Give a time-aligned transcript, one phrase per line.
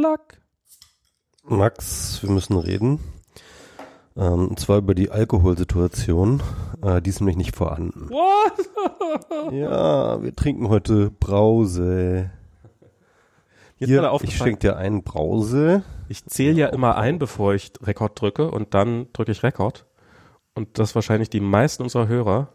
[0.00, 0.38] Luck.
[1.44, 3.00] Max, wir müssen reden.
[4.16, 6.42] Ähm, und zwar über die Alkoholsituation.
[6.82, 8.08] Äh, die ist nämlich nicht vorhanden.
[8.10, 8.66] What?
[9.52, 12.30] Ja, wir trinken heute Brause.
[13.76, 15.82] Jetzt Hier, ich schenke dir einen Brause.
[16.08, 19.86] ich zähle ja immer ein, bevor ich Rekord drücke und dann drücke ich Rekord.
[20.54, 22.48] Und das wahrscheinlich die meisten unserer Hörer,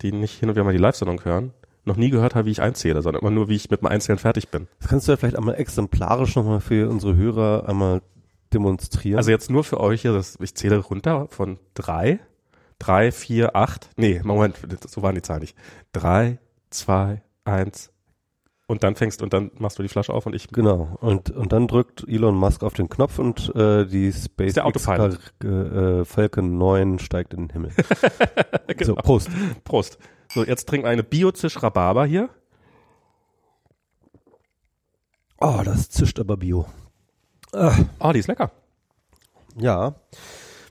[0.00, 1.52] die nicht hin und wieder mal die Live-Sendung hören,
[1.84, 4.18] noch nie gehört haben, wie ich einzähle, sondern immer nur, wie ich mit dem Einzählen
[4.18, 4.68] fertig bin.
[4.80, 8.02] Das kannst du ja vielleicht einmal exemplarisch nochmal für unsere Hörer einmal
[8.52, 9.18] demonstrieren.
[9.18, 12.20] Also jetzt nur für euch hier, das, ich zähle runter von drei,
[12.78, 13.90] drei, vier, acht.
[13.96, 14.56] Nee, Moment,
[14.86, 15.56] so waren die Zahlen nicht.
[15.92, 16.38] Drei,
[16.70, 17.90] zwei, eins.
[18.66, 20.48] Und dann fängst und dann machst du die Flasche auf und ich.
[20.48, 20.96] Genau.
[21.00, 26.56] Und, und dann drückt Elon Musk auf den Knopf und äh, die SpaceX äh, Falcon
[26.56, 27.70] 9 steigt in den Himmel.
[28.66, 28.86] Genau.
[28.86, 29.28] So, Prost.
[29.62, 29.98] Prost.
[30.34, 32.28] So, jetzt trinken wir eine Biozisch Rhabarber hier.
[35.40, 36.66] Oh, das zischt aber Bio.
[37.52, 38.50] Ah, Oh, die ist lecker.
[39.56, 39.94] ja.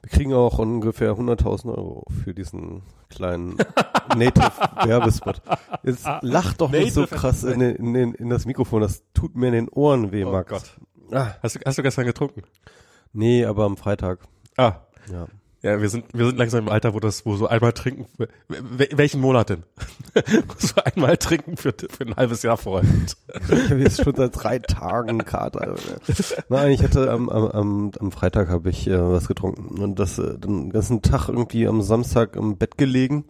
[0.02, 3.56] Wir kriegen auch ungefähr 100.000 Euro für diesen kleinen
[4.18, 5.42] Native-Werbespot.
[5.84, 8.82] Jetzt lach doch nicht so krass in, in, den- in das Mikrofon.
[8.82, 10.50] Das tut mir in den Ohren weh, Oh Max.
[10.52, 10.78] Gott.
[11.14, 12.44] Ah, Hast du, hast du gestern getrunken?
[13.14, 14.20] nee, aber am Freitag.
[14.58, 14.82] Ah.
[15.10, 15.28] Ja.
[15.64, 18.98] Ja, wir sind, wir sind langsam im Alter, wo das, wo so einmal trinken, wel-
[18.98, 19.64] welchen Monat denn?
[20.58, 23.16] so einmal trinken für, für ein halbes Jahr Freund.
[23.50, 25.76] Ich habe jetzt schon seit drei Tagen Kater.
[26.50, 30.38] Nein, ich hatte am, am, am, Freitag habe ich äh, was getrunken und das äh,
[30.38, 33.24] den ganzen Tag irgendwie am Samstag im Bett gelegen.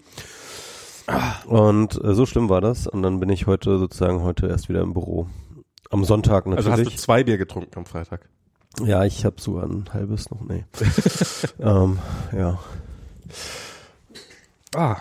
[1.46, 2.88] Und äh, so schlimm war das.
[2.88, 5.28] Und dann bin ich heute sozusagen heute erst wieder im Büro.
[5.92, 6.94] Am Sonntag Also natürlich.
[6.94, 8.28] hast du zwei Bier getrunken am Freitag.
[8.82, 10.42] Ja, ich habe sogar ein halbes noch.
[10.42, 10.66] Nee.
[11.60, 12.00] ähm,
[12.32, 12.60] ja.
[14.76, 14.98] Ah.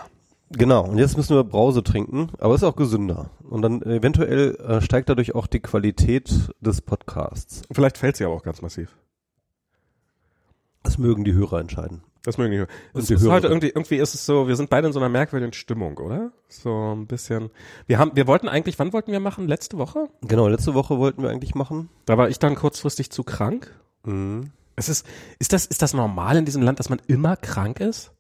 [0.54, 3.30] Genau, und jetzt müssen wir Brause trinken, aber ist auch gesünder.
[3.48, 7.62] Und dann eventuell äh, steigt dadurch auch die Qualität des Podcasts.
[7.72, 8.94] Vielleicht fällt sie aber auch ganz massiv.
[10.92, 12.02] Das mögen die Hörer entscheiden.
[12.22, 12.68] Das mögen die hören.
[12.92, 13.32] Und Es die ist Hörer.
[13.34, 16.30] heute irgendwie, irgendwie ist es so, wir sind beide in so einer merkwürdigen Stimmung, oder?
[16.48, 17.50] So ein bisschen.
[17.86, 19.48] Wir haben, wir wollten eigentlich, wann wollten wir machen?
[19.48, 20.08] Letzte Woche?
[20.22, 21.88] Genau, letzte Woche wollten wir eigentlich machen.
[22.04, 23.74] Da war ich dann kurzfristig zu krank.
[24.76, 25.06] Es ist,
[25.38, 28.12] ist das, ist das normal in diesem Land, dass man immer krank ist?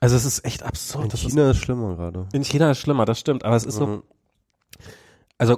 [0.00, 1.04] Also es ist echt absurd.
[1.04, 2.28] In Das ist- China ist schlimmer gerade.
[2.32, 4.02] in China ist schlimmer, das stimmt, aber es ist so, Mhm.
[5.38, 5.56] Also,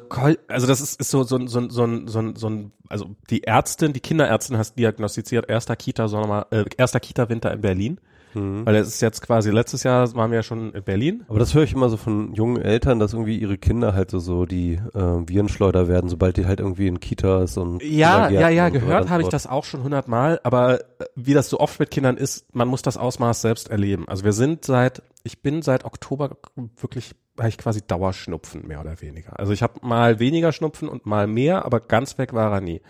[0.49, 4.01] also das ist, ist so, so, so, so, so, so, ein- also die Ärztin, die
[4.01, 8.01] Kinderärztin hat diagnostiziert, erster Kita-Sommer, äh, erster Kita-Winter in Berlin.
[8.35, 8.65] Mhm.
[8.65, 11.25] Weil es ist jetzt quasi, letztes Jahr waren wir ja schon in Berlin.
[11.27, 14.21] Aber das höre ich immer so von jungen Eltern, dass irgendwie ihre Kinder halt so,
[14.21, 18.69] so die äh, Virenschleuder werden, sobald die halt irgendwie in Kitas und Ja, ja, ja,
[18.69, 20.85] gehört habe ich das auch schon hundertmal, aber äh,
[21.17, 24.07] wie das so oft mit Kindern ist, man muss das Ausmaß selbst erleben.
[24.07, 26.37] Also wir sind seit, ich bin seit Oktober
[26.77, 29.39] wirklich, habe ich quasi Dauerschnupfen, mehr oder weniger.
[29.39, 32.81] Also ich habe mal weniger Schnupfen und mal mehr, aber ganz weg war er nie.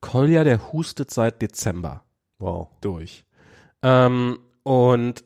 [0.00, 2.02] Kolja, der hustet seit Dezember
[2.38, 2.68] Wow.
[2.80, 3.24] durch.
[3.82, 5.24] Ähm, und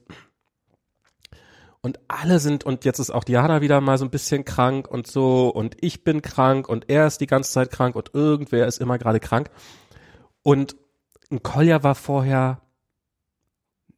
[1.80, 5.06] und alle sind, und jetzt ist auch Diana wieder mal so ein bisschen krank und
[5.06, 8.80] so, und ich bin krank und er ist die ganze Zeit krank und irgendwer ist
[8.80, 9.50] immer gerade krank.
[10.42, 10.76] Und
[11.30, 12.62] ein Kolja war vorher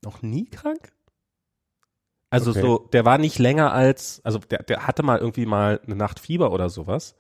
[0.03, 0.93] noch nie krank?
[2.31, 2.61] Also Okay.
[2.61, 6.21] so, der war nicht länger als, also der, der hatte mal irgendwie mal eine Nacht
[6.21, 7.15] Fieber oder sowas.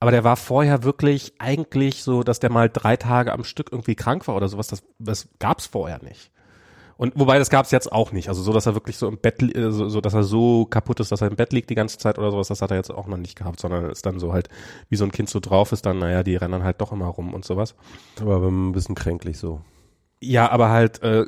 [0.00, 3.94] Aber der war vorher wirklich eigentlich so, dass der mal drei Tage am Stück irgendwie
[3.94, 4.68] krank war oder sowas.
[4.68, 6.30] Das, das gab's vorher nicht.
[6.96, 8.28] Und wobei das gab's jetzt auch nicht.
[8.28, 11.00] Also so, dass er wirklich so im Bett, äh, so, so, dass er so kaputt
[11.00, 12.90] ist, dass er im Bett liegt die ganze Zeit oder sowas, das hat er jetzt
[12.90, 14.50] auch noch nicht gehabt, sondern ist dann so halt,
[14.90, 17.32] wie so ein Kind so drauf ist, dann, naja, die rennen halt doch immer rum
[17.32, 17.74] und sowas.
[18.20, 19.62] Aber ein bisschen kränklich so.
[20.22, 21.24] Ja, aber halt äh,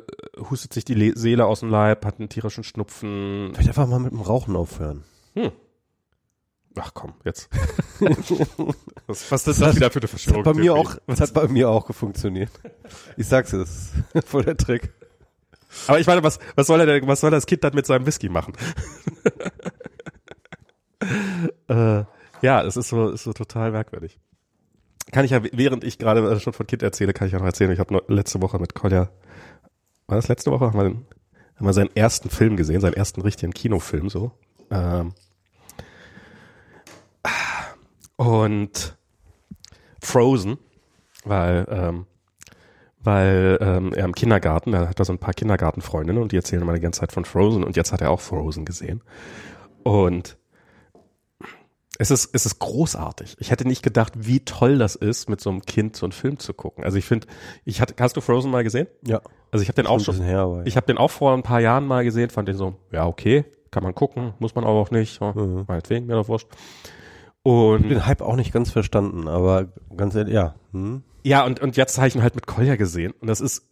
[0.49, 3.51] hustet sich die Le Seele aus dem Leib, hat einen tierischen Schnupfen.
[3.53, 5.03] Vielleicht einfach mal mit dem Rauchen aufhören.
[6.75, 7.49] Ach komm, jetzt.
[9.07, 10.45] was, was ist das wieder für eine Das Verschwörung?
[10.45, 12.51] hat bei mir auch, das hat bei mir auch funktioniert.
[13.17, 14.91] Ich sag's dir, das ist voll der Trick.
[15.87, 18.05] Aber ich meine, was, was soll er denn, was soll das Kind dann mit seinem
[18.05, 18.53] Whisky machen?
[21.67, 22.03] äh,
[22.41, 24.19] ja, es ist so, ist so total merkwürdig.
[25.13, 27.45] Kann ich ja, während ich gerade äh, schon von Kind erzähle, kann ich ja noch
[27.45, 27.71] erzählen.
[27.71, 29.09] Ich habe letzte Woche mit Kolja,
[30.07, 30.65] war das letzte Woche?
[30.65, 30.85] Haben wir,
[31.55, 34.31] haben wir seinen ersten Film gesehen, seinen ersten richtigen Kinofilm so.
[34.71, 35.13] Ähm,
[38.15, 38.97] und
[40.01, 40.57] Frozen,
[41.23, 42.05] weil ähm,
[43.03, 46.61] weil ähm, er im Kindergarten, da hat er so ein paar Kindergartenfreundinnen und die erzählen
[46.61, 49.01] immer die ganze Zeit von Frozen und jetzt hat er auch Frozen gesehen.
[49.83, 50.37] Und
[51.99, 53.35] es ist, es ist großartig.
[53.39, 56.39] Ich hätte nicht gedacht, wie toll das ist, mit so einem Kind so einen Film
[56.39, 56.83] zu gucken.
[56.83, 57.27] Also ich finde,
[57.65, 58.87] ich hatte, hast du Frozen mal gesehen?
[59.05, 59.21] Ja.
[59.51, 61.59] Also ich habe den auch schon, her, aber ich habe den auch vor ein paar
[61.59, 64.89] Jahren mal gesehen, fand den so, ja okay, kann man gucken, muss man aber auch
[64.91, 65.65] nicht, so, Mhm.
[65.67, 66.47] meinetwegen, mir doch wurscht.
[67.43, 71.03] Und den Hype auch nicht ganz verstanden, aber ganz ehrlich, ja, Hm?
[71.25, 73.65] Ja, und, und jetzt habe ich ihn halt mit Kolja gesehen und das ist,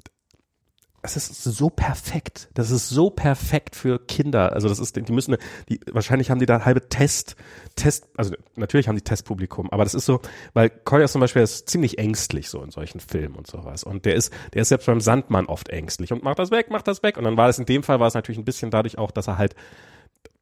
[1.03, 2.49] es ist so perfekt.
[2.53, 4.53] Das ist so perfekt für Kinder.
[4.53, 5.37] Also das ist, die müssen,
[5.67, 7.35] die, wahrscheinlich haben die da halbe Test,
[7.75, 10.21] Test, also natürlich haben die Testpublikum, aber das ist so,
[10.53, 13.83] weil Kolja zum Beispiel ist ziemlich ängstlich so in solchen Filmen und sowas.
[13.83, 16.87] Und der ist, der ist selbst beim Sandmann oft ängstlich und macht das weg, macht
[16.87, 17.17] das weg.
[17.17, 19.27] Und dann war es in dem Fall war es natürlich ein bisschen dadurch auch, dass
[19.27, 19.55] er halt,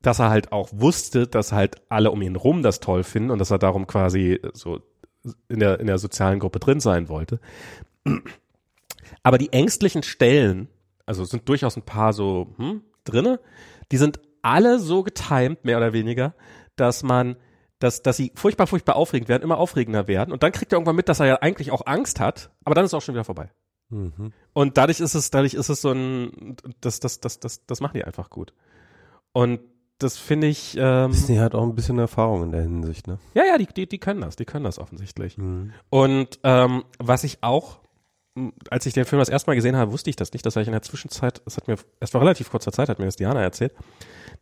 [0.02, 3.40] dass er halt auch wusste, dass halt alle um ihn rum das toll finden und
[3.40, 4.80] dass er darum quasi so
[5.48, 7.40] in der, in der sozialen Gruppe drin sein wollte.
[9.24, 10.70] Aber die ängstlichen Stellen,
[11.06, 13.40] also es sind durchaus ein paar so hm, drinne,
[13.92, 16.34] die sind alle so getimed, mehr oder weniger,
[16.76, 17.36] dass man,
[17.80, 20.32] dass, dass sie furchtbar, furchtbar aufregend werden, immer aufregender werden.
[20.32, 22.86] Und dann kriegt er irgendwann mit, dass er ja eigentlich auch Angst hat, aber dann
[22.86, 23.52] ist es auch schon wieder vorbei.
[23.90, 24.34] Mhm.
[24.54, 27.96] Und dadurch ist es, dadurch ist es so ein, das, das, das, das, das machen
[27.96, 28.54] die einfach gut.
[29.32, 29.60] Und
[29.98, 30.78] das finde ich.
[30.80, 33.20] Ähm, Disney hat auch ein bisschen Erfahrung in der Hinsicht, ne?
[33.34, 35.38] ja, ja, die, die, die können das, die können das offensichtlich.
[35.38, 35.74] Mhm.
[35.90, 37.80] Und ähm, was ich auch,
[38.70, 40.46] als ich den Film das erste Mal gesehen habe, wusste ich das nicht.
[40.46, 43.00] Das habe ich in der Zwischenzeit, das hat mir erst vor relativ kurzer Zeit, hat
[43.00, 43.74] mir das Diana erzählt,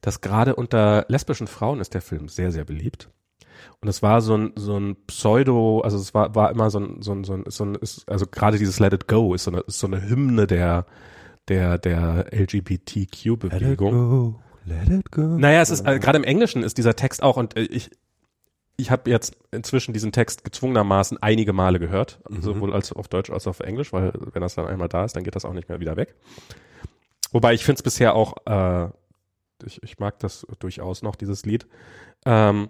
[0.02, 3.10] dass gerade unter lesbischen Frauen ist der Film sehr, sehr beliebt.
[3.82, 7.02] Und es war so ein, so ein Pseudo, also es war, war immer so ein,
[7.02, 9.52] so ein, so ein, so ein ist, also gerade dieses Let It Go ist so
[9.52, 10.86] eine, ist so eine Hymne der,
[11.48, 13.92] der, der Let it LGBTQ-Bewegung.
[13.92, 15.22] go, let it go.
[15.22, 17.92] Naja, es ist äh, gerade im Englischen ist dieser Text auch und äh, ich
[18.80, 22.42] ich habe jetzt inzwischen diesen Text gezwungenermaßen einige Male gehört, Mhm.
[22.42, 25.24] sowohl als auf Deutsch als auf Englisch, weil wenn das dann einmal da ist, dann
[25.24, 26.16] geht das auch nicht mehr wieder weg.
[27.32, 28.90] Wobei ich finde es bisher auch, äh,
[29.66, 31.68] ich, ich mag das durchaus noch dieses Lied.
[32.26, 32.70] Ähm,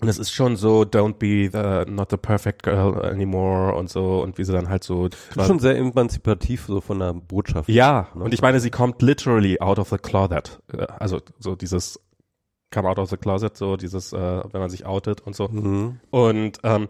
[0.00, 4.20] und es ist schon so, don't be the, not the perfect girl anymore und so
[4.22, 7.68] und wie sie dann halt so Schon sehr emanzipativ so von der Botschaft.
[7.70, 8.24] ja, ne?
[8.24, 10.60] und ich meine, sie kommt literally out of the closet.
[10.72, 11.98] Äh, Also so dieses
[12.76, 15.48] come out of the closet, so dieses, äh, wenn man sich outet und so.
[15.48, 15.98] Mhm.
[16.10, 16.88] Und ähm,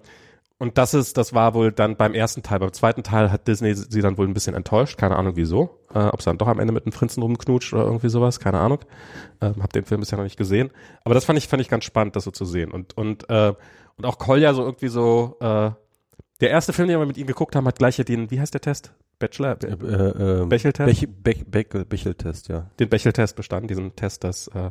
[0.58, 2.60] und das ist, das war wohl dann beim ersten Teil.
[2.60, 5.78] Beim zweiten Teil hat Disney sie dann wohl ein bisschen enttäuscht, keine Ahnung wieso.
[5.94, 8.58] Äh, Ob es dann doch am Ende mit einem Prinzen rumknutscht oder irgendwie sowas, keine
[8.58, 8.78] Ahnung.
[9.42, 10.70] Ähm, hab den Film bisher noch nicht gesehen.
[11.04, 12.70] Aber das fand ich, fand ich ganz spannend, das so zu sehen.
[12.70, 13.52] Und und äh,
[13.96, 15.36] und auch Kolja so irgendwie so.
[15.40, 15.70] Äh,
[16.40, 18.60] der erste Film, den wir mit ihm geguckt haben, hat gleich den, wie heißt der
[18.60, 18.92] Test?
[19.18, 21.00] Bachelor, Äh, äh, äh, Bechdel-Test?
[21.00, 22.70] Bech, Bech, Bechel, Bechdel-Test, ja.
[22.78, 24.70] den Bechdel-Test bestanden, diesen Test, dass äh,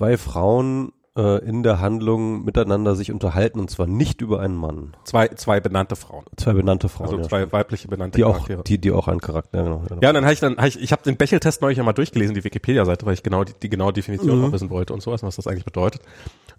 [0.00, 4.96] Zwei Frauen äh, in der Handlung miteinander sich unterhalten und zwar nicht über einen Mann.
[5.04, 6.24] zwei, zwei benannte Frauen.
[6.38, 7.08] Zwei benannte Frauen.
[7.10, 7.28] Also ja.
[7.28, 8.64] zwei weibliche benannte die auch, Charaktere.
[8.64, 9.80] die, die auch einen Charakter, ja, genau.
[9.86, 10.00] genau.
[10.00, 12.42] ja, dann habe ich dann, hab ich, ich habe den Bechdel-Test neulich einmal durchgelesen, die
[12.42, 14.44] Wikipedia-Seite, weil ich genau die, die genaue Definition Mhm.
[14.46, 16.00] auch wissen wollte und sowas, was das eigentlich bedeutet.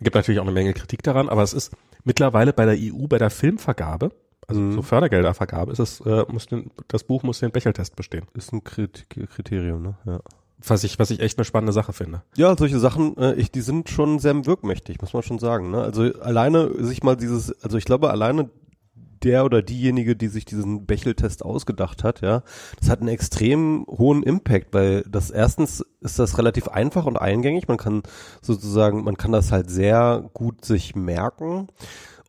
[0.02, 1.72] Gibt natürlich auch eine Menge Kritik daran, aber es ist
[2.04, 4.12] mittlerweile bei der EU, bei der Filmvergabe,
[4.48, 4.74] also Mhm.
[4.74, 8.28] so Fördergeldervergabe, ist es, äh, muss den, das Buch muss den Bechdel-Test bestehen.
[8.36, 9.96] Ist ein Krit Kriterium, ne?
[10.06, 10.20] Ja.
[10.66, 12.22] Was ich, was ich echt eine spannende Sache finde.
[12.36, 15.72] Ja, solche Sachen, äh, ich, die sind schon sehr wirkmächtig, muss man schon sagen.
[15.72, 15.82] Ne?
[15.82, 18.50] Also alleine sich mal dieses, also ich glaube alleine
[19.24, 22.44] der oder diejenige, die sich diesen Bechel-Test ausgedacht hat, ja,
[22.80, 27.68] das hat einen extrem hohen Impact, weil das erstens ist das relativ einfach und eingängig.
[27.68, 28.04] Man kann
[28.42, 31.68] sozusagen, man kann das halt sehr gut sich merken.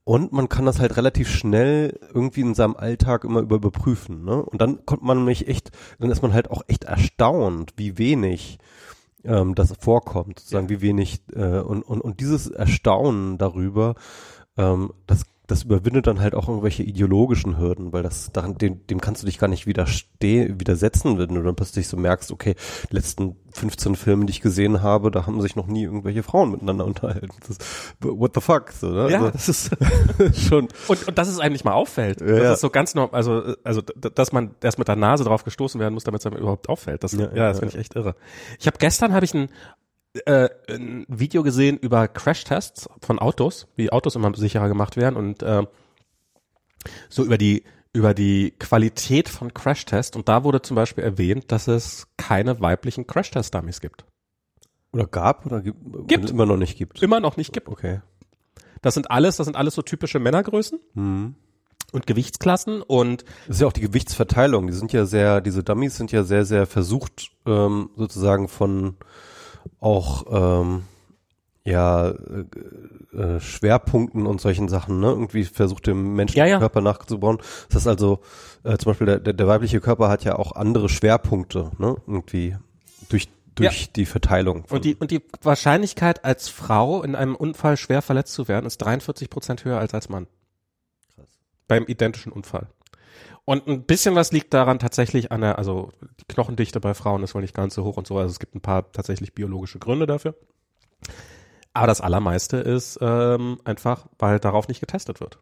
[0.04, 4.24] Und man kann das halt relativ schnell irgendwie in seinem Alltag immer über überprüfen.
[4.24, 4.42] Ne?
[4.42, 5.70] Und dann kommt man nämlich echt,
[6.00, 8.58] dann ist man halt auch echt erstaunt, wie wenig
[9.24, 13.94] ähm, das vorkommt, sozusagen, wie wenig äh, und, und, und dieses Erstaunen darüber,
[14.56, 19.02] ähm, das, das überwindet dann halt auch irgendwelche ideologischen Hürden, weil das daran, dem, dem
[19.02, 22.54] kannst du dich gar nicht widerstehen, widersetzen, wenn du dann plötzlich so merkst, okay,
[22.90, 26.52] die letzten 15 Filme, die ich gesehen habe, da haben sich noch nie irgendwelche Frauen
[26.52, 27.28] miteinander unterhalten.
[27.46, 27.58] Das,
[28.00, 28.72] what the fuck?
[28.72, 29.10] So, ne?
[29.10, 29.70] Ja, also, das ist
[30.48, 30.68] schon.
[30.88, 32.22] und, und dass es einem nicht mal auffällt.
[32.22, 32.52] Ja, das ja.
[32.54, 35.92] ist so ganz normal, also also dass man erst mit der Nase drauf gestoßen werden
[35.92, 37.04] muss, damit es einem überhaupt auffällt.
[37.04, 38.14] Das, ja, Ja, das finde ich echt irre.
[38.58, 39.50] Ich habe gestern habe ich ein
[40.26, 45.42] äh, ein Video gesehen über Crashtests von Autos, wie Autos immer sicherer gemacht werden und
[45.42, 45.62] äh,
[47.08, 47.64] so über die
[47.94, 53.06] über die Qualität von Crashtests und da wurde zum Beispiel erwähnt, dass es keine weiblichen
[53.06, 54.06] Crashtest-Dummies gibt.
[54.94, 56.30] Oder gab oder gibt, Gibt.
[56.30, 57.02] immer noch nicht gibt.
[57.02, 57.68] Immer noch nicht gibt.
[57.68, 58.00] Okay.
[58.80, 61.34] Das sind alles, das sind alles so typische Männergrößen Mhm.
[61.92, 64.66] und Gewichtsklassen und Das ist ja auch die Gewichtsverteilung.
[64.68, 68.96] Die sind ja sehr, diese Dummies sind ja sehr, sehr versucht, ähm, sozusagen von
[69.82, 70.84] auch ähm,
[71.64, 75.08] ja äh, äh, Schwerpunkten und solchen Sachen, ne?
[75.08, 76.58] Irgendwie versucht dem menschlichen Ja, ja.
[76.58, 77.38] Körper nachzubauen.
[77.68, 78.20] Das ist also
[78.64, 81.96] äh, zum Beispiel der, der, weibliche Körper hat ja auch andere Schwerpunkte, ne?
[82.06, 82.56] Irgendwie
[83.08, 84.64] durch durch die Verteilung.
[84.70, 88.78] Und die, und die Wahrscheinlichkeit als Frau in einem Unfall schwer verletzt zu werden, ist
[88.78, 90.26] 43 Prozent höher als als Mann.
[91.68, 92.68] Beim identischen Unfall.
[93.44, 97.34] Und ein bisschen was liegt daran tatsächlich an der, also die Knochendichte bei Frauen ist
[97.34, 100.06] wohl nicht ganz so hoch und so, also es gibt ein paar tatsächlich biologische Gründe
[100.06, 100.36] dafür.
[101.74, 105.38] Aber das Allermeiste ist ähm, einfach, weil darauf nicht getestet wird.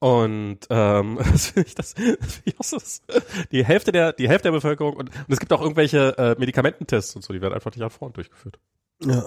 [0.00, 4.52] Und ähm, das finde ich, das, das find ich die Hälfte der die Hälfte der
[4.52, 7.82] Bevölkerung und, und es gibt auch irgendwelche äh, Medikamententests und so, die werden einfach nicht
[7.82, 8.60] an Frauen durchgeführt.
[9.04, 9.26] Ja.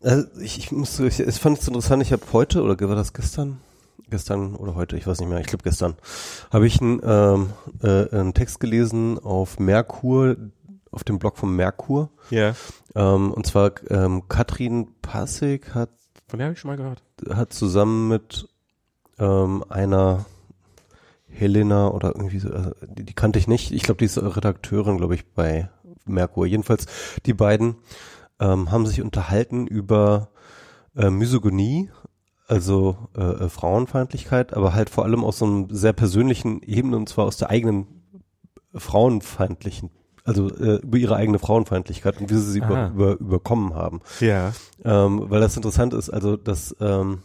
[0.00, 3.12] Also ich, ich muss, ich, ich fand es interessant, ich habe heute, oder war das
[3.12, 3.60] gestern?
[4.10, 5.94] Gestern oder heute, ich weiß nicht mehr, ich glaube gestern,
[6.52, 7.50] habe ich einen, ähm,
[7.82, 10.36] äh, einen Text gelesen auf Merkur,
[10.90, 12.10] auf dem Blog von Merkur.
[12.30, 12.54] Ja.
[12.94, 15.90] Ähm, und zwar ähm, Katrin Passig hat,
[16.28, 17.02] Von der habe ich schon mal gehört.
[17.30, 18.48] hat zusammen mit
[19.18, 20.26] ähm, einer
[21.28, 23.72] Helena oder irgendwie so, äh, die, die kannte ich nicht.
[23.72, 25.68] Ich glaube, die ist Redakteurin, glaube ich, bei
[26.06, 26.46] Merkur.
[26.46, 26.86] Jedenfalls,
[27.26, 27.76] die beiden
[28.38, 30.28] ähm, haben sich unterhalten über
[30.96, 31.90] äh, Misogynie,
[32.46, 37.08] also äh, äh, Frauenfeindlichkeit, aber halt vor allem aus so einem sehr persönlichen Ebene und
[37.08, 37.86] zwar aus der eigenen
[38.74, 39.90] frauenfeindlichen,
[40.24, 44.00] also äh, über ihre eigene Frauenfeindlichkeit und wie sie sie über, über, überkommen haben.
[44.20, 44.52] Ja.
[44.84, 47.22] Ähm, weil das interessant ist, also dass ähm,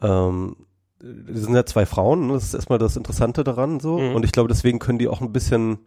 [0.00, 0.56] ähm,
[1.00, 2.34] das sind ja zwei Frauen, ne?
[2.34, 3.98] das ist erstmal das Interessante daran so.
[3.98, 4.14] Mhm.
[4.14, 5.78] Und ich glaube, deswegen können die auch ein bisschen,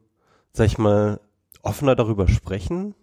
[0.53, 1.19] sag ich mal,
[1.61, 2.95] offener darüber sprechen.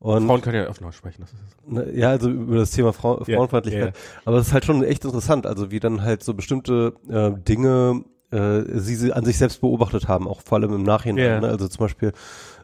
[0.00, 1.20] Und Frauen können ja öfter sprechen.
[1.22, 3.94] Das ist Ne, Ja, also über das Thema Frau, Ja, Frauenfeindlichkeit.
[3.94, 4.20] ja.
[4.24, 8.04] Aber es ist halt schon echt interessant, also wie dann halt so bestimmte äh, Dinge
[8.30, 11.24] äh, sie, sie an sich selbst beobachtet haben, auch vor allem im Nachhinein.
[11.24, 11.40] Ja.
[11.40, 11.48] Ne?
[11.48, 12.12] Also zum Beispiel,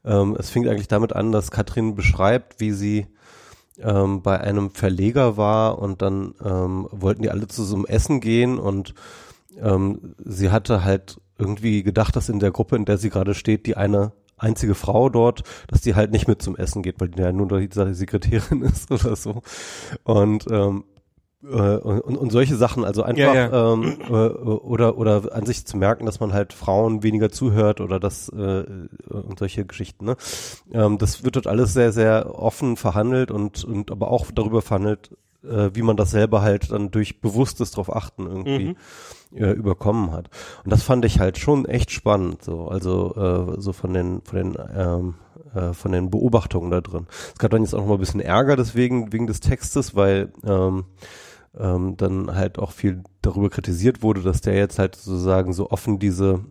[0.04, 3.06] ähm, es fing eigentlich damit an, dass Katrin beschreibt, wie sie
[3.80, 8.20] ähm, bei einem Verleger war und dann ähm, wollten die alle zu so einem Essen
[8.20, 8.94] gehen und
[9.60, 13.66] ähm, sie hatte halt irgendwie gedacht, dass in der Gruppe, in der sie gerade steht,
[13.66, 17.20] die eine einzige Frau dort, dass die halt nicht mit zum Essen geht, weil die
[17.20, 19.42] ja nur die Sekretärin ist oder so.
[20.04, 20.84] Und ähm,
[21.44, 23.72] äh, und, und solche Sachen, also einfach Ja, ja.
[23.72, 28.00] Ähm, äh, oder oder an sich zu merken, dass man halt Frauen weniger zuhört oder
[28.00, 28.64] das äh,
[29.08, 30.06] und solche Geschichten.
[30.06, 30.16] Ne?
[30.72, 35.10] Ähm, das wird dort alles sehr sehr offen verhandelt und und aber auch darüber verhandelt,
[35.44, 38.76] äh, wie man das selber halt dann durch bewusstes drauf achten irgendwie
[39.34, 40.30] äh, überkommen hat.
[40.64, 44.36] Und das fand ich halt schon echt spannend, so also äh, so von den von
[44.36, 45.14] den ähm,
[45.54, 47.06] äh, von den Beobachtungen da drin.
[47.32, 50.32] Es gab dann jetzt auch noch mal ein bisschen Ärger deswegen wegen des Textes, weil
[50.44, 50.84] ähm,
[51.58, 55.98] ähm, dann halt auch viel darüber kritisiert wurde, dass der jetzt halt sozusagen so offen
[55.98, 56.44] diese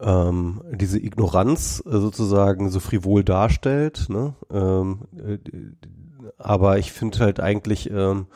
[0.00, 4.06] ähm, diese Ignoranz äh, sozusagen so frivol darstellt.
[4.08, 4.34] Ne?
[4.50, 5.38] Ähm, äh,
[6.38, 8.26] aber ich finde halt eigentlich, ähm,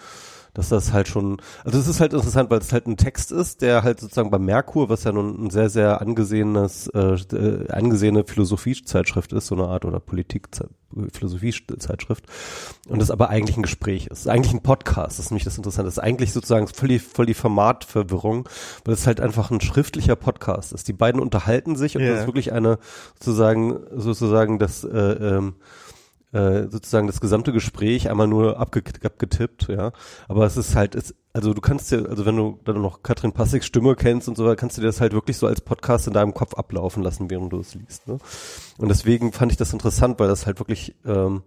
[0.55, 3.61] dass das halt schon, also es ist halt interessant, weil es halt ein Text ist,
[3.61, 8.25] der halt sozusagen bei Merkur, was ja nun ein sehr, sehr angesehenes, äh, äh, angesehene
[8.25, 10.49] Philosophiezeitschrift ist, so eine Art oder Politik,
[11.13, 12.25] Philosophiezeitschrift,
[12.89, 14.29] und das aber eigentlich ein Gespräch ist.
[14.29, 15.87] Eigentlich ein Podcast, das ist nämlich das Interessante.
[15.87, 18.49] Das ist eigentlich sozusagen voll die, voll die Formatverwirrung,
[18.85, 20.87] weil es halt einfach ein schriftlicher Podcast ist.
[20.89, 22.11] Die beiden unterhalten sich und Ja.
[22.13, 22.79] das ist wirklich eine
[23.19, 25.55] sozusagen, sozusagen das, äh, ähm,
[26.35, 29.93] äh, sozusagen das gesamte Gespräch einmal nur abge abgetippt, ja.
[30.29, 33.33] Aber es ist halt, es, also du kannst dir, also wenn du dann noch Katrin
[33.33, 36.13] Passigs Stimme kennst und so, kannst du dir das halt wirklich so als Podcast in
[36.13, 38.09] deinem Kopf ablaufen lassen, während du es liest.
[38.09, 38.19] Ne?
[38.79, 41.43] Und deswegen fand ich das interessant, weil das halt wirklich ähm,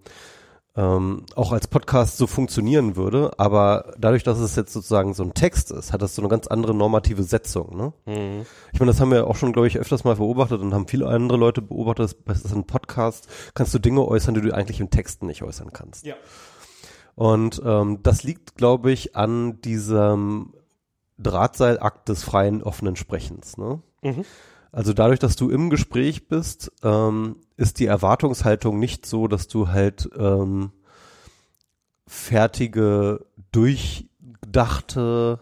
[0.77, 5.33] ähm, auch als Podcast so funktionieren würde, aber dadurch, dass es jetzt sozusagen so ein
[5.33, 7.75] Text ist, hat das so eine ganz andere normative Setzung.
[7.75, 7.93] Ne?
[8.05, 8.45] Mhm.
[8.71, 11.07] Ich meine, das haben wir auch schon, glaube ich, öfters mal beobachtet und haben viele
[11.07, 14.91] andere Leute beobachtet, dass das ein Podcast kannst du Dinge äußern, die du eigentlich im
[14.91, 16.05] Texten nicht äußern kannst.
[16.05, 16.13] Ja.
[17.15, 20.53] Und ähm, das liegt, glaube ich, an diesem
[21.17, 23.57] Drahtseilakt des freien, offenen Sprechens.
[23.57, 23.81] Ne?
[24.03, 24.25] Mhm.
[24.71, 29.67] Also dadurch, dass du im Gespräch bist, ähm, ist die Erwartungshaltung nicht so, dass du
[29.69, 30.71] halt ähm,
[32.05, 35.39] fertige, durchdachte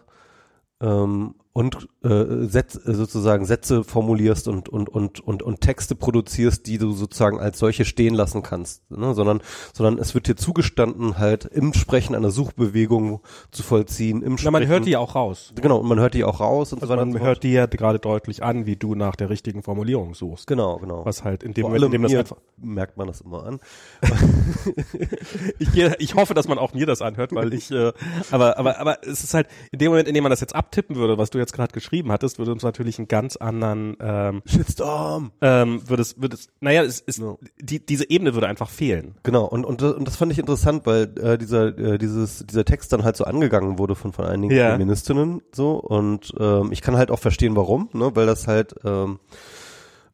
[0.80, 6.78] ähm, und äh, Sätze, sozusagen Sätze formulierst und, und, und, und, und Texte produzierst, die
[6.78, 9.14] du sozusagen als solche stehen lassen kannst, ne?
[9.14, 9.40] sondern,
[9.74, 13.20] sondern es wird dir zugestanden, halt im Sprechen eine Suchbewegung
[13.50, 14.52] zu vollziehen, im Sprechen.
[14.52, 15.52] man hört die ja auch raus.
[15.60, 17.06] Genau, und man hört die auch raus und Also so weiter.
[17.06, 20.46] man hört die ja gerade deutlich an, wie du nach der richtigen Formulierung suchst.
[20.46, 21.04] Genau, genau.
[21.04, 23.60] Was halt in dem Vor Moment, in dem das einfach, merkt man das immer an.
[25.58, 27.92] ich, ich hoffe, dass man auch mir das anhört, weil ich, äh,
[28.30, 30.96] aber, aber, aber es ist halt, in dem Moment, in dem man das jetzt abtippen
[30.96, 35.32] würde, was du jetzt gerade geschrieben hattest, würde es natürlich einen ganz anderen, ähm, Shitstorm.
[35.40, 37.36] ähm, würde es, würde es, naja, es ist, Ja.
[37.60, 39.14] die, diese Ebene würde einfach fehlen.
[39.22, 42.92] Genau, und, und, und das fand ich interessant, weil äh, dieser, äh, dieses, dieser Text
[42.92, 44.72] dann halt so angegangen wurde von, von einigen Ja.
[44.72, 49.18] Feministinnen so und ähm, ich kann halt auch verstehen, warum, ne, weil das halt ähm,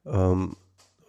[0.07, 0.57] ähm,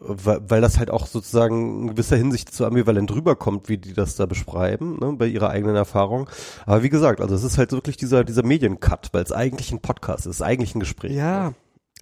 [0.05, 4.15] weil, weil das halt auch sozusagen in gewisser Hinsicht so ambivalent rüberkommt, wie die das
[4.15, 6.29] da beschreiben, ne, bei ihrer eigenen Erfahrung.
[6.65, 9.81] Aber wie gesagt, also es ist halt wirklich dieser, dieser Mediencut, weil es eigentlich ein
[9.81, 11.13] Podcast ist, eigentlich ein Gespräch.
[11.13, 11.53] Ja,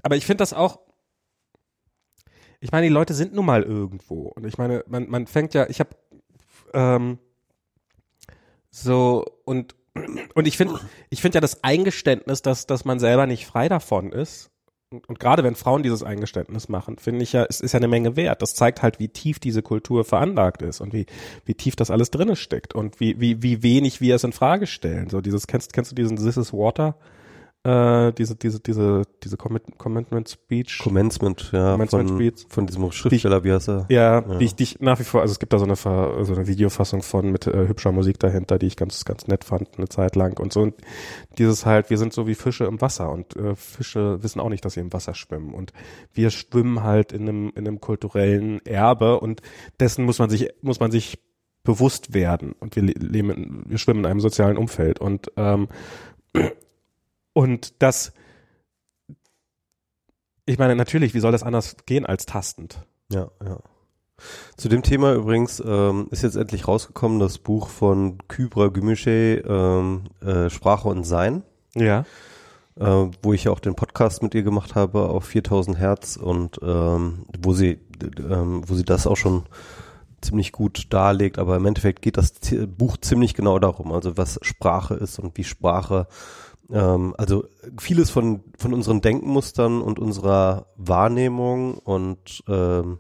[0.04, 0.80] aber ich finde das auch.
[2.60, 4.28] Ich meine, die Leute sind nun mal irgendwo.
[4.36, 5.90] Und ich meine, man, man fängt ja, ich habe
[6.74, 7.18] ähm,
[8.70, 9.76] so, und
[10.36, 10.80] und ich finde,
[11.10, 14.51] ich finde ja das Eingeständnis, dass, dass man selber nicht frei davon ist,
[14.92, 17.88] und, und gerade wenn Frauen dieses Eingeständnis machen, finde ich ja, es ist ja eine
[17.88, 18.42] Menge wert.
[18.42, 21.06] Das zeigt halt, wie tief diese Kultur veranlagt ist und wie,
[21.46, 24.68] wie tief das alles drinne steckt und wie, wie, wie wenig wir es in Frage
[24.68, 25.10] stellen.
[25.10, 26.96] So dieses, kennst, kennst du diesen This is Water?
[27.64, 30.80] Äh, diese, diese, diese, diese Commit Commitment Speech.
[30.80, 32.46] Commencement, ja, Commencement von, Speech.
[32.50, 33.86] von diesem Schriftsteller, wie heißt er?
[33.90, 36.34] Ja, die ich, die ich nach wie vor, also es gibt da so eine, so
[36.34, 39.88] eine Videofassung von mit äh, hübscher Musik dahinter, die ich ganz, ganz nett fand, eine
[39.90, 40.62] Zeit lang und so.
[40.62, 40.76] Und
[41.38, 44.66] dieses halt, wir sind so wie Fische im Wasser und äh, Fische wissen auch nicht,
[44.66, 45.72] dass sie im Wasser schwimmen und
[46.14, 49.42] wir schwimmen halt in einem, in einem kulturellen Erbe und
[49.80, 51.20] dessen muss man sich, muss man sich
[51.64, 55.68] bewusst werden und wir leben, wir schwimmen in einem sozialen Umfeld und ähm,
[57.34, 58.14] und das,
[60.46, 62.86] ich meine, natürlich, wie soll das anders gehen als tastend?
[63.12, 63.60] Ja, ja.
[64.56, 70.04] Zu dem Thema übrigens ähm, ist jetzt endlich rausgekommen das Buch von Kybra Gümüşey, ähm,
[70.22, 71.44] äh, Sprache und Sein.
[71.76, 72.06] Ja.
[72.80, 76.60] Äh, wo ich ja auch den Podcast mit ihr gemacht habe auf 4000 Hertz und
[76.64, 77.80] ähm, wo sie,
[78.18, 79.44] ähm, wo sie das auch schon
[80.22, 82.34] ziemlich gut darlegt, aber im Endeffekt geht das
[82.78, 86.08] Buch ziemlich genau darum, also was Sprache ist und wie Sprache
[86.72, 87.46] ähm, also
[87.80, 93.00] vieles von, von unseren Denkmustern und unserer Wahrnehmung und, ähm,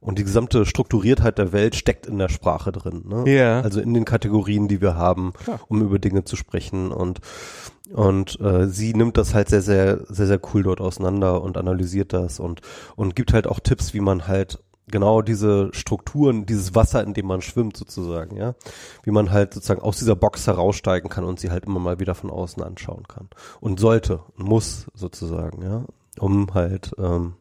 [0.00, 3.04] und die gesamte Strukturiertheit der Welt steckt in der Sprache drin.
[3.06, 3.30] Ne?
[3.30, 3.60] Ja.
[3.60, 5.60] Also in den Kategorien, die wir haben, Klar.
[5.68, 6.90] um über Dinge zu sprechen.
[6.90, 7.20] Und,
[7.92, 12.12] und äh, sie nimmt das halt sehr, sehr, sehr, sehr cool dort auseinander und analysiert
[12.12, 12.62] das und,
[12.96, 14.58] und gibt halt auch Tipps, wie man halt
[14.90, 18.54] genau diese Strukturen, dieses Wasser, in dem man schwimmt sozusagen, ja,
[19.02, 22.14] wie man halt sozusagen aus dieser Box heraussteigen kann und sie halt immer mal wieder
[22.14, 23.28] von außen anschauen kann
[23.60, 25.84] und sollte, muss sozusagen, ja,
[26.18, 27.34] um halt ähm,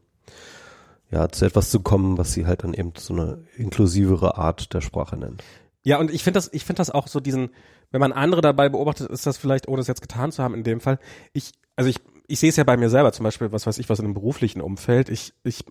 [1.11, 4.81] ja zu etwas zu kommen, was sie halt dann eben so eine inklusivere Art der
[4.81, 5.43] Sprache nennt.
[5.83, 7.49] Ja, und ich finde das, ich finde das auch so diesen,
[7.91, 10.63] wenn man andere dabei beobachtet, ist das vielleicht, ohne es jetzt getan zu haben in
[10.63, 10.99] dem Fall.
[11.33, 13.89] Ich, also ich ich sehe es ja bei mir selber, zum Beispiel, was weiß ich,
[13.89, 15.09] was in einem beruflichen Umfeld.
[15.09, 15.65] Ich, ich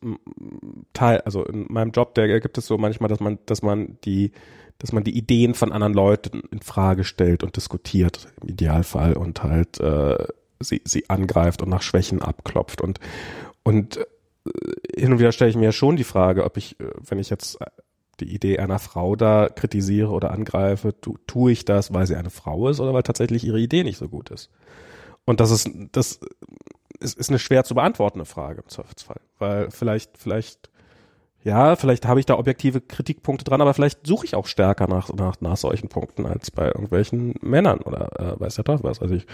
[0.92, 4.33] teil, also in meinem Job, der gibt es so manchmal, dass man, dass man die,
[4.79, 9.42] dass man die Ideen von anderen Leuten in Frage stellt und diskutiert, im Idealfall, und
[9.42, 10.18] halt äh,
[10.61, 12.81] sie, sie angreift und nach Schwächen abklopft.
[12.81, 12.99] Und,
[13.62, 14.03] und äh,
[15.01, 17.59] hin und wieder stelle ich mir schon die Frage, ob ich, äh, wenn ich jetzt
[18.21, 22.31] die Idee einer Frau da kritisiere oder angreife, tu, tue ich das, weil sie eine
[22.31, 24.51] Frau ist oder weil tatsächlich ihre Idee nicht so gut ist.
[25.29, 26.21] Und das ist, das
[27.01, 29.21] ist, ist eine schwer zu beantwortende Frage im Zweifelsfall.
[29.38, 30.71] Weil vielleicht, vielleicht,
[31.44, 35.12] ja, vielleicht habe ich da objektive Kritikpunkte dran, aber vielleicht suche ich auch stärker nach,
[35.12, 39.01] nach, nach solchen Punkten als bei irgendwelchen Männern oder äh, weiß der Teufel was.
[39.01, 39.27] Also ich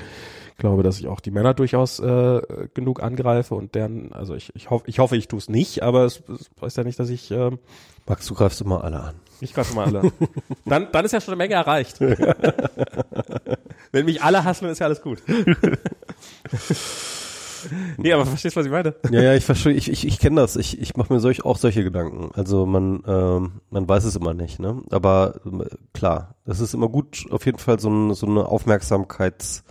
[0.58, 2.42] glaube, dass ich auch die Männer durchaus äh,
[2.74, 6.04] genug angreife und deren, also ich, ich hoffe, ich hoffe, ich tue es nicht, aber
[6.04, 7.58] es, es heißt ja nicht, dass ich ähm,
[8.06, 9.14] Max, du greifst immer alle an.
[9.40, 10.12] Ich greife immer alle.
[10.66, 12.00] dann, dann ist ja schon eine Menge erreicht.
[13.92, 15.22] Wenn mich alle hassen, ist ja alles gut.
[17.96, 18.94] nee, aber verstehst du, was ich meine?
[19.10, 20.56] Ja, ja, ich verstehe, ich, ich, ich kenne das.
[20.56, 22.30] Ich, ich mache mir solch, auch solche Gedanken.
[22.34, 24.82] Also man, ähm, man weiß es immer nicht, ne?
[24.90, 29.64] Aber äh, klar, es ist immer gut, auf jeden Fall so, ein, so eine Aufmerksamkeits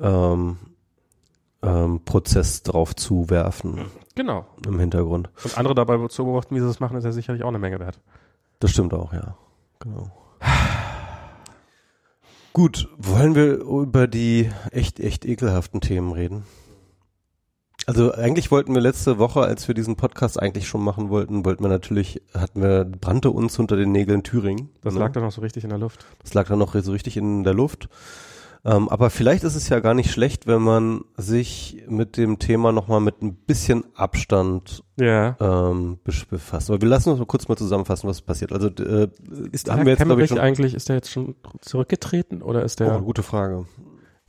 [0.00, 0.58] ähm,
[1.62, 3.86] ähm, Prozess drauf zu werfen.
[4.14, 4.46] Genau.
[4.66, 5.30] Im Hintergrund.
[5.44, 7.80] Und andere dabei zu beobachten, wie sie das machen, ist ja sicherlich auch eine Menge
[7.80, 8.00] wert.
[8.58, 9.36] Das stimmt auch, ja.
[9.78, 10.10] Genau.
[12.52, 16.44] Gut, wollen wir über die echt, echt ekelhaften Themen reden?
[17.90, 21.64] Also eigentlich wollten wir letzte Woche, als wir diesen Podcast eigentlich schon machen wollten, wollten
[21.64, 24.68] wir natürlich, hatten wir, brannte uns unter den Nägeln Thüringen.
[24.80, 25.00] Das ne?
[25.00, 26.06] lag dann noch so richtig in der Luft.
[26.22, 27.88] Das lag dann noch so richtig in der Luft.
[28.64, 32.70] Ähm, aber vielleicht ist es ja gar nicht schlecht, wenn man sich mit dem Thema
[32.70, 35.36] nochmal mit ein bisschen Abstand ja.
[35.40, 36.70] ähm, befasst.
[36.70, 38.52] Aber wir lassen uns mal kurz mal zusammenfassen, was passiert.
[38.52, 39.08] Also äh,
[39.50, 42.98] ist haben wir jetzt, ich, schon eigentlich, ist der jetzt schon zurückgetreten oder ist der?
[42.98, 43.66] Oh, gute Frage.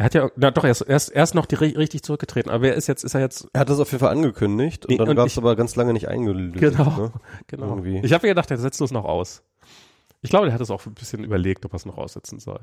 [0.02, 2.50] Er hat ja, na doch, er ist erst, erst noch die, richtig zurückgetreten.
[2.50, 3.48] Aber wer ist jetzt, ist er jetzt?
[3.54, 5.94] Er hat das auf jeden Fall angekündigt und nee, dann gab es aber ganz lange
[5.94, 6.58] nicht eingelöst.
[6.58, 7.12] Genau, ne?
[7.46, 7.68] genau.
[7.68, 8.00] Irgendwie.
[8.04, 9.44] Ich habe mir gedacht, er setzt es noch aus.
[10.22, 12.62] Ich glaube, der hat es auch ein bisschen überlegt, ob er es noch aussetzen soll.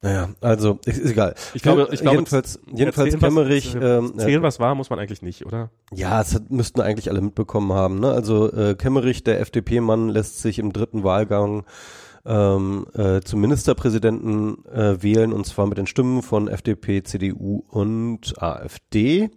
[0.00, 1.36] Naja, also ist, ist egal.
[1.54, 3.76] Ich glaube, ich glaube jedenfalls, jedenfalls erzählen, Kemmerich.
[3.76, 5.70] Was, erzählen, was war, muss man eigentlich nicht, oder?
[5.92, 8.00] Ja, es hat, müssten eigentlich alle mitbekommen haben.
[8.00, 8.10] Ne?
[8.10, 11.64] Also äh, Kemmerich, der FDP-Mann, lässt sich im dritten Wahlgang
[12.28, 18.40] ähm, äh, zum Ministerpräsidenten äh, wählen und zwar mit den Stimmen von FDP, CDU und
[18.40, 19.30] AfD.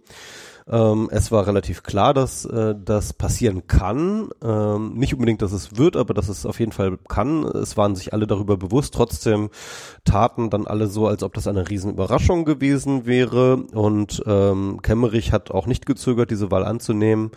[0.68, 4.30] Ähm, es war relativ klar, dass äh, das passieren kann.
[4.42, 7.44] Ähm, nicht unbedingt, dass es wird, aber dass es auf jeden Fall kann.
[7.44, 8.94] Es waren sich alle darüber bewusst.
[8.94, 9.50] Trotzdem
[10.04, 13.56] taten dann alle so, als ob das eine Riesenüberraschung gewesen wäre.
[13.56, 17.32] Und ähm, Kemmerich hat auch nicht gezögert, diese Wahl anzunehmen.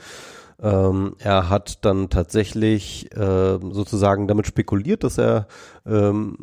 [0.61, 5.47] Ähm, er hat dann tatsächlich äh, sozusagen damit spekuliert, dass er
[5.85, 6.37] ähm,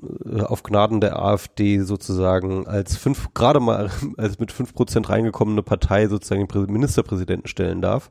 [0.44, 6.08] auf Gnaden der AfD sozusagen als fünf, gerade mal als mit fünf Prozent reingekommene Partei
[6.08, 8.10] sozusagen den Ministerpräsidenten stellen darf.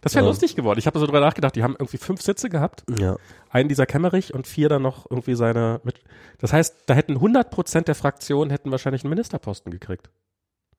[0.00, 0.30] Das wäre Ähm.
[0.30, 0.78] lustig geworden.
[0.78, 2.84] Ich habe so drüber nachgedacht, die haben irgendwie fünf Sitze gehabt.
[2.98, 3.16] Ja.
[3.50, 6.02] Einen dieser Kämmerich und vier dann noch irgendwie seine mit.
[6.38, 10.08] Das heißt, da hätten 100 Prozent der Fraktionen hätten wahrscheinlich einen Ministerposten gekriegt.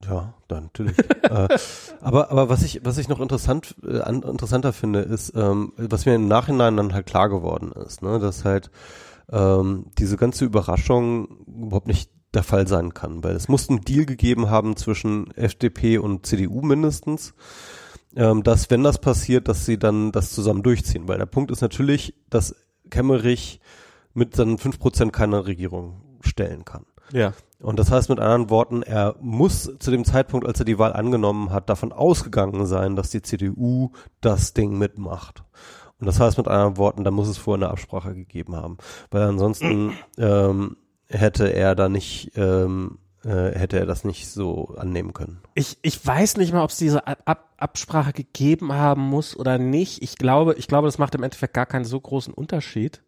[0.06, 0.98] Ja, dann natürlich.
[1.24, 1.48] äh,
[2.02, 6.06] aber aber was ich was ich noch interessant äh, an, interessanter finde ist, ähm, was
[6.06, 8.72] mir im Nachhinein dann halt klar geworden ist, ne, dass halt
[9.32, 14.06] ähm, diese ganze Überraschung überhaupt nicht der Fall sein kann, weil es muss einen Deal
[14.06, 17.34] gegeben haben zwischen FDP und CDU mindestens,
[18.16, 21.62] ähm, dass wenn das passiert, dass sie dann das zusammen durchziehen, weil der Punkt ist
[21.62, 22.56] natürlich, dass
[22.90, 23.60] Kemmerich
[24.14, 26.86] mit seinen 5% keine Regierung stellen kann.
[27.12, 27.34] Ja.
[27.60, 30.94] Und das heißt mit anderen Worten, er muss zu dem Zeitpunkt, als er die Wahl
[30.94, 35.44] angenommen hat, davon ausgegangen sein, dass die CDU das Ding mitmacht.
[36.00, 38.78] Und das heißt mit anderen Worten, da muss es vorher eine Absprache gegeben haben.
[39.12, 45.14] Weil ansonsten ähm, hätte er da nicht, ähm, äh, hätte er das nicht so annehmen
[45.14, 45.42] können.
[45.54, 49.60] Ich, ich weiß nicht mal, ob es diese Ab Ab Absprache gegeben haben muss oder
[49.60, 50.02] nicht.
[50.02, 53.04] Ich glaube, ich glaube, das macht im Endeffekt gar keinen so großen Unterschied.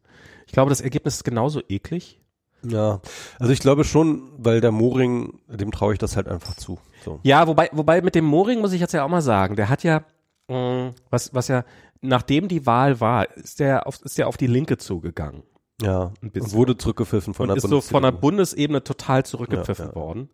[0.45, 2.21] Ich glaube, das Ergebnis ist genauso eklig.
[2.65, 3.01] Ja,
[3.39, 6.79] also ich glaube schon, weil der Moring, dem traue ich das halt einfach zu.
[7.03, 7.19] So.
[7.23, 9.83] Ja, wobei, wobei mit dem Moring muss ich jetzt ja auch mal sagen, der hat
[9.83, 10.03] ja,
[10.47, 11.65] mh, was, was ja,
[12.01, 15.43] nachdem die Wahl war, ist der auf, ist der auf die Linke zugegangen.
[15.81, 18.11] Ja, und wurde zurückgepfiffen von und der ist so von der.
[18.11, 19.95] Bundesebene total zurückgepfiffen Ja, ja.
[19.95, 20.29] worden.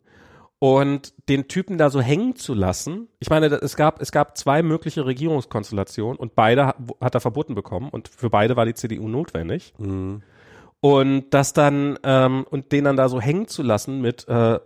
[0.62, 4.62] Und den Typen da so hängen zu lassen, ich meine, es gab, es gab zwei
[4.62, 9.08] mögliche Regierungskonstellationen und beide ha- hat er verboten bekommen und für beide war die CDU
[9.08, 9.74] notwendig.
[9.78, 10.22] Mhm.
[10.82, 14.60] Und das dann, ähm, und den dann da so hängen zu lassen mit, äh,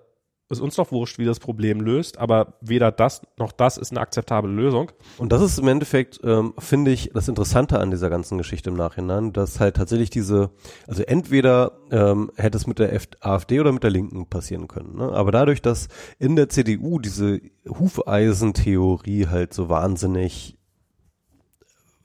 [0.53, 4.01] ist uns doch wurscht, wie das Problem löst, aber weder das noch das ist eine
[4.01, 4.91] akzeptable Lösung.
[5.17, 8.75] Und das ist im Endeffekt, ähm, finde ich, das Interessante an dieser ganzen Geschichte im
[8.75, 10.51] Nachhinein, dass halt tatsächlich diese,
[10.87, 14.95] also entweder ähm, hätte es mit der AfD oder mit der Linken passieren können.
[14.97, 15.11] Ne?
[15.11, 15.87] Aber dadurch, dass
[16.19, 20.57] in der CDU diese Hufeisentheorie halt so wahnsinnig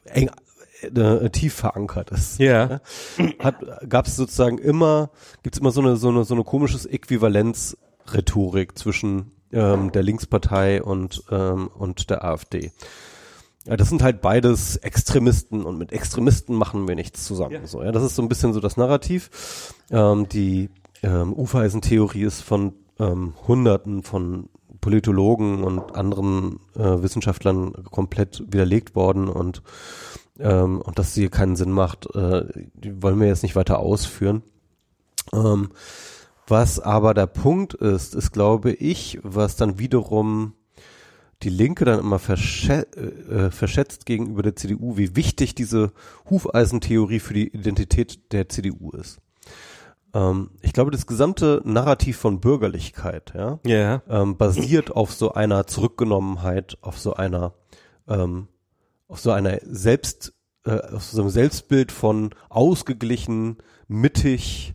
[0.05, 0.31] eng
[0.83, 2.81] äh, tief verankert ist, Ja.
[3.39, 3.57] hat
[3.89, 5.11] gab es sozusagen immer
[5.43, 11.23] gibt's immer so eine so eine so eine komisches Äquivalenz-Rhetorik zwischen ähm, der Linkspartei und
[11.31, 12.73] ähm, und der AfD.
[13.67, 17.53] Ja, das sind halt beides Extremisten und mit Extremisten machen wir nichts zusammen.
[17.53, 17.67] Ja.
[17.67, 19.75] So, ja, das ist so ein bisschen so das Narrativ.
[19.91, 20.71] Ähm, die
[21.03, 24.49] ähm, Ufeisentheorie ist von ähm, Hunderten von
[24.81, 29.63] Politologen und anderen äh, Wissenschaftlern komplett widerlegt worden und
[30.39, 34.43] ähm, und dass sie keinen Sinn macht, äh, die wollen wir jetzt nicht weiter ausführen.
[35.33, 35.71] Ähm,
[36.47, 40.55] was aber der Punkt ist, ist glaube ich, was dann wiederum
[41.43, 45.93] die Linke dann immer verschä äh, verschätzt gegenüber der CDU, wie wichtig diese
[46.29, 49.19] Hufeisentheorie für die Identität der CDU ist.
[50.15, 54.03] Ähm, ich glaube, das gesamte Narrativ von Bürgerlichkeit, ja, Ja.
[54.09, 57.53] ähm, basiert auf so einer Zurückgenommenheit, auf so einer,
[58.09, 58.49] ähm,
[59.09, 63.57] auf so einer Selbst, äh, auf so einem Selbstbild von ausgeglichen,
[63.89, 64.75] mittig,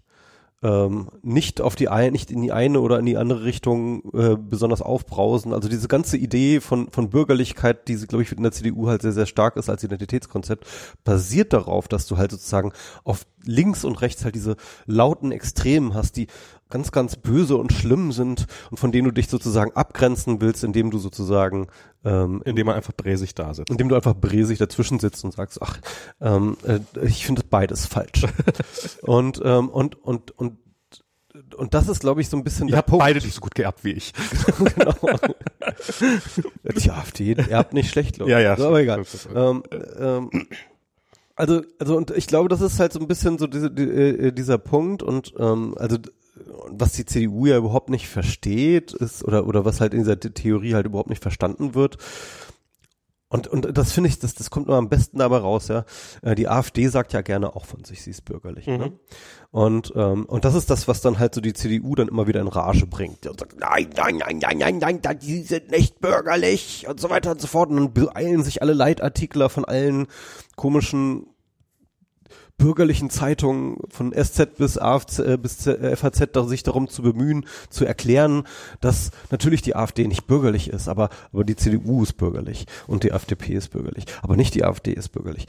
[0.63, 4.37] ähm, nicht auf die ein, nicht in die eine oder in die andere Richtung äh,
[4.37, 5.53] besonders aufbrausen.
[5.53, 9.11] Also diese ganze Idee von von Bürgerlichkeit, die glaube ich in der CDU halt sehr
[9.11, 10.65] sehr stark ist als Identitätskonzept,
[11.03, 12.71] basiert darauf, dass du halt sozusagen
[13.03, 16.27] auf links und rechts halt diese lauten Extremen hast, die
[16.73, 20.89] ganz ganz böse und schlimm sind und von denen du dich sozusagen abgrenzen willst, indem
[20.89, 21.67] du sozusagen
[22.03, 23.69] ähm, Indem man einfach bräsig da sitzt.
[23.69, 25.79] indem du einfach bräsig dazwischen sitzt und sagst, ach,
[26.19, 28.25] ähm, äh, ich finde beides falsch.
[29.03, 30.57] und, ähm, und, und, und,
[31.55, 33.53] und das ist, glaube ich, so ein bisschen Ihr der habt beide nicht so gut
[33.53, 34.13] geerbt wie ich.
[34.57, 34.95] genau.
[36.75, 38.33] Die AfD erbt nicht schlecht, glaube ich.
[38.33, 38.53] Ja, ja.
[38.53, 39.03] Aber egal.
[39.33, 39.63] Ähm,
[39.99, 40.47] ähm,
[41.35, 44.31] also, also und ich glaube, das ist halt so ein bisschen so diese, die, äh,
[44.31, 45.97] dieser Punkt und ähm, also
[46.35, 50.73] was die CDU ja überhaupt nicht versteht, ist oder oder was halt in dieser Theorie
[50.73, 51.97] halt überhaupt nicht verstanden wird.
[53.33, 55.85] Und, und das finde ich, das, das kommt nur am besten dabei raus, ja.
[56.21, 58.67] Äh, Die AfD sagt ja gerne auch von sich, sie ist bürgerlich.
[58.67, 58.77] Ne?
[58.77, 58.99] Mhm.
[59.49, 62.41] Und, ähm, und das ist das, was dann halt so die CDU dann immer wieder
[62.41, 63.25] in Rage bringt.
[63.25, 67.31] Und sagt, nein, nein, nein, nein, nein, nein, die sind nicht bürgerlich und so weiter
[67.31, 67.71] und so fort.
[67.71, 70.05] Und dann beeilen sich alle Leitartikler von allen
[70.55, 71.25] komischen
[72.57, 77.45] bürgerlichen Zeitungen von SZ bis AFZ, äh, bis äh, FAZ da sich darum zu bemühen,
[77.69, 78.43] zu erklären,
[78.79, 83.11] dass natürlich die AfD nicht bürgerlich ist, aber, aber die CDU ist bürgerlich und die
[83.11, 85.47] FDP ist bürgerlich, aber nicht die AfD ist bürgerlich.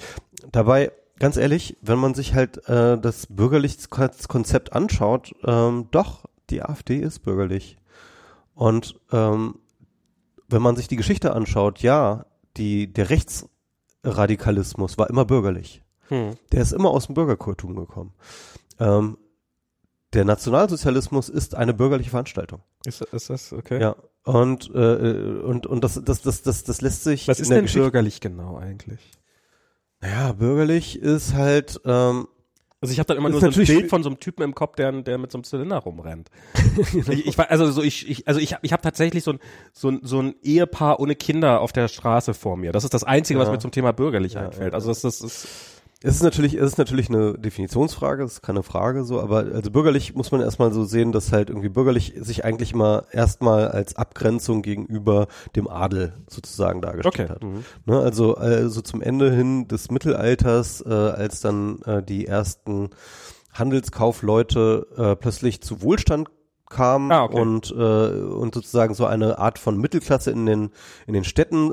[0.50, 6.98] Dabei, ganz ehrlich, wenn man sich halt äh, das Bürgerlichkeitskonzept anschaut, ähm, doch, die AfD
[6.98, 7.78] ist bürgerlich.
[8.54, 9.56] Und ähm,
[10.48, 13.48] wenn man sich die Geschichte anschaut, ja, die, der Rechts,
[14.04, 15.83] Radikalismus war immer bürgerlich.
[16.08, 16.30] Hm.
[16.52, 18.12] Der ist immer aus dem Bürgerkultum gekommen.
[18.78, 19.16] Ähm,
[20.12, 22.60] der Nationalsozialismus ist eine bürgerliche Veranstaltung.
[22.84, 23.80] Ist, ist das okay?
[23.80, 23.96] Ja.
[24.24, 27.26] Und, äh, und, und das, das, das, das, das lässt sich.
[27.28, 29.00] Was ist denn Geschichte- bürgerlich genau eigentlich?
[30.00, 32.28] Naja, bürgerlich ist halt, ähm,
[32.80, 34.76] Also ich habe dann immer nur so ein Bild von so einem Typen im Kopf,
[34.76, 36.30] der, der mit so einem Zylinder rumrennt.
[37.08, 39.40] ich, ich, war- also so ich, ich also ich habe ich hab tatsächlich so ein,
[39.72, 42.70] so ein so ein Ehepaar ohne Kinder auf der Straße vor mir.
[42.72, 43.52] Das ist das Einzige, was Ja.
[43.52, 44.72] mir zum Thema bürgerlich Ja, einfällt.
[44.72, 45.48] ja, Also das, das ist
[46.06, 49.70] Es ist natürlich, es ist natürlich eine Definitionsfrage, das ist keine Frage so, aber also
[49.70, 53.96] bürgerlich muss man erstmal so sehen, dass halt irgendwie bürgerlich sich eigentlich immer erstmal als
[53.96, 57.28] Abgrenzung gegenüber dem Adel sozusagen dargestellt okay.
[57.30, 57.42] hat.
[57.42, 57.64] Mhm.
[57.86, 62.90] Ne, also, also zum Ende hin des Mittelalters, äh, als dann äh, die ersten
[63.54, 66.28] Handelskaufleute äh, plötzlich zu Wohlstand
[66.68, 67.40] kamen Ah, okay.
[67.40, 70.70] und äh, und sozusagen so eine Art von Mittelklasse in den
[71.06, 71.72] in den Städten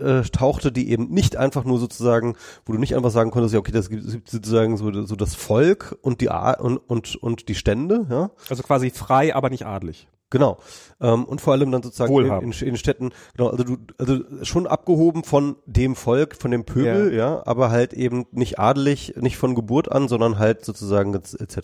[0.00, 3.72] auftauchte, die eben nicht einfach nur sozusagen, wo du nicht einfach sagen konntest, ja okay,
[3.72, 8.30] das gibt sozusagen so, so das Volk und die und und und die Stände, ja,
[8.48, 10.08] Also quasi frei, aber nicht adlig.
[10.30, 10.58] Genau.
[11.00, 15.24] Ähm, und vor allem dann sozusagen in, in, Städten, genau, also du, also schon abgehoben
[15.24, 17.42] von dem Volk, von dem Pöbel, ja.
[17.46, 21.58] aber halt eben nicht adelig, nicht von Geburt an, sondern halt sozusagen etc.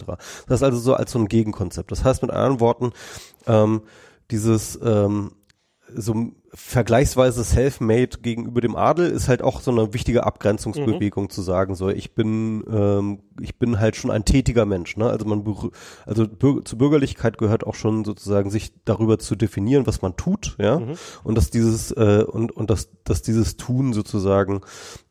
[0.49, 1.93] Das ist also so als so ein Gegenkonzept.
[1.93, 2.91] Das heißt mit anderen Worten,
[3.47, 3.83] ähm,
[4.33, 5.31] dieses ähm,
[5.95, 11.75] so vergleichsweise self-made gegenüber dem Adel ist halt auch so eine wichtige Abgrenzungsbewegung zu sagen,
[11.75, 15.09] so ich bin ähm, ich bin halt schon ein tätiger Mensch, ne?
[15.09, 15.45] Also man
[16.07, 20.57] also bür zur Bürgerlichkeit gehört auch schon sozusagen sich darüber zu definieren, was man tut,
[20.59, 20.81] ja?
[21.25, 24.63] Und dass dieses äh, und und dass dass dieses Tun sozusagen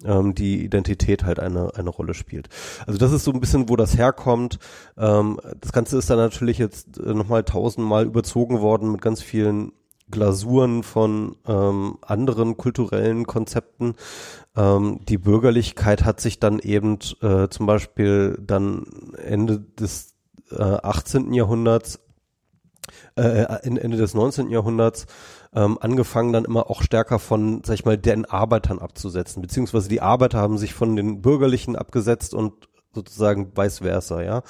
[0.04, 2.50] ähm, die Identität halt eine eine Rolle spielt.
[2.88, 4.58] Also das ist so ein bisschen, wo das herkommt.
[4.98, 9.72] Ähm, das Ganze ist dann natürlich jetzt äh, nochmal tausendmal überzogen worden mit ganz vielen
[10.12, 13.96] Glasuren von ähm, anderen kulturellen Konzepten.
[14.56, 18.86] Ähm, die Bürgerlichkeit hat sich dann eben äh, zum Beispiel dann
[19.18, 20.13] Ende des
[20.52, 21.34] äh, 18.
[21.34, 22.00] Jahrhunderts,
[23.15, 24.50] äh, in- Ende des 19.
[24.52, 25.08] Jahrhunderts
[25.56, 30.02] ähm, angefangen dann immer auch stärker von, sag ich mal, den Arbeitern abzusetzen, beziehungsweise die
[30.02, 32.54] Arbeiter haben sich von den Bürgerlichen abgesetzt und
[32.94, 34.44] sozusagen vice versa, ja.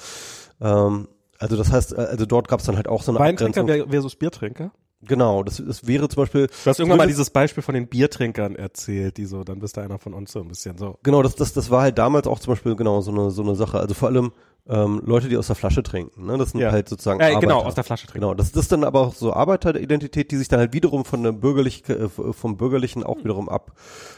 [0.60, 3.60] Ähm, also das heißt, äh, also dort gab es dann halt auch so eine Weintrinker
[3.62, 3.86] Abgrenzung.
[3.86, 4.70] ver- versus Biertrinker?
[5.06, 6.46] Genau, das, das wäre zum Beispiel.
[6.46, 9.80] Du hast irgendwann mal dieses Beispiel von den Biertrinkern erzählt, die so, dann bist du
[9.80, 10.98] einer von uns so ein bisschen so.
[11.02, 13.54] Genau, das, das, das war halt damals auch zum Beispiel genau so eine, so eine
[13.54, 13.78] Sache.
[13.78, 14.32] Also vor allem
[14.68, 16.26] ähm, Leute, die aus der Flasche trinken.
[16.26, 16.38] Ne?
[16.38, 16.72] Das sind Ja.
[16.72, 17.40] halt sozusagen Äh, Arbeiter.
[17.40, 18.22] genau, aus der Flasche trinken.
[18.22, 21.22] Genau, das, das ist dann aber auch so Arbeiteridentität, die sich dann halt wiederum von
[21.22, 23.72] der bürgerlich, äh, vom Bürgerlichen auch wiederum ab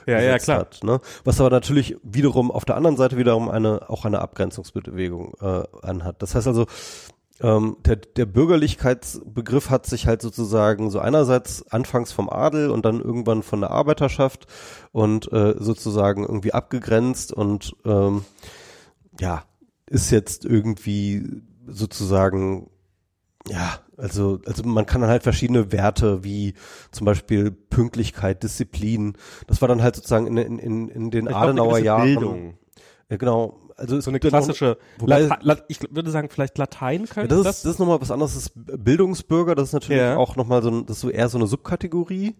[0.06, 0.60] Ja, ja, klar.
[0.60, 0.80] hat.
[0.84, 1.00] Ne?
[1.24, 6.22] Was aber natürlich wiederum auf der anderen Seite wiederum eine auch eine Abgrenzungsbewegung äh, anhat.
[6.22, 6.64] Das heißt also,
[7.40, 13.00] ähm, der, der Bürgerlichkeitsbegriff hat sich halt sozusagen so einerseits anfangs vom Adel und dann
[13.00, 14.46] irgendwann von der Arbeiterschaft
[14.92, 18.24] und äh, sozusagen irgendwie abgegrenzt und ähm,
[19.20, 19.44] ja,
[19.86, 22.70] ist jetzt irgendwie sozusagen
[23.48, 26.54] ja, also, also man kann dann halt verschiedene Werte wie
[26.90, 29.14] zum Beispiel Pünktlichkeit, Disziplin.
[29.46, 32.04] Das war dann halt sozusagen in, in, in, den Adenauer Jahren.
[32.04, 32.58] Bildung.
[33.08, 33.58] Ja, genau.
[33.78, 35.28] Also So eine klassische, wobei-
[35.68, 38.34] ich würde sagen, vielleicht Latein Ja, könnte das, ist, das ist nochmal was anderes.
[38.34, 38.52] Das ist
[38.84, 40.16] Bildungsbürger, das ist natürlich Ja.
[40.16, 42.34] auch nochmal so ein, das ist so eher so eine Subkategorie,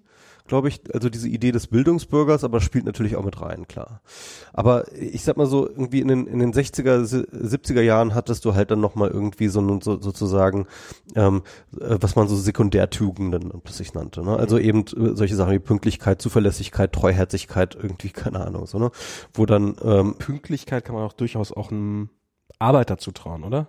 [0.49, 0.81] glaube ich.
[0.93, 4.01] Also diese Idee des Bildungsbürgers, aber spielt natürlich auch mit rein, klar.
[4.53, 8.45] Aber ich sag mal so, irgendwie in den, in den 60er, si- 70er Jahren hattest
[8.45, 10.67] du halt dann nochmal irgendwie so, so sozusagen,
[11.15, 11.43] ähm,
[11.81, 14.23] äh, was man so Sekundärtugenden plötzlich nannte.
[14.23, 14.37] Ne?
[14.37, 18.91] Also eben äh, solche Sachen wie Pünktlichkeit, Zuverlässigkeit, Treuherzigkeit, irgendwie, keine Ahnung, so, ne?
[19.35, 22.09] Wo dann, ähm, Pünktlichkeit kann man auch durchaus auch einem
[22.59, 23.69] Arbeiter zutrauen, oder?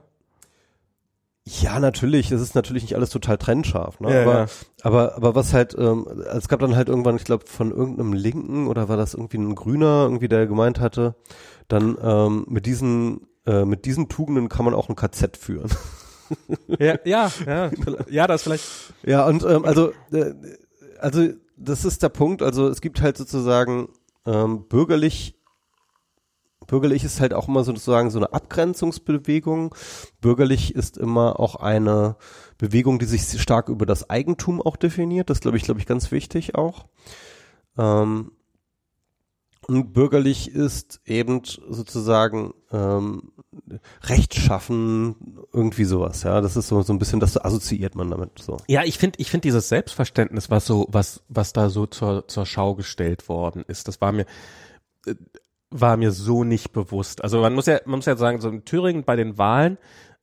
[1.61, 2.31] Ja, natürlich.
[2.31, 3.99] Es ist natürlich nicht alles total trennscharf.
[3.99, 4.13] Ne?
[4.13, 4.47] Ja, aber, ja.
[4.83, 8.67] aber aber was halt, ähm, es gab dann halt irgendwann, ich glaube, von irgendeinem Linken
[8.67, 11.15] oder war das irgendwie ein Grüner, irgendwie der gemeint hatte,
[11.67, 15.69] dann ähm, mit diesen äh, mit diesen Tugenden kann man auch ein KZ führen.
[16.67, 17.71] Ja, ja, ja,
[18.07, 18.65] ja, das ist vielleicht.
[19.03, 20.33] ja, und ähm, also äh,
[20.99, 22.43] also das ist der Punkt.
[22.43, 23.89] Also es gibt halt sozusagen
[24.27, 25.38] ähm, bürgerlich
[26.69, 29.73] Bürgerlich ist halt auch immer sozusagen so eine Abgrenzungsbewegung.
[30.21, 32.15] Bürgerlich ist immer auch eine
[32.59, 35.31] Bewegung, die sich stark über das Eigentum auch definiert.
[35.31, 36.85] Das glaube ich, glaube ich, ganz wichtig auch.
[37.77, 38.31] Ähm,
[39.67, 43.31] und bürgerlich ist eben sozusagen ähm,
[44.03, 45.15] rechtschaffen,
[45.51, 46.23] irgendwie sowas.
[46.23, 48.39] Ja, das ist so so ein bisschen, das assoziiert man damit.
[48.39, 48.57] So.
[48.67, 52.45] Ja, ich finde, ich finde dieses Selbstverständnis, was so, was, was da so zur, zur
[52.45, 54.25] Schau gestellt worden ist, das war mir,
[55.07, 55.15] äh,
[55.71, 57.23] war mir so nicht bewusst.
[57.23, 59.77] Also man muss ja, man muss ja sagen, so in Thüringen bei den Wahlen,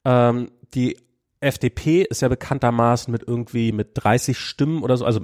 [0.04, 0.98] ähm, die
[1.40, 5.20] FDP ist ja bekanntermaßen mit irgendwie mit 30 Stimmen oder so, also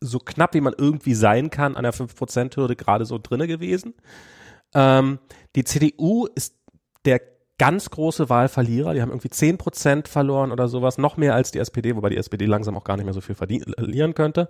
[0.00, 3.94] so knapp wie man irgendwie sein kann an der 5%-Hürde gerade so drinne gewesen.
[4.74, 5.18] Ähm,
[5.54, 6.56] die CDU ist
[7.04, 7.20] der
[7.58, 8.94] ganz große Wahlverlierer.
[8.94, 12.46] Die haben irgendwie 10% verloren oder sowas, noch mehr als die SPD, wobei die SPD
[12.46, 14.48] langsam auch gar nicht mehr so viel verlieren könnte.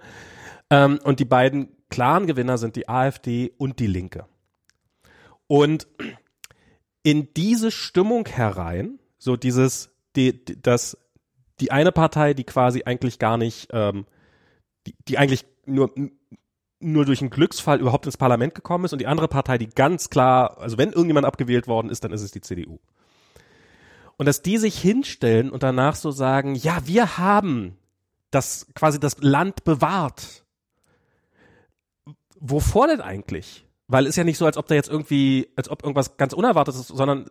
[0.71, 4.25] Ähm, und die beiden klaren Gewinner sind die AfD und die Linke.
[5.53, 5.87] Und
[7.03, 10.97] in diese Stimmung herein, so dieses, die, die, das,
[11.61, 14.07] die eine Partei, die quasi eigentlich gar nicht, ähm,
[14.87, 15.93] die, die eigentlich nur
[16.81, 20.09] nur durch einen Glücksfall überhaupt ins Parlament gekommen ist und die andere Partei, die ganz
[20.09, 22.79] klar, also wenn irgendjemand abgewählt worden ist, dann ist es die CDU.
[24.17, 27.77] Und dass die sich hinstellen und danach so sagen, ja, wir haben
[28.31, 30.47] das quasi das Land bewahrt.
[32.41, 33.67] Wovor denn eigentlich?
[33.93, 36.33] Weil es ist ja nicht so, als ob da jetzt irgendwie, als ob irgendwas ganz
[36.33, 37.27] Unerwartetes ist, sondern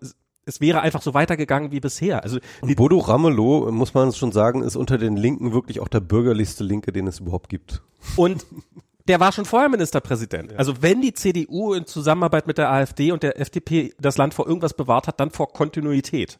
[0.46, 2.24] es wäre einfach so weitergegangen wie bisher.
[2.24, 6.00] Also und Bodo Ramelow, muss man schon sagen, ist unter den Linken wirklich auch der
[6.00, 7.82] bürgerlichste Linke, den es überhaupt gibt.
[8.16, 8.46] Und
[9.08, 10.52] der war schon vorher Ministerpräsident.
[10.52, 10.58] Ja.
[10.58, 14.48] Also wenn die CDU in Zusammenarbeit mit der AfD und der FDP das Land vor
[14.48, 16.40] irgendwas bewahrt hat, dann vor Kontinuität.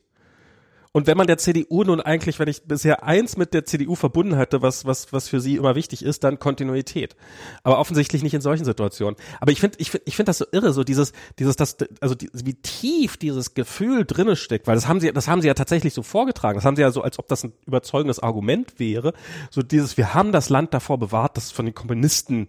[0.94, 4.36] Und wenn man der CDU nun eigentlich, wenn ich bisher eins mit der CDU verbunden
[4.36, 7.16] hatte, was, was, was für sie immer wichtig ist, dann Kontinuität.
[7.64, 9.16] Aber offensichtlich nicht in solchen Situationen.
[9.40, 12.14] Aber ich finde, ich finde, ich finde das so irre, so dieses, dieses, das, also
[12.14, 15.54] die, wie tief dieses Gefühl drinne steckt, weil das haben sie, das haben sie ja
[15.54, 16.58] tatsächlich so vorgetragen.
[16.58, 19.14] Das haben sie ja so, als ob das ein überzeugendes Argument wäre.
[19.50, 22.48] So dieses, wir haben das Land davor bewahrt, dass es von den Kommunisten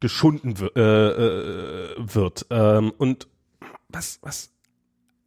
[0.00, 2.46] geschunden äh, äh, wird.
[2.50, 3.28] Ähm, und
[3.88, 4.50] was, was,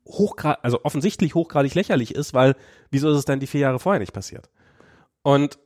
[0.10, 2.56] hochgrad, also offensichtlich hochgradig lächerlich ist, weil
[2.92, 4.50] wieso ist es denn die vier Jahre vorher nicht passiert?
[5.22, 5.60] Und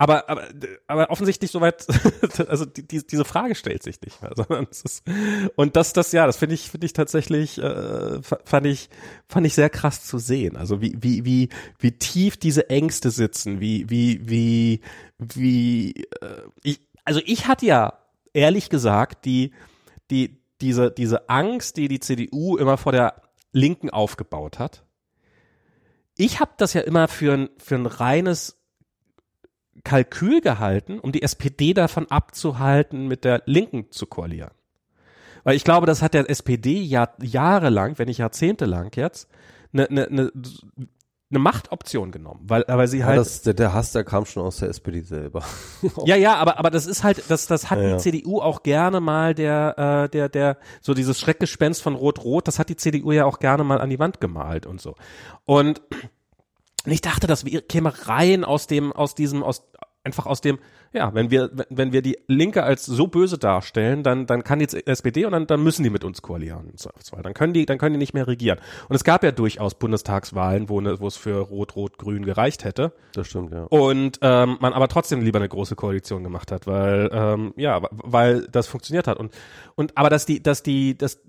[0.00, 0.44] aber aber
[0.86, 1.86] aber offensichtlich soweit,
[2.48, 5.02] also die, die, diese Frage stellt sich nicht mehr, sondern es ist,
[5.56, 8.88] und das das ja, das finde ich finde ich tatsächlich äh, fand ich
[9.28, 10.56] fand ich sehr krass zu sehen.
[10.56, 14.80] Also wie wie wie wie tief diese Ängste sitzen, wie wie wie
[15.18, 17.98] wie äh, ich also ich hatte ja
[18.32, 19.52] ehrlich gesagt die
[20.10, 23.20] die diese diese Angst, die die CDU immer vor der
[23.52, 24.84] Linken aufgebaut hat.
[26.16, 28.56] Ich habe das ja immer für ein, für ein reines
[29.84, 34.50] Kalkül gehalten, um die SPD davon abzuhalten, mit der Linken zu koalieren.
[35.44, 39.28] Weil ich glaube, das hat der SPD ja jahrelang, wenn nicht jahrzehntelang jetzt,
[39.72, 40.32] eine, eine, eine
[41.30, 43.16] eine Machtoption genommen, weil, weil sie halt.
[43.16, 45.42] Ja, das, der, der Hass, der kam schon aus der SPD selber.
[46.06, 47.98] ja, ja, aber, aber das ist halt, das, das hat ja, die ja.
[47.98, 52.70] CDU auch gerne mal der, äh, der, der, so dieses Schreckgespenst von Rot-Rot, das hat
[52.70, 54.94] die CDU ja auch gerne mal an die Wand gemalt und so.
[55.44, 55.82] Und
[56.86, 59.68] ich dachte, das käme rein aus dem, aus diesem, aus,
[60.04, 60.58] einfach aus dem,
[60.92, 64.66] ja, wenn wir, wenn wir die Linke als so böse darstellen, dann, dann kann die
[64.86, 66.72] SPD und dann, dann müssen die mit uns koalieren.
[67.22, 68.58] Dann können die, dann können die nicht mehr regieren.
[68.88, 72.64] Und es gab ja durchaus Bundestagswahlen, wo, ne, wo es für Rot, Rot, Grün gereicht
[72.64, 72.92] hätte.
[73.12, 73.64] Das stimmt, ja.
[73.64, 78.46] Und ähm, man aber trotzdem lieber eine große Koalition gemacht hat, weil, ähm, ja, weil
[78.50, 79.18] das funktioniert hat.
[79.18, 79.32] Und,
[79.74, 81.20] und aber dass die, dass die, dass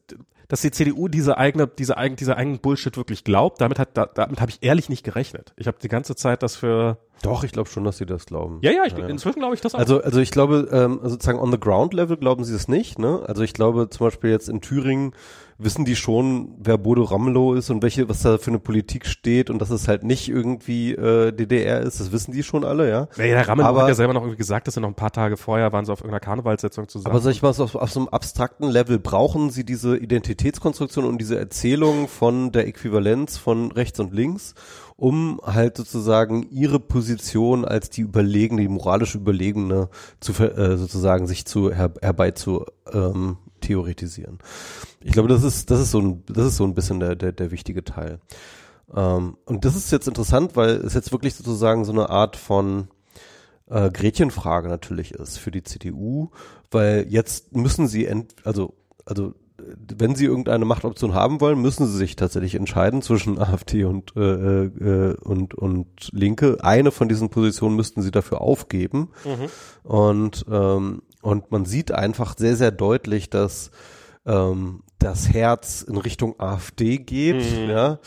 [0.49, 4.07] dass die CDU diese eigene, diese eigene, diese eigenen Bullshit wirklich glaubt, damit hat, da,
[4.07, 5.53] damit habe ich ehrlich nicht gerechnet.
[5.55, 8.59] Ich habe die ganze Zeit das für doch, ich glaube schon, dass sie das glauben.
[8.61, 9.79] Ja, ja, ich, ja, inzwischen glaube ich das auch.
[9.79, 12.97] Also, also ich glaube, ähm, sozusagen on the ground level glauben sie das nicht.
[12.97, 13.21] Ne?
[13.27, 15.13] Also ich glaube zum Beispiel jetzt in Thüringen
[15.59, 19.49] wissen die schon, wer Bodo Ramelow ist und welche, was da für eine Politik steht
[19.49, 21.99] und dass es halt nicht irgendwie äh, DDR ist.
[21.99, 23.07] Das wissen die schon alle, ja.
[23.17, 25.11] Ja, der Ramelow aber, hat ja selber noch irgendwie gesagt, dass er noch ein paar
[25.11, 27.13] Tage vorher waren sie auf irgendeiner Karnevalssitzung zusammen.
[27.13, 31.19] Aber sag ich mal, auf, auf so einem abstrakten Level brauchen sie diese Identitätskonstruktion und
[31.19, 34.55] diese Erzählung von der Äquivalenz von rechts und links
[34.99, 39.87] um halt sozusagen ihre Position als die überlegene, die moralisch überlegene
[40.19, 44.39] zu äh, sozusagen sich zu her, herbei zu ähm, theoretisieren.
[45.01, 47.31] Ich glaube, das ist das ist so ein das ist so ein bisschen der der,
[47.31, 48.19] der wichtige Teil.
[48.95, 52.87] Ähm, und das ist jetzt interessant, weil es jetzt wirklich sozusagen so eine Art von
[53.67, 56.29] äh, Gretchenfrage natürlich ist für die CDU,
[56.71, 58.73] weil jetzt müssen sie ent also
[59.05, 59.33] also
[59.97, 64.65] wenn sie irgendeine Machtoption haben wollen, müssen sie sich tatsächlich entscheiden zwischen AfD und, äh,
[64.65, 66.57] äh, und, und Linke.
[66.61, 69.09] Eine von diesen Positionen müssten sie dafür aufgeben.
[69.25, 69.89] Mhm.
[69.89, 73.71] Und, ähm, und man sieht einfach sehr, sehr deutlich, dass
[74.25, 77.69] ähm, das Herz in Richtung AfD geht, mhm.
[77.69, 77.99] ja.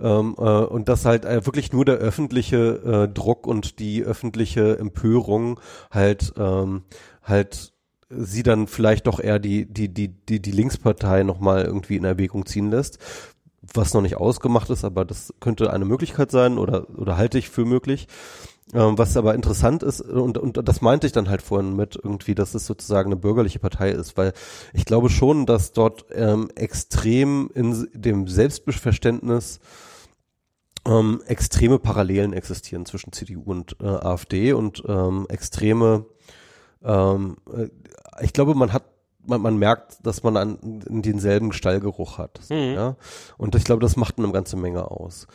[0.00, 4.78] Ähm, äh, und dass halt äh, wirklich nur der öffentliche äh, Druck und die öffentliche
[4.78, 5.60] Empörung
[5.90, 6.82] halt ähm,
[7.22, 7.72] halt
[8.14, 12.46] sie dann vielleicht doch eher die, die, die, die, die Linkspartei nochmal irgendwie in Erwägung
[12.46, 12.98] ziehen lässt.
[13.74, 17.48] Was noch nicht ausgemacht ist, aber das könnte eine Möglichkeit sein oder, oder halte ich
[17.48, 18.08] für möglich.
[18.74, 22.34] Ähm, was aber interessant ist, und, und das meinte ich dann halt vorhin mit irgendwie,
[22.34, 24.32] dass es sozusagen eine bürgerliche Partei ist, weil
[24.72, 29.60] ich glaube schon, dass dort ähm, extrem in dem Selbstverständnis
[30.86, 36.06] ähm, extreme Parallelen existieren zwischen CDU und äh, AfD und ähm, extreme
[36.82, 37.68] ähm, äh,
[38.22, 38.84] ich glaube, man hat
[39.24, 42.40] man, man merkt, dass man an, denselben Stallgeruch hat.
[42.42, 42.74] So, Mhm.
[42.74, 42.96] ja?
[43.38, 45.28] Und ich glaube, das macht eine ganze Menge aus.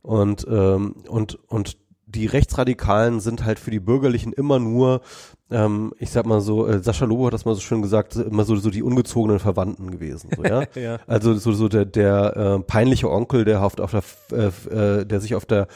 [0.00, 1.76] Und, ähm, und, und
[2.16, 5.00] die Rechtsradikalen sind halt für die Bürgerlichen immer nur,
[5.50, 8.44] ähm, ich sag mal so, äh, Sascha Lobo hat das mal so schön gesagt, immer
[8.44, 10.30] so, so die ungezogenen Verwandten gewesen.
[10.36, 10.64] So, ja?
[10.74, 10.98] Ja.
[11.06, 13.90] Also so, so der, der äh, peinliche Onkel, der auf, auf
[14.30, 15.66] der, äh, äh, der sich auf der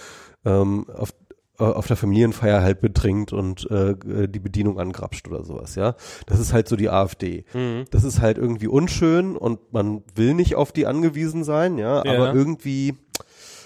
[0.45, 1.11] ähm, auf,
[1.59, 5.95] äh, auf der Familienfeier halt betrinkt und äh, äh, die Bedienung angrapscht oder sowas, ja.
[6.27, 7.45] Das ist halt so die AfD.
[7.53, 7.85] Mhm.
[7.91, 12.13] Das ist halt irgendwie unschön und man will nicht auf die angewiesen sein, ja, Ja.
[12.15, 12.95] aber irgendwie,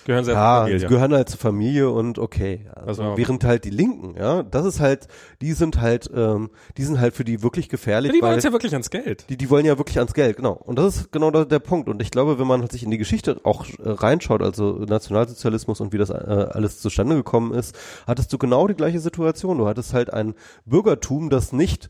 [0.05, 0.89] Gehören sie ja, zur sie Familie.
[0.89, 2.67] gehören halt zur Familie und okay.
[2.75, 5.09] Also, Also- während halt die Linken, ja, das ist halt,
[5.41, 8.53] die sind halt, ähm, die sind halt für die wirklich gefährlich, die weil wollen ja
[8.53, 9.25] wirklich ans Geld.
[9.31, 10.53] die, die wollen ja wirklich ans Geld, genau.
[10.53, 11.89] Und das ist genau der, der Punkt.
[11.89, 15.93] Und ich glaube, wenn man sich in die Geschichte auch äh, reinschaut, also Nationalsozialismus und
[15.93, 17.75] wie das äh, alles zustande gekommen ist,
[18.07, 19.59] hattest du genau die gleiche Situation.
[19.59, 20.35] Du hattest halt ein
[20.67, 21.89] Bürgertum, das nicht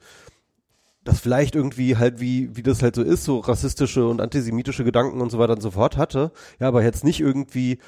[1.03, 5.21] das vielleicht irgendwie halt wie wie das halt so ist, so rassistische und antisemitische Gedanken
[5.21, 7.79] und so weiter und so fort hatte, ja, aber jetzt nicht irgendwie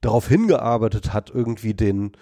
[0.00, 2.12] darauf hingearbeitet hat, irgendwie den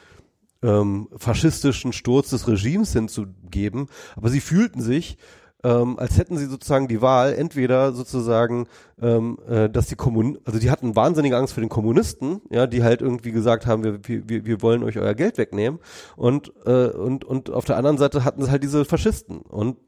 [0.62, 5.18] ähm, faschistischen Sturz des Regimes hinzugeben, aber sie fühlten sich,
[5.64, 8.68] ähm, als hätten sie sozusagen die Wahl, entweder sozusagen,
[9.00, 12.84] ähm, äh, dass die Kommun, also die hatten wahnsinnige Angst vor den Kommunisten, ja, die
[12.84, 15.80] halt irgendwie gesagt haben, wir, wir, wir wollen euch euer Geld wegnehmen.
[16.16, 19.38] Und, äh, und, und auf der anderen Seite hatten sie halt diese Faschisten.
[19.38, 19.78] Und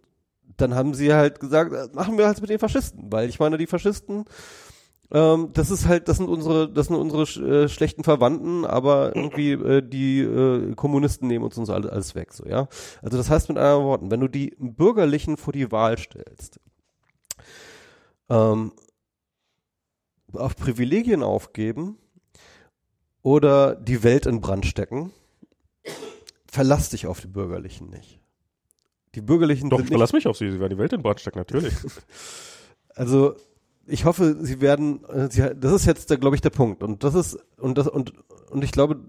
[0.56, 3.56] dann haben sie halt gesagt, äh, machen wir halt mit den Faschisten, weil ich meine,
[3.56, 4.24] die Faschisten,
[5.12, 9.14] ähm, das ist halt, das sind unsere, das sind unsere sch- äh, schlechten Verwandten, aber
[9.16, 12.68] irgendwie äh, die äh, Kommunisten nehmen uns uns alles, alles weg, so ja.
[13.02, 16.60] Also das heißt mit anderen Worten, wenn du die Bürgerlichen vor die Wahl stellst,
[18.28, 18.72] ähm,
[20.32, 21.98] auf Privilegien aufgeben
[23.22, 25.12] oder die Welt in Brand stecken,
[26.46, 28.20] verlass dich auf die Bürgerlichen nicht.
[29.16, 30.50] Die Bürgerlichen Doch, sind ich verlass mich auf sie.
[30.50, 31.74] Sie werden die Welt in Brand stecken, natürlich.
[32.94, 33.34] also
[33.90, 36.82] ich hoffe, sie werden, äh, sie, das ist jetzt, glaube ich, der Punkt.
[36.82, 38.12] Und das ist, und das, und,
[38.50, 39.00] und ich glaube,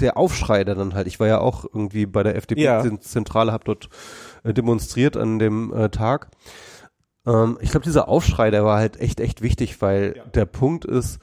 [0.00, 2.38] der Aufschrei, der dann halt, ich war ja auch irgendwie bei der Ja.
[2.38, 3.88] FDP-Zentrale, habe dort
[4.44, 6.28] äh, demonstriert an dem äh, Tag.
[7.26, 10.24] Ähm, ich glaube, dieser Aufschrei, der war halt echt, echt wichtig, weil Ja.
[10.26, 11.18] der Punkt ist,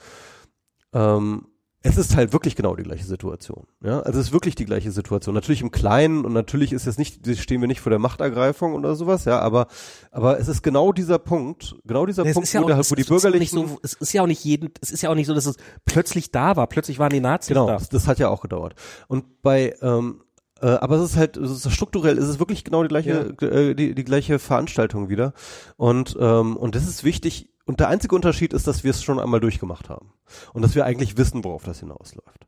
[0.92, 1.46] ähm,
[1.86, 3.66] es ist halt wirklich genau die gleiche Situation.
[3.84, 5.34] Ja, also es ist wirklich die gleiche Situation.
[5.34, 8.96] Natürlich im Kleinen und natürlich ist jetzt nicht, stehen wir nicht vor der Machtergreifung oder
[8.96, 9.66] sowas, ja, aber,
[10.10, 12.94] aber es ist genau dieser Punkt, genau dieser Es Punkt, ja wo, auch, es wo
[12.94, 15.10] die ist auch nicht Bürgerlichen, so, es ist ja auch nicht jeden, es ist ja
[15.10, 16.66] auch nicht so, dass es plötzlich da war.
[16.68, 17.74] Plötzlich waren die Nazis genau, da.
[17.74, 18.74] das, das hat ja auch gedauert.
[19.06, 20.22] Und bei, ähm,
[20.62, 23.74] äh, aber es ist halt, es ist strukturell, es ist wirklich genau die gleiche, äh,
[23.74, 25.34] die, die gleiche Veranstaltung wieder.
[25.76, 27.50] Und, ähm, und das ist wichtig.
[27.66, 30.12] Und der einzige Unterschied ist, dass wir es schon einmal durchgemacht haben.
[30.52, 32.46] Und dass wir eigentlich wissen, worauf das hinausläuft.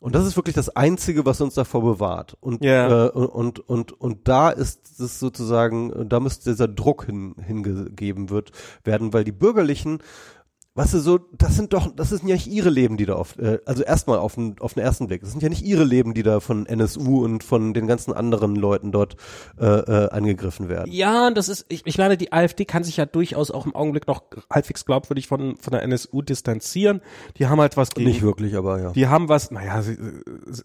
[0.00, 2.36] Und das ist wirklich das Einzige, was uns davor bewahrt.
[2.42, 3.06] Und, Ja.
[3.06, 8.28] äh, und, und, und, und da ist es sozusagen, da müsste dieser Druck hin, hingegeben
[8.28, 10.00] wird, werden, weil die Bürgerlichen,
[10.76, 13.38] weißt du, so, das sind doch, das sind ja nicht ihre Leben, die da auf,
[13.38, 16.14] äh, also erstmal auf den, auf den ersten Blick, das sind ja nicht ihre Leben,
[16.14, 19.16] die da von NSU und von den ganzen anderen Leuten dort
[19.58, 20.90] äh, äh, angegriffen werden.
[20.92, 24.08] Ja, das ist, ich, ich meine, die AfD kann sich ja durchaus auch im Augenblick
[24.08, 27.00] noch halbwegs glaubwürdig von, von der NSU distanzieren.
[27.38, 28.90] Die haben halt was gegen, Nicht wirklich, aber ja.
[28.90, 29.96] die haben was, naja, sie,
[30.46, 30.62] sie,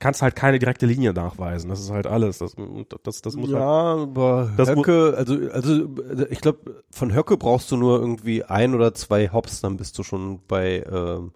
[0.00, 1.70] kannst halt keine direkte Linie nachweisen.
[1.70, 2.38] Das ist halt alles.
[2.38, 2.56] Das,
[3.04, 5.86] das, das muss ja, halt, aber Das Höcke, also, also
[6.28, 10.02] ich glaube, von Höcke brauchst du nur irgendwie ein oder zwei Hops, dann bist du
[10.02, 11.32] schon bei, ähm,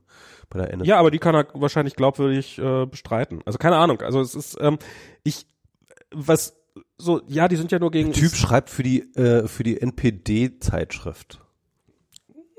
[0.51, 0.89] bei der NSU.
[0.89, 3.41] ja, aber die kann er wahrscheinlich glaubwürdig äh, bestreiten.
[3.45, 4.01] Also keine Ahnung.
[4.01, 4.79] Also es ist, ähm,
[5.23, 5.47] ich,
[6.13, 6.57] was,
[6.97, 8.13] so, ja, die sind ja nur gegen.
[8.13, 11.41] Der Typ schreibt für die, äh, für die NPD-Zeitschrift.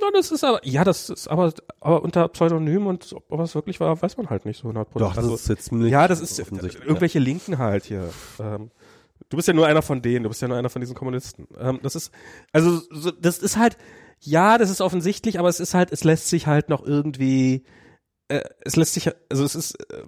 [0.02, 3.82] Ja, das ist aber, ja, das ist aber, aber unter Pseudonym und ob was wirklich
[3.82, 6.22] war, weiß man halt nicht so 100 Doch, das also, ist jetzt ziemlich Ja, das
[6.22, 6.86] ist offensichtlich.
[6.86, 8.10] irgendwelche Linken halt hier.
[8.40, 8.72] Ähm,
[9.28, 11.48] du bist ja nur einer von denen, du bist ja nur einer von diesen Kommunisten.
[11.60, 12.14] Ähm, das ist,
[12.54, 13.78] also so, das ist halt,
[14.22, 17.64] ja, das ist offensichtlich, aber es ist halt, es lässt sich halt noch irgendwie,
[18.28, 20.04] äh, es lässt sich, also es ist äh,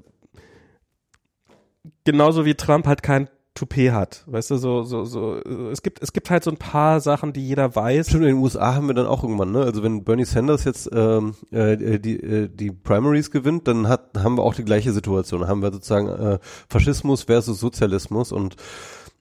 [2.04, 6.02] genauso wie Trump halt kein Toupet hat, weißt du, so, so, so, äh, es gibt,
[6.02, 8.08] es gibt halt so ein paar Sachen, die jeder weiß.
[8.08, 9.64] Stimmt, in den USA haben wir dann auch irgendwann, ne?
[9.64, 14.38] Also wenn Bernie Sanders jetzt ähm, äh, die, äh, die Primaries gewinnt, dann hat, haben
[14.38, 15.48] wir auch die gleiche Situation.
[15.48, 16.40] Haben wir sozusagen äh,
[16.70, 18.56] Faschismus versus Sozialismus und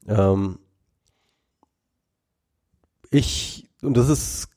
[0.07, 0.61] ähm,
[3.11, 4.49] ich und das ist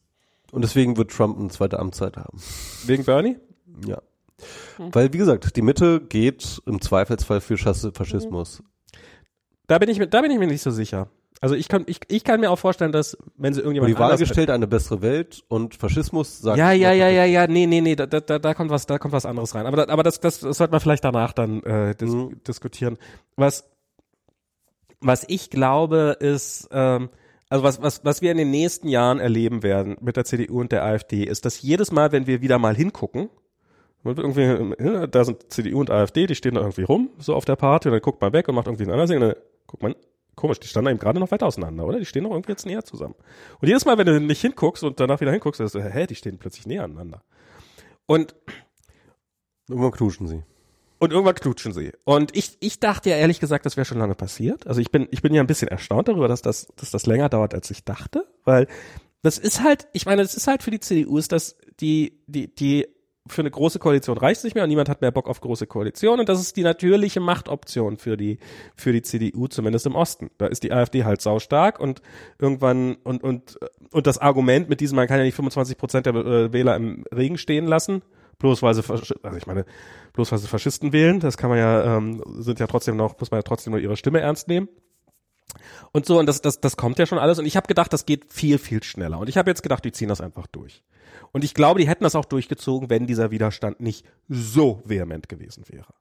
[0.54, 2.38] und deswegen wird Trump eine zweite Amtszeit haben.
[2.86, 3.38] Wegen Bernie?
[3.86, 4.02] Ja.
[4.78, 8.62] Weil, wie gesagt, die Mitte geht im Zweifelsfall für Faschismus.
[9.68, 11.10] Da bin ich mir, da bin ich mir nicht so sicher.
[11.42, 14.16] Also ich kann, ich, ich kann mir auch vorstellen, dass wenn sie irgendjemand die Wahl
[14.18, 16.58] gestellt eine bessere Welt und Faschismus sagt.
[16.58, 18.98] Ja, ja, ja, ja, ja, nee, nee, nee, da, da, da da kommt was, da
[18.98, 19.66] kommt was anderes rein.
[19.66, 22.42] Aber, da, aber das, das, das sollte man vielleicht danach dann äh, dis Mhm.
[22.48, 22.98] diskutieren.
[23.36, 23.70] Was,
[25.02, 27.10] was ich glaube, ist, ähm,
[27.54, 30.72] also was, was, was wir in den nächsten Jahren erleben werden mit der CDU und
[30.72, 33.30] der AfD, ist, dass jedes Mal, wenn wir wieder mal hingucken,
[34.04, 37.90] irgendwie, da sind CDU und AfD, die stehen da irgendwie rum, so auf der Party,
[37.90, 39.36] und dann guckt man weg und macht irgendwie ein anderes Ding, und dann
[39.68, 39.94] guckt man,
[40.34, 42.00] komisch, die standen eben gerade noch weiter auseinander, oder?
[42.00, 43.14] Die stehen noch irgendwie jetzt näher zusammen.
[43.62, 46.16] Und jedes Mal, wenn du nicht hinguckst und danach wieder hinguckst, ist so, hä, die
[46.16, 47.22] stehen plötzlich näher aneinander.
[48.08, 48.36] Und
[49.70, 50.44] Irgendwann knuschen sie.
[51.04, 51.92] Und irgendwann knutschen sie.
[52.06, 54.66] Und ich, ich dachte ja ehrlich gesagt, das wäre schon lange passiert.
[54.68, 57.28] Also ich bin, ich bin ja ein bisschen erstaunt darüber, dass das, dass das länger
[57.28, 58.68] dauert, als ich dachte, weil
[59.22, 62.56] das ist halt, ich meine, das ist halt für die CDU, ist das die, die,
[62.56, 62.88] die
[63.28, 66.22] für eine große Koalition reicht nicht mehr und niemand hat mehr Bock auf große Koalition
[66.22, 68.38] und das ist die natürliche Machtoption für die
[68.76, 70.30] für die CDU zumindest im Osten.
[70.38, 72.02] Da ist die AfD halt saustark und
[72.40, 73.58] irgendwann und und
[73.92, 77.06] und das Argument mit diesem man kann ja nicht 25 Prozent der äh, Wähler im
[77.14, 78.04] Regen stehen lassen,
[78.44, 79.66] bloß weil sie Fasch- also ich meine
[80.12, 83.32] bloß weil sie Faschisten wählen, das kann man ja ähm, sind ja trotzdem noch muss
[83.32, 84.68] man ja trotzdem nur ihre Stimme ernst nehmen.
[85.92, 87.38] Und so, und das, das, das kommt ja schon alles.
[87.38, 89.20] Und ich habe gedacht, das geht viel, viel schneller.
[89.20, 90.84] Und ich habe jetzt gedacht, die ziehen das einfach durch.
[91.32, 95.64] Und ich glaube, die hätten das auch durchgezogen, wenn dieser Widerstand nicht so vehement gewesen
[95.68, 95.94] wäre.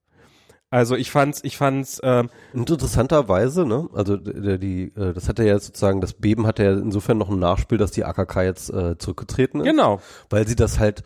[0.70, 5.44] Also ich fand's, ich fand's, ähm, Und interessanterweise, ne, also der, die, äh, das hatte
[5.44, 8.96] ja sozusagen, das Beben hatte ja insofern noch ein Nachspiel, dass die AKK jetzt äh,
[8.96, 9.66] zurückgetreten ist.
[9.66, 10.00] genau.
[10.30, 11.02] Weil sie das halt,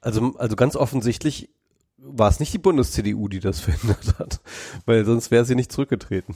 [0.00, 1.50] also, also ganz offensichtlich
[1.96, 4.40] war es nicht die Bundes-CDU, die das verhindert hat.
[4.86, 6.34] Weil sonst wäre sie nicht zurückgetreten.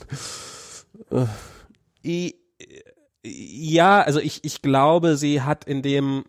[2.05, 2.35] I,
[3.23, 6.25] ja, also ich, ich glaube, sie hat in dem,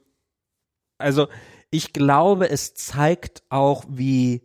[0.99, 1.29] also
[1.71, 4.43] ich glaube, es zeigt auch, wie,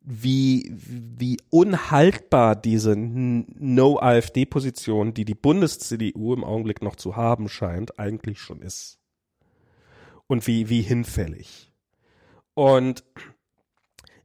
[0.00, 8.40] wie, wie unhaltbar diese No-AfD-Position, die die Bundes-CDU im Augenblick noch zu haben scheint, eigentlich
[8.40, 8.99] schon ist.
[10.30, 11.72] Und wie, wie hinfällig.
[12.54, 13.02] Und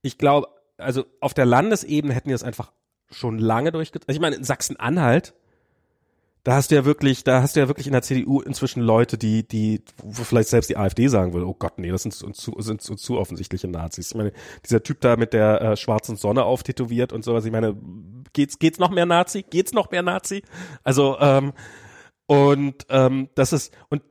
[0.03, 2.72] ich glaube, also auf der Landesebene hätten die das einfach
[3.10, 4.08] schon lange durchgezogen.
[4.08, 5.34] Also ich meine, in Sachsen-Anhalt,
[6.43, 9.18] da hast du ja wirklich, da hast du ja wirklich in der CDU inzwischen Leute,
[9.18, 12.38] die, die, wo vielleicht selbst die AfD sagen will, oh Gott, nee, das sind uns
[12.38, 14.12] zu, sind uns zu offensichtliche Nazis.
[14.12, 14.32] Ich meine,
[14.64, 17.76] dieser Typ da mit der äh, schwarzen Sonne auftätowiert und sowas, ich meine,
[18.34, 19.41] geht's, geht's noch mehr Nazi?
[19.41, 20.43] Geht's noch mehr Nazi?
[20.84, 21.53] Also, ähm,
[22.28, 24.03] und ähm, das ist, und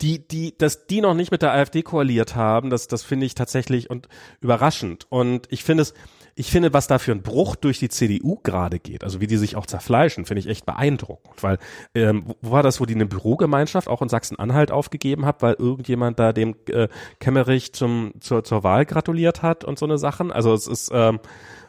[0.00, 3.34] die, die, dass die noch nicht mit der AfD koaliert haben, das, das finde ich
[3.34, 4.08] tatsächlich und
[4.40, 5.06] überraschend.
[5.08, 5.94] Und ich finde es,
[6.36, 9.36] ich finde, was da für ein Bruch durch die CDU gerade geht, also wie die
[9.36, 11.42] sich auch zerfleischen, finde ich echt beeindruckend.
[11.42, 11.58] Weil,
[11.96, 16.20] ähm, wo war das, wo die eine Bürogemeinschaft auch in Sachsen-Anhalt aufgegeben hat, weil irgendjemand
[16.20, 16.86] da dem äh,
[17.18, 20.30] Kemmerich zum, zur, zur Wahl gratuliert hat und so eine Sachen.
[20.30, 21.18] Also es ist, ähm,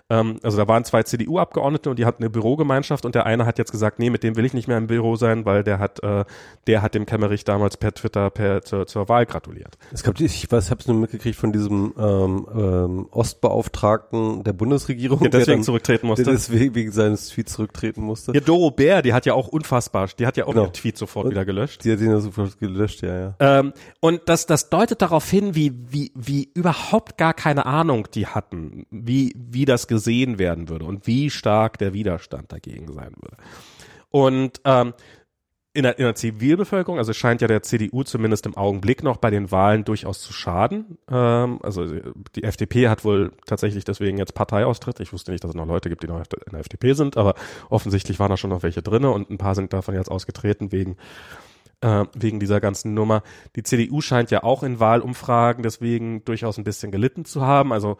[0.09, 3.57] ähm, also da waren zwei CDU-Abgeordnete und die hatten eine Bürogemeinschaft und der eine hat
[3.57, 6.01] jetzt gesagt, nee, mit dem will ich nicht mehr im Büro sein, weil der hat,
[6.03, 6.25] äh,
[6.67, 9.77] der hat dem Kemmerich damals per Twitter per, zur, zur Wahl gratuliert.
[9.91, 14.53] Es gab, ich weiß, ich habe es nur mitgekriegt von diesem ähm, ähm, Ostbeauftragten der
[14.53, 16.23] Bundesregierung, Der deswegen dann, zurücktreten musste.
[16.23, 18.31] der deswegen wegen seines Tweets zurücktreten musste.
[18.33, 20.63] Ja, Doro Bär, die hat ja auch unfassbar, die hat ja auch Genau.
[20.63, 21.83] ihren Tweet sofort wieder gelöscht.
[21.83, 23.35] Die hat ihn ja sofort gelöscht, ja, ja.
[23.39, 28.27] Ähm, und das, das deutet darauf hin, wie, wie, wie überhaupt gar keine Ahnung die
[28.27, 33.35] hatten, wie, wie das gesehen werden würde und wie stark der Widerstand dagegen sein würde.
[34.09, 34.93] Und ähm,
[35.73, 39.29] in der, in der Zivilbevölkerung, also scheint ja der CDU zumindest im Augenblick noch bei
[39.29, 40.97] den Wahlen durchaus zu schaden.
[41.11, 41.85] Ähm, also
[42.35, 44.99] die FDP hat wohl tatsächlich deswegen jetzt Parteiaustritt.
[45.01, 47.35] Ich wusste nicht, dass es noch Leute gibt, die noch in der FDP sind, aber
[47.69, 50.95] offensichtlich waren da schon noch welche drinne und ein paar sind davon jetzt ausgetreten wegen
[51.81, 53.21] äh, wegen dieser ganzen Nummer.
[53.55, 57.73] Die CDU scheint ja auch in Wahlumfragen deswegen durchaus ein bisschen gelitten zu haben.
[57.73, 57.97] Also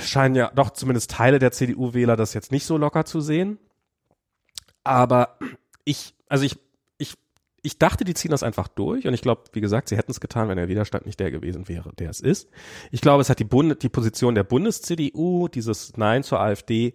[0.00, 3.58] scheinen ja doch zumindest Teile der CDU-Wähler das jetzt nicht so locker zu sehen.
[4.84, 5.38] Aber
[5.84, 6.58] ich, also ich,
[6.98, 7.14] ich,
[7.62, 10.20] ich dachte, die ziehen das einfach durch und ich glaube, wie gesagt, sie hätten es
[10.20, 12.48] getan, wenn der Widerstand nicht der gewesen wäre, der es ist.
[12.90, 16.94] Ich glaube, es hat die, Bund die Position der Bundes-CDU, dieses Nein zur AfD,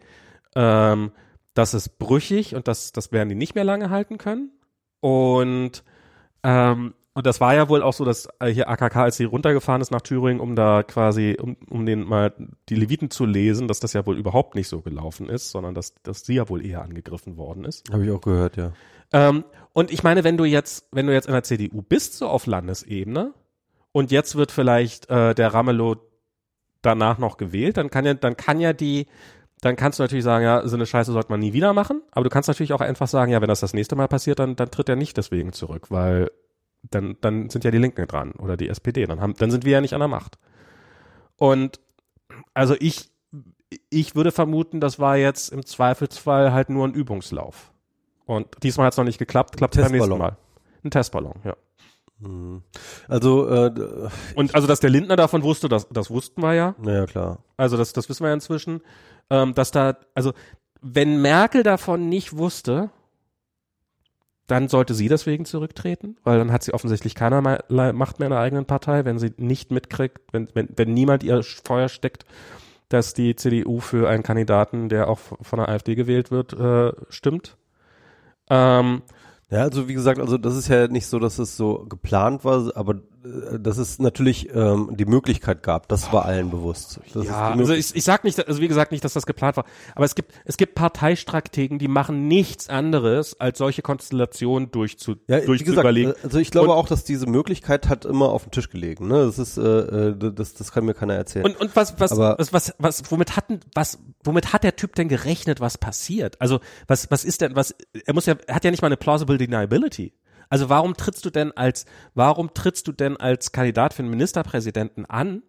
[0.55, 1.11] ähm,
[1.53, 4.51] das ist brüchig und das, das werden die nicht mehr lange halten können.
[4.99, 5.83] Und
[6.43, 9.82] ähm, und das war ja wohl auch so, dass äh, hier AKK, als sie runtergefahren
[9.82, 12.32] ist nach Thüringen, um da quasi, um, um den mal
[12.70, 15.95] die Leviten zu lesen, dass das ja wohl überhaupt nicht so gelaufen ist, sondern dass,
[16.03, 17.91] dass sie ja wohl eher angegriffen worden ist.
[17.91, 18.72] Habe ich auch gehört, ja.
[19.11, 22.28] Ähm, und ich meine, wenn du jetzt, wenn du jetzt in der CDU bist, so
[22.28, 23.34] auf Landesebene,
[23.93, 25.95] und jetzt wird vielleicht äh, der Ramelow
[26.84, 29.07] danach noch gewählt, dann kann ja, dann kann ja die,
[29.61, 32.26] dann kannst du natürlich sagen, ja, so eine Scheiße sollte man nie wieder machen, aber
[32.26, 34.70] du kannst natürlich auch einfach sagen, ja, wenn das das nächste Mal passiert, dann, dann
[34.70, 36.30] tritt er nicht deswegen zurück, weil
[36.84, 39.73] dann, dann sind ja die Linken dran oder die SPD, dann haben, dann sind wir
[39.73, 40.38] ja nicht an der Macht.
[41.38, 41.80] Und
[42.53, 43.11] also ich,
[43.89, 47.71] ich würde vermuten, das war jetzt im Zweifelsfall halt nur ein Übungslauf.
[48.25, 50.17] Und diesmal hat es noch nicht geklappt, klappt beim nächsten.
[50.17, 50.38] Mal.
[50.84, 51.55] Ein Testballon, ja.
[53.07, 56.75] Also, äh, Und also, dass der Lindner davon wusste, das, das wussten wir ja.
[56.82, 57.39] naja, klar.
[57.57, 58.82] Also das, das wissen wir ja inzwischen,
[59.30, 60.34] ähm, dass da, also
[60.82, 62.89] wenn Merkel davon nicht wusste,
[64.48, 68.28] dann sollte sie deswegen zurücktreten, weil dann hat sie offensichtlich keiner Ma- Le- Macht mehr
[68.28, 72.26] in der eigenen Partei, wenn sie nicht mitkriegt, wenn, wenn, wenn niemand ihr Feuer steckt,
[72.89, 77.58] dass die CDU für einen Kandidaten, der auch von der AfD gewählt wird, äh, stimmt.
[78.50, 79.02] Ähm,
[79.50, 82.76] Ja, also wie gesagt, also das ist ja nicht so, dass es so geplant war,
[82.76, 82.95] aber
[83.59, 86.99] dass es natürlich ähm, die Möglichkeit gab, das war allen bewusst.
[87.13, 89.65] Das ja, also ich, ich sag nicht, also wie gesagt nicht, dass das geplant war,
[89.95, 95.17] aber es gibt es gibt Parteistrategen, die machen nichts anderes, als solche Konstellationen durchzu, ja,
[95.17, 96.13] wie gesagt, durchzuüberlegen.
[96.13, 99.07] äh, also ich glaube Und- auch, dass diese Möglichkeit hat immer auf dem Tisch gelegen.
[99.07, 99.25] Ne?
[99.25, 99.61] Das ist, äh,
[100.09, 101.45] äh, das, das kann mir keiner erzählen.
[101.45, 104.95] Und, und was, was, Aber- was, was, was, womit hatten, was, womit hat der Typ
[104.95, 106.39] denn gerechnet, was passiert?
[106.41, 107.75] Also, was, was ist denn, was,
[108.05, 110.13] er muss ja, er hat ja nicht mal eine plausible deniability.
[110.50, 115.06] Also, warum trittst du denn als, warum trittst du denn als Kandidat für den Ministerpräsidenten
[115.06, 115.43] an,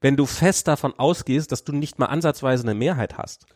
[0.00, 3.46] wenn du fest davon ausgehst, dass du nicht mal ansatzweise eine Mehrheit hast?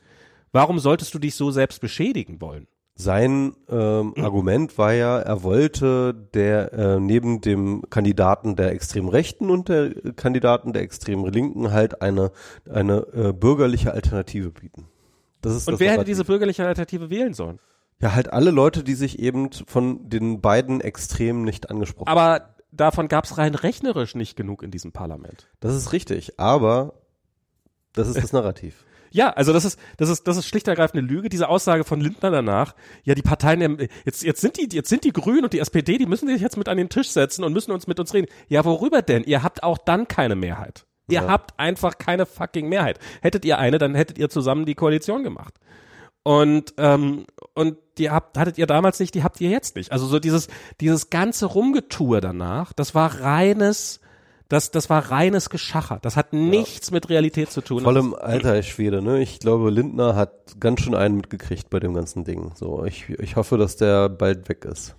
[0.53, 2.67] Warum solltest du dich so selbst beschädigen wollen?
[2.95, 9.49] Sein ähm, Argument war ja, er wollte der äh, neben dem Kandidaten der extrem Rechten
[9.49, 12.33] und der Kandidaten der extrem Linken halt eine
[12.71, 14.89] eine äh, bürgerliche Alternative bieten.
[15.41, 17.59] Das ist Und das wer hätte diese bürgerliche Alternative wählen sollen?
[18.03, 22.19] Ja, halt alle Leute, die sich eben von den beiden Extremen nicht angesprochen haben.
[22.19, 25.49] Aber davon gab es rein rechnerisch nicht genug in diesem Parlament.
[25.61, 26.95] Das ist richtig, aber
[27.93, 28.85] das ist das Narrativ.
[29.15, 31.29] Ja, also das ist, das ist, das ist schlicht und ergreifend eine Lüge.
[31.29, 32.75] Diese Aussage von Lindner danach,
[33.05, 35.99] ja, die Parteien, der- jetzt, jetzt sind die, jetzt sind die Grünen und die SPD,
[35.99, 38.27] die müssen sich jetzt mit an den Tisch setzen und müssen uns mit uns reden.
[38.49, 39.23] Ja, worüber denn?
[39.25, 40.87] Ihr habt auch dann keine Mehrheit.
[41.11, 41.29] Ihr Ja.
[41.29, 42.99] habt einfach keine fucking Mehrheit.
[43.21, 45.53] Hättet ihr eine, dann hättet ihr zusammen die Koalition gemacht.
[46.25, 49.93] Und, ähm, und die habt, hattet ihr damals nicht, die habt ihr jetzt nicht.
[49.93, 50.49] Also so dieses,
[50.81, 54.01] dieses ganze Rumgetue danach, das war reines,
[54.49, 55.99] das, das war reines Geschacher.
[56.03, 57.83] Das hat nichts mit Realität zu tun.
[57.83, 59.21] Vor allem alter Schwede, ne?
[59.21, 62.53] Ich glaube, Lindner hat ganz schön einen mitgekriegt bei dem ganzen Ding.
[62.55, 64.95] So, ich, ich hoffe, dass der bald weg ist.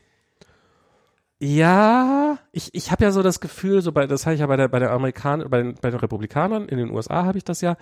[1.39, 4.55] Ja, ich, ich habe ja so das Gefühl, so bei, das habe ich ja bei
[4.55, 7.59] der bei der Amerikaner, bei den, bei den Republikanern in den USA habe ich das
[7.59, 7.75] ja,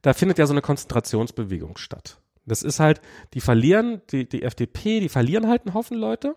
[0.00, 2.21] da findet ja so eine Konzentrationsbewegung statt.
[2.46, 3.00] Das ist halt,
[3.34, 6.36] die verlieren, die, die FDP, die verlieren halt einen Haufen Leute,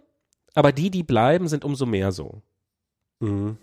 [0.53, 2.41] aber die, die bleiben, sind umso mehr so.
[3.20, 3.58] Mhm.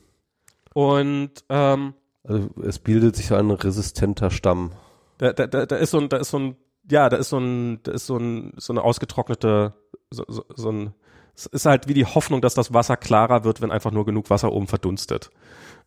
[0.75, 4.73] Und ähm, Also es bildet sich so ein resistenter Stamm.
[5.19, 6.57] da, da, da, da ist so ein, da ist so ein,
[6.91, 9.75] ja, da ist so ein, da ist so ein, so eine ausgetrocknete,
[10.11, 10.95] so, so, so ein,
[11.35, 14.31] es ist halt wie die Hoffnung, dass das Wasser klarer wird, wenn einfach nur genug
[14.31, 15.31] Wasser oben verdunstet.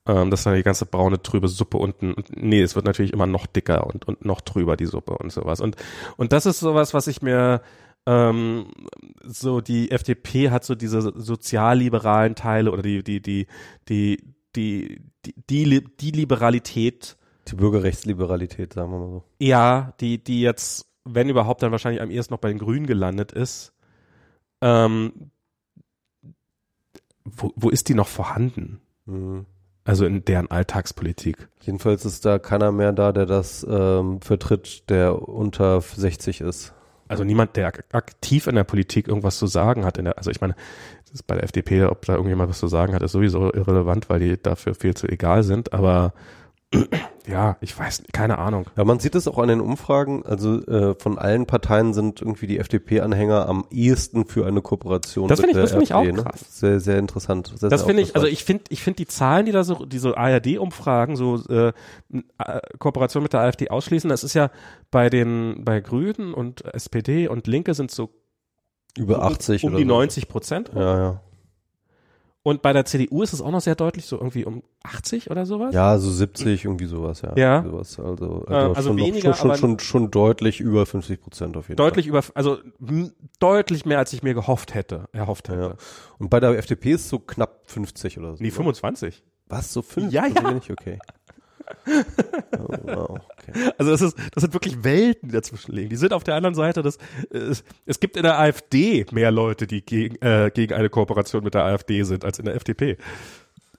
[0.08, 2.14] Ähm, das ist dann die ganze braune, trübe Suppe unten.
[2.14, 5.32] Und nee, es wird natürlich immer noch dicker und, und noch trüber, die Suppe und
[5.32, 5.62] sowas.
[5.62, 5.76] Und,
[6.18, 7.62] und das ist sowas, was ich mir,
[8.06, 8.68] ähm,
[9.24, 13.47] so die FDP hat so diese sozialliberalen Teile oder die, die, die,
[13.89, 14.18] die,
[14.56, 19.24] die, die, die, die Liberalität, Die Bürgerrechtsliberalität, sagen wir mal so.
[19.39, 23.32] ja, die, die jetzt, wenn überhaupt, dann wahrscheinlich am ehesten noch bei den Grünen gelandet
[23.32, 23.74] ist.
[24.62, 25.32] Ähm,
[27.24, 28.82] wo, wo ist die noch vorhanden?
[29.06, 29.45] Mhm.
[29.86, 31.48] Also in deren Alltagspolitik.
[31.62, 36.74] Jedenfalls ist da keiner mehr da, der das ähm, vertritt, der unter 60 ist.
[37.08, 40.00] Also niemand, der ak- aktiv in der Politik irgendwas zu sagen hat.
[40.00, 40.56] In der, also ich meine,
[41.28, 44.42] bei der FDP, ob da irgendjemand was zu sagen hat, ist sowieso irrelevant, weil die
[44.42, 45.72] dafür viel zu egal sind.
[45.72, 46.14] Aber
[47.28, 48.66] ja, ich weiß, keine Ahnung.
[48.76, 50.26] Ja, man sieht es auch an den Umfragen.
[50.26, 55.39] Also äh, von allen Parteien sind irgendwie die FDP-Anhänger am ehesten für eine Kooperation Das
[55.39, 56.24] mit finde ich- das finde ich auch ne?
[56.24, 56.59] krass.
[56.59, 57.53] Sehr, sehr interessant.
[57.55, 60.18] Sehr, Das finde ich, also ich finde, ich finde die Zahlen, die da so, diese
[60.18, 61.68] ARD-Umfragen, so äh,
[62.38, 64.51] äh, Kooperation mit der AfD ausschließen, das ist ja
[64.91, 68.09] bei den, bei Grünen und SPD und Linke sind so
[68.97, 69.89] über 80 um oder die so.
[69.89, 70.72] 90 Prozent.
[70.76, 71.22] Ja, ja.
[72.48, 75.48] Und bei der CDU ist es auch noch sehr deutlich, so irgendwie um 80 oder
[75.48, 75.74] sowas.
[75.74, 77.34] Ja, so 70, irgendwie sowas, ja.
[77.36, 77.64] Ja.
[77.64, 81.22] Sowas, also, also, also schon, noch- weniger, schon, aber- schon, schon, schon deutlich über 50
[81.22, 82.60] Prozent auf jeden Deutlich über, also
[83.39, 85.60] deutlich mehr, als ich mir gehofft hätte, erhofft hätte.
[85.60, 85.68] Ja.
[85.70, 85.78] Fall.
[86.20, 88.43] Und bei der FDP ist so knapp 50 oder so.
[88.43, 88.54] Nee, ne?
[88.54, 89.24] 25.
[89.48, 90.14] Was, so 5?
[90.14, 90.56] Ja, ja.
[90.72, 91.00] Okay.
[92.57, 93.72] Oh, wow, okay.
[93.78, 95.89] Also das ist, das sind wirklich Welten, die dazwischen liegen.
[95.89, 96.97] Die sind auf der anderen Seite, das,
[97.30, 101.53] es, es gibt in der AfD mehr Leute, die gegen, äh, gegen eine Kooperation mit
[101.53, 102.97] der AfD sind, als in der FDP.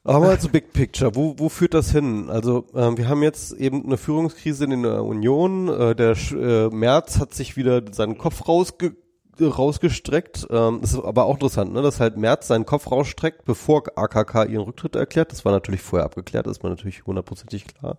[0.04, 2.30] Aber mal zu Big Picture, wo, wo führt das hin?
[2.30, 5.68] Also ähm, wir haben jetzt eben eine Führungskrise in der Union.
[5.68, 8.94] Äh, der Sch- äh, Merz hat sich wieder seinen Kopf rausge
[9.40, 10.46] rausgestreckt.
[10.50, 11.82] Ähm, das ist aber auch interessant, ne?
[11.82, 15.32] dass halt Merz seinen Kopf rausstreckt, bevor AKK ihren Rücktritt erklärt.
[15.32, 17.98] Das war natürlich vorher abgeklärt, das ist mir natürlich hundertprozentig klar.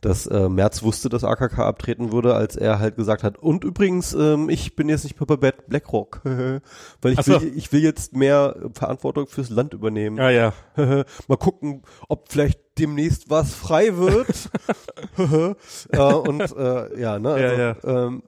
[0.00, 4.14] dass äh, Merz wusste, dass AKK abtreten würde, als er halt gesagt hat, und übrigens,
[4.14, 7.40] ähm, ich bin jetzt nicht mehr bei BlackRock, weil ich, so.
[7.40, 10.16] will, ich will jetzt mehr Verantwortung fürs Land übernehmen.
[10.18, 10.52] Ja, ja.
[11.28, 14.50] Mal gucken, ob vielleicht demnächst was frei wird.
[15.92, 17.30] äh, und äh, ja, ne?
[17.30, 17.76] Also, Ja, ja.
[17.84, 18.22] Ähm,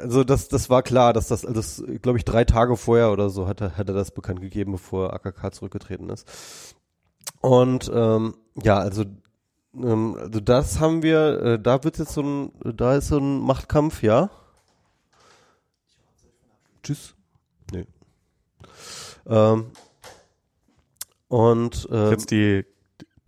[0.00, 3.30] also das, das war klar, dass das, also das, glaube ich, drei Tage vorher oder
[3.30, 6.26] so hat er, hat er das bekannt gegeben, bevor AKK zurückgetreten ist.
[7.40, 9.04] Und ähm, ja, also
[9.74, 13.40] ähm, also das haben wir, äh, da wird jetzt so ein, da ist so ein
[13.40, 14.30] Machtkampf, ja.
[16.82, 17.14] Tschüss.
[17.72, 17.86] Nee.
[19.26, 19.70] Ähm,
[21.28, 22.64] und ähm, Jetzt die,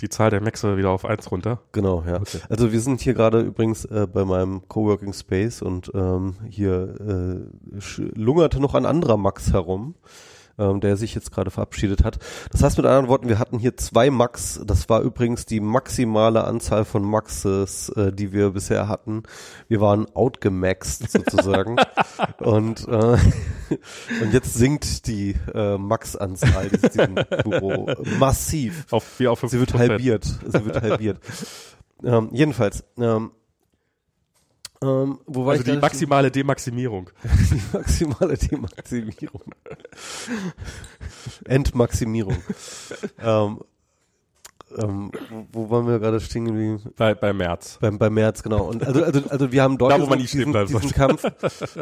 [0.01, 1.61] die Zahl der Maxe wieder auf eins runter.
[1.73, 2.21] Genau, ja.
[2.21, 2.39] Okay.
[2.49, 7.81] Also wir sind hier gerade übrigens äh, bei meinem Coworking Space und ähm, hier äh,
[8.15, 9.95] lungerte noch ein anderer Max herum,
[10.59, 12.19] ähm, der sich jetzt gerade verabschiedet hat.
[12.51, 14.61] Das heißt mit anderen Worten, wir hatten hier zwei Max.
[14.65, 19.23] Das war übrigens die maximale Anzahl von Maxes, äh, die wir bisher hatten.
[19.69, 21.77] Wir waren outgemaxt sozusagen.
[22.39, 23.17] und äh,
[24.23, 27.89] und jetzt sinkt die äh, Max-Anzahl in diesem Büro
[28.19, 28.87] massiv.
[28.91, 29.79] Auf, wie auf Sie wird 50%.
[29.79, 30.25] halbiert.
[30.25, 31.19] Sie wird halbiert.
[32.05, 33.33] ähm, jedenfalls, ähm,
[34.83, 37.11] ähm, Also die maximale Demaximierung.
[37.25, 39.43] die maximale Demaximierung.
[41.45, 42.37] Entmaximierung.
[43.23, 43.61] ähm,
[44.79, 45.11] ähm,
[45.53, 46.81] wo waren wir gerade stehen geblieben?
[46.97, 47.79] Bei, bei März.
[47.81, 48.67] Beim, beim März, genau.
[48.69, 51.25] Und also, also, also wir haben dort Da, wo man diesen- nicht bleiben diesen Kampf.
[51.25, 51.81] äh,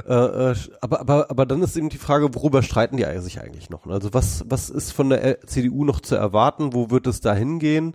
[0.52, 3.86] äh, aber, aber, aber dann ist eben die Frage, worüber streiten die sich eigentlich noch?
[3.86, 6.72] Also was, was ist von der CDU noch zu erwarten?
[6.72, 7.94] Wo wird es da hingehen?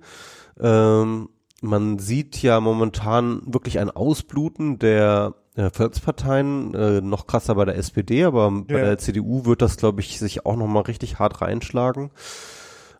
[0.59, 1.29] Ähm,
[1.64, 7.78] man sieht ja momentan wirklich ein Ausbluten der äh, Volksparteien, äh, noch krasser bei der
[7.78, 8.86] SPD, aber bei Ja.
[8.86, 12.11] der CDU wird das, glaube ich, sich auch nochmal richtig hart reinschlagen.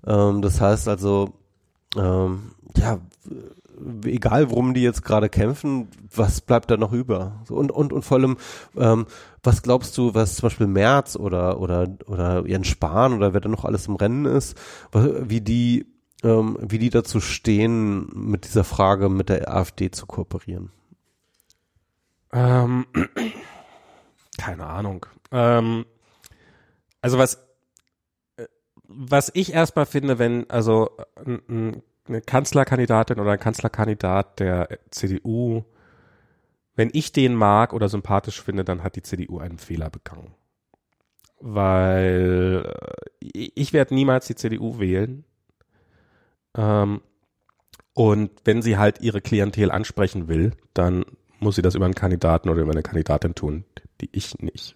[0.07, 1.34] Ähm, das heißt also,
[1.97, 2.99] ähm, ja,
[4.05, 7.41] egal worum die jetzt gerade kämpfen, was bleibt da noch über?
[7.49, 8.38] Und, und, und vor allem,
[8.78, 9.05] ähm,
[9.41, 13.49] was glaubst du, was zum Beispiel Merz oder, oder, oder Jens Spahn oder wer da
[13.49, 14.57] noch alles im Rennen ist,
[14.93, 15.86] wie die,
[16.24, 20.71] ähm, wie die dazu stehen, mit dieser Frage mit der AfD zu kooperieren?
[22.32, 22.86] Ähm,
[24.38, 25.05] keine Ahnung.
[25.32, 25.86] Ähm,
[27.01, 27.36] also was,
[28.38, 28.47] äh,
[28.88, 30.89] was ich erstmal finde, wenn also
[31.26, 31.38] äh,
[32.07, 35.63] eine Kanzlerkandidatin oder ein Kanzlerkandidat der CDU,
[36.76, 40.34] wenn ich den mag oder sympathisch finde, dann hat die CDU einen Fehler begangen.
[41.39, 42.74] Weil
[43.21, 45.26] äh, ich werde niemals die CDU wählen.
[46.55, 47.01] Ähm,
[47.93, 51.05] und wenn sie halt ihre Klientel ansprechen will, dann
[51.39, 53.65] muss sie das über einen Kandidaten oder über eine Kandidatin tun,
[54.01, 54.75] die ich nicht.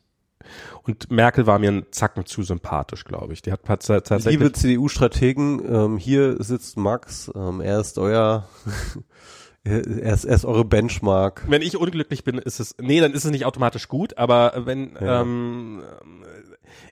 [0.84, 3.42] Und Merkel war mir einen Zacken zu sympathisch, glaube ich.
[3.42, 4.34] Die hat tats- tatsächlich.
[4.40, 8.48] Liebe CDU-Strategen, ähm, hier sitzt Max, ähm, er ist euer,
[9.64, 11.44] er ist, er ist eure Benchmark.
[11.50, 14.96] wenn ich unglücklich bin, ist es, nee, dann ist es nicht automatisch gut, aber wenn,
[15.02, 15.22] Ja.
[15.22, 15.82] ähm,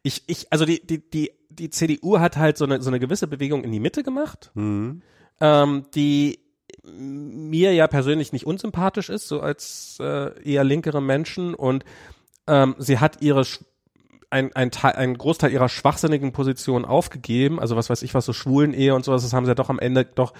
[0.04, 3.28] ich, ich, also die, die, die, die CDU hat halt so eine, so eine gewisse
[3.28, 5.02] Bewegung in die Mitte gemacht, Mhm.
[5.42, 6.40] ähm, die
[6.84, 11.84] mir ja persönlich nicht unsympathisch ist, so als äh, eher linkere Menschen und
[12.48, 13.44] ähm, sie hat ihre
[14.30, 18.34] ein, ein, Teil, ein Großteil ihrer schwachsinnigen Position aufgegeben, also was weiß ich was, so
[18.34, 20.34] Schwulen-Ehe und sowas, das haben sie ja doch am Ende doch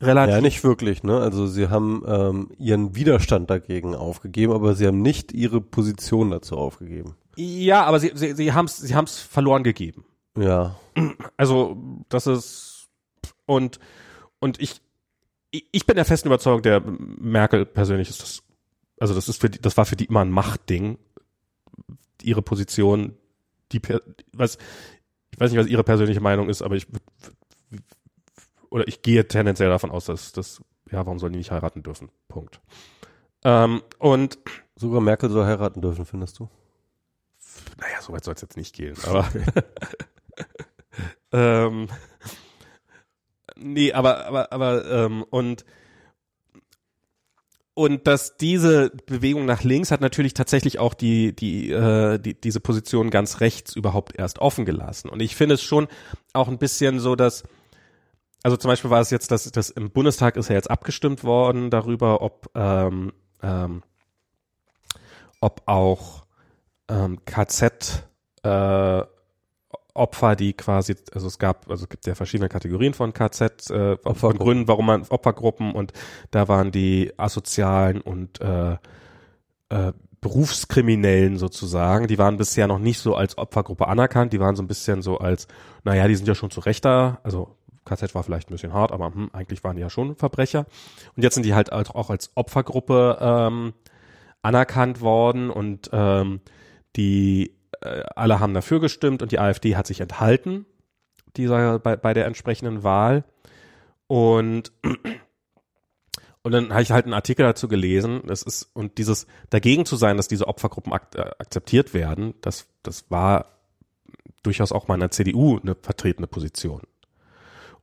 [0.00, 1.18] relativ Ja, nicht wirklich, ne?
[1.18, 6.56] Also sie haben ähm, ihren Widerstand dagegen aufgegeben, aber sie haben nicht ihre Position dazu
[6.56, 7.14] aufgegeben.
[7.36, 10.04] Ja, aber sie, sie, sie haben es sie haben's verloren gegeben.
[10.36, 10.76] Ja.
[11.36, 11.76] Also,
[12.08, 12.90] das ist
[13.46, 13.78] und
[14.40, 14.80] und ich
[15.50, 18.42] ich bin der festen Überzeugung, der Merkel persönlich ist das
[18.98, 20.98] also das ist für die, das war für die immer ein Machtding
[22.22, 23.16] ihre Position
[23.72, 23.80] die
[24.32, 24.58] was
[25.30, 26.86] ich weiß nicht, was ihre persönliche Meinung ist, aber ich
[28.70, 32.10] oder ich gehe tendenziell davon aus, dass das ja, warum sollen die nicht heiraten dürfen?
[32.28, 32.60] Punkt.
[33.44, 34.38] Ähm, und
[34.76, 36.48] Sogar Merkel soll heiraten dürfen, findest du?
[37.80, 39.28] Naja, so weit soll es jetzt nicht gehen, aber
[41.32, 41.88] ähm,
[43.56, 45.64] nee, aber aber aber ähm, und
[47.74, 52.60] und dass diese Bewegung nach links hat natürlich tatsächlich auch die die äh, die diese
[52.60, 55.08] Position ganz rechts überhaupt erst offen gelassen.
[55.08, 55.88] Und ich finde es schon
[56.32, 57.44] auch ein bisschen so, dass
[58.42, 61.70] also zum Beispiel war es jetzt, dass das im Bundestag ist ja jetzt abgestimmt worden
[61.70, 63.82] darüber, ob ähm, ähm,
[65.40, 66.21] ob auch
[66.92, 68.06] ähm, KZ
[68.42, 69.02] äh,
[69.94, 73.96] Opfer, die quasi, also es gab, also es gibt ja verschiedene Kategorien von KZ, äh,
[74.14, 74.38] von.
[74.38, 75.92] Gründen, warum man Opfergruppen und
[76.30, 78.72] da waren die asozialen und äh,
[79.68, 84.62] äh, Berufskriminellen sozusagen, die waren bisher noch nicht so als Opfergruppe anerkannt, die waren so
[84.62, 85.46] ein bisschen so als,
[85.84, 89.12] naja, die sind ja schon zu Rechter, also KZ war vielleicht ein bisschen hart, aber
[89.12, 90.66] hm, eigentlich waren die ja schon Verbrecher.
[91.16, 93.74] Und jetzt sind die halt auch als Opfergruppe ähm,
[94.42, 96.40] anerkannt worden und ähm,
[96.96, 100.66] die äh, alle haben dafür gestimmt und die AfD hat sich enthalten
[101.36, 103.24] dieser bei, bei der entsprechenden Wahl
[104.06, 104.72] und
[106.42, 108.22] und dann habe ich halt einen Artikel dazu gelesen.
[108.26, 112.66] Das ist und dieses dagegen zu sein, dass diese Opfergruppen ak äh, akzeptiert werden, das
[112.82, 113.46] das war
[114.42, 116.82] durchaus auch mal in der CDU eine vertretene Position.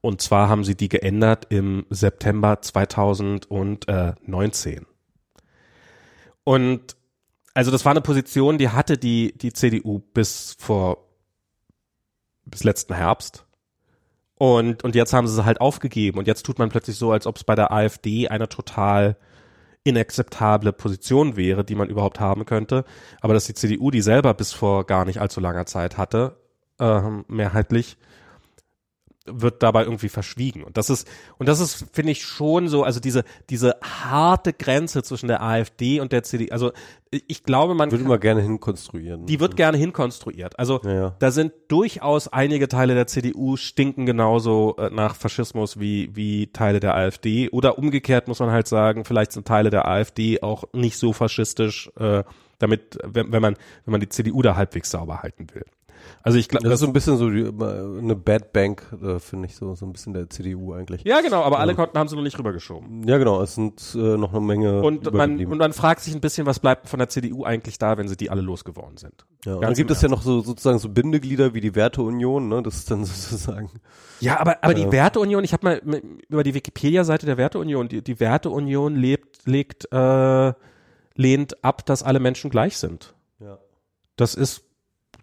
[0.02, 4.86] Und zwar haben sie die geändert im September 2019.
[6.46, 6.96] Und
[7.54, 11.10] also das war eine Position, die hatte die, die CDU bis vor,
[12.46, 13.46] bis letzten Herbst.
[14.36, 16.18] Und, und jetzt haben sie sie halt aufgegeben.
[16.18, 19.18] Und jetzt tut man plötzlich so, als ob es bei der AfD eine total
[19.84, 22.86] inakzeptable Position wäre, die man überhaupt haben könnte.
[23.22, 26.38] Aber dass die CDU die selber bis vor gar nicht allzu langer Zeit hatte,
[26.80, 27.98] äh, mehrheitlich,
[29.32, 30.64] wird dabei irgendwie verschwiegen.
[30.64, 31.08] Und das ist,
[31.38, 36.00] und das ist, finde ich, schon so, also diese, diese harte Grenze zwischen der AfD
[36.00, 36.72] und der CDU, also
[37.12, 39.26] ich glaube, man würde immer gerne hinkonstruieren.
[39.26, 40.60] Die wird gerne hinkonstruiert.
[40.60, 41.16] Also Ja, ja.
[41.18, 46.80] da sind durchaus einige Teile der CDU stinken genauso äh, nach Faschismus wie, wie Teile
[46.80, 47.50] der AfD.
[47.50, 51.92] Oder umgekehrt muss man halt sagen, vielleicht sind Teile der AfD auch nicht so faschistisch,
[51.98, 52.24] äh,
[52.60, 53.56] damit, wenn, wenn man,
[53.86, 55.66] wenn man die CDU da halbwegs sauber halten will.
[56.22, 59.48] Also ich glaube, Das ist so ein bisschen so die, eine Bad Bank, äh, finde
[59.48, 61.04] ich so, so ein bisschen der CDU eigentlich.
[61.06, 63.08] ja genau, aber alle konnten, haben sie noch nicht rübergeschoben.
[63.08, 66.22] Ja, genau, es sind äh, noch eine Menge Und man, und man fragt sich ein
[66.22, 69.26] bisschen, was bleibt von der CDU eigentlich da, wenn sie die alle losgeworden sind.
[69.46, 72.62] ja, und dann gibt es ja noch so sozusagen so Bindeglieder wie die Werteunion, ne?
[72.64, 73.70] Das ist dann sozusagen
[74.20, 74.92] Ja, aber, aber die Ja.
[74.92, 80.54] Werteunion, ich habe mal über die Wikipedia-Seite der Werteunion, die, die Werteunion lebt, legt, äh,
[81.16, 83.14] lehnt ab, dass alle Menschen gleich sind.
[83.40, 83.58] ja.
[84.16, 84.64] Das ist,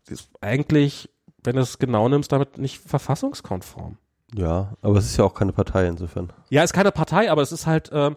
[0.08, 1.10] ist eigentlich,
[1.42, 3.98] wenn du es genau nimmst, damit nicht verfassungskonform.
[4.34, 6.32] Ja, aber es ist ja auch keine Partei insofern.
[6.50, 8.16] Ja, ist keine Partei, aber es ist halt, ähm,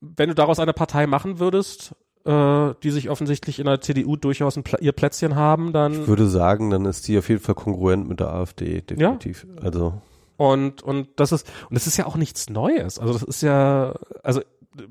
[0.00, 4.54] wenn du daraus eine Partei machen würdest, äh, die sich offensichtlich in der CDU durchaus
[4.62, 8.08] Pla ihr Plätzchen haben, dann Ich würde sagen, dann ist die auf jeden Fall kongruent
[8.08, 9.46] mit der AfD, definitiv.
[9.60, 10.00] Also
[10.36, 12.98] Und, und das ist, und das ist ja auch nichts Neues.
[12.98, 14.40] Also das ist ja, also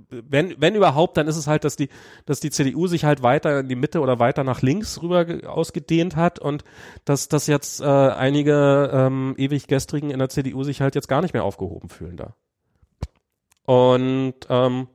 [0.10, 1.90] wenn, wenn überhaupt, dann ist es halt, dass die,
[2.26, 5.46] dass die CDU sich halt weiter in die Mitte oder weiter nach links rüber ge-
[5.46, 6.64] ausgedehnt hat und
[7.06, 11.22] dass, dass jetzt äh, einige ähm, ewig gestrigen in der CDU sich halt jetzt gar
[11.22, 12.36] nicht mehr aufgehoben fühlen da.
[13.66, 14.88] Und ähm,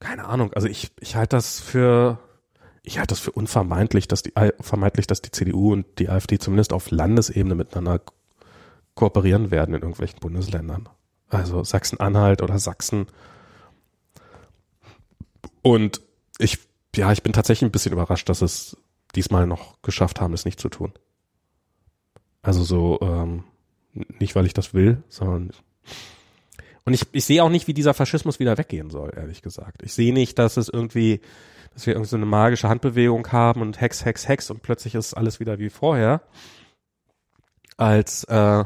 [0.00, 2.18] keine Ahnung, also ich, ich halte das für,
[2.82, 6.72] ich halte das für unvermeidlich, dass die vermeintlich, dass die CDU und die AfD zumindest
[6.72, 8.14] auf Landesebene miteinander ko-
[8.94, 10.88] kooperieren werden in irgendwelchen Bundesländern.
[11.28, 13.06] Also Sachsen-Anhalt oder Sachsen.
[15.62, 16.00] Und
[16.38, 16.58] ich,
[16.94, 18.76] ja, ich bin tatsächlich ein bisschen überrascht, dass es
[19.14, 20.92] diesmal noch geschafft haben, es nicht zu tun.
[22.42, 23.44] Also so, ähm,
[23.92, 25.52] nicht weil ich das will, sondern
[26.84, 29.82] und ich, ich sehe auch nicht, wie dieser Faschismus wieder weggehen soll, ehrlich gesagt.
[29.82, 31.20] Ich sehe nicht, dass es irgendwie,
[31.72, 35.14] dass wir irgendwie so eine magische Handbewegung haben und Hex, Hex, Hex und plötzlich ist
[35.14, 36.20] alles wieder wie vorher.
[37.78, 38.64] Als, äh,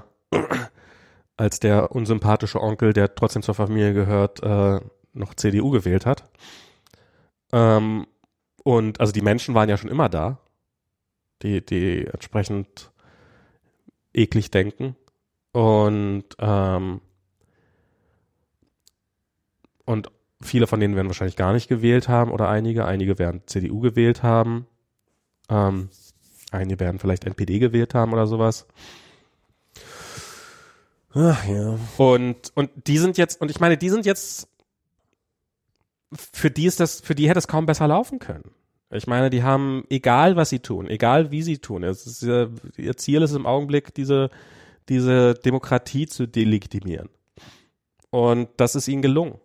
[1.39, 4.80] als der unsympathische Onkel, der trotzdem zur Familie gehört, äh,
[5.12, 6.24] noch CDU gewählt hat.
[7.53, 8.07] Ähm,
[8.64, 10.41] und also die Menschen waren ja schon immer da,
[11.43, 12.91] die, die entsprechend
[14.12, 14.97] eklig denken.
[15.53, 17.01] Und ähm,
[19.84, 20.11] und
[20.43, 22.84] viele von denen werden wahrscheinlich gar nicht gewählt haben oder einige.
[22.84, 24.66] Einige werden CDU gewählt haben.
[25.49, 25.89] Ähm,
[26.51, 28.66] einige werden vielleicht NPD gewählt haben oder sowas.
[31.14, 31.78] Ach ja.
[31.96, 34.48] Und, und die sind jetzt, und ich meine, die sind jetzt,
[36.12, 38.50] für die ist das, für die hätte es kaum besser laufen können.
[38.90, 43.22] Ich meine, die haben, egal was sie tun, egal wie sie tun, ist, ihr Ziel
[43.22, 44.30] ist im Augenblick, diese,
[44.88, 47.11] diese Demokratie zu delegitimieren.
[48.11, 49.38] Und das ist ihnen gelungen.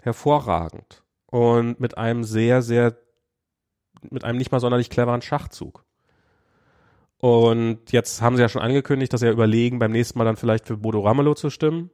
[0.00, 1.02] Hervorragend.
[1.26, 2.96] Und mit einem sehr, sehr,
[4.10, 5.85] mit einem nicht mal sonderlich cleveren Schachzug.
[7.18, 10.36] Und jetzt haben sie ja schon angekündigt, dass sie ja überlegen, beim nächsten Mal dann
[10.36, 11.90] vielleicht für Bodo Ramelow zu stimmen.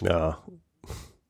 [0.00, 0.38] Ja,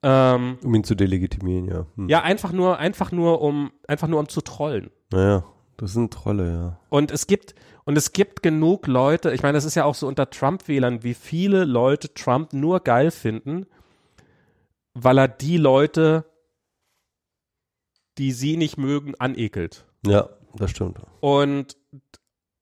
[0.06, 1.86] Ähm, um ihn zu delegitimieren, ja.
[1.96, 2.08] Hm.
[2.10, 4.90] ja, einfach nur, einfach nur um, einfach nur um zu trollen.
[5.10, 5.44] Naja,
[5.78, 6.80] das sind Trolle, ja.
[6.90, 7.54] Und es gibt,
[7.84, 11.14] und es gibt genug Leute, ich meine, das ist ja auch so unter Trump-Wählern, wie
[11.14, 13.64] viele Leute Trump nur geil finden,
[14.92, 16.26] weil er die Leute,
[18.18, 19.86] die sie nicht mögen, anekelt.
[20.06, 20.98] Ja, das stimmt.
[21.20, 21.78] Und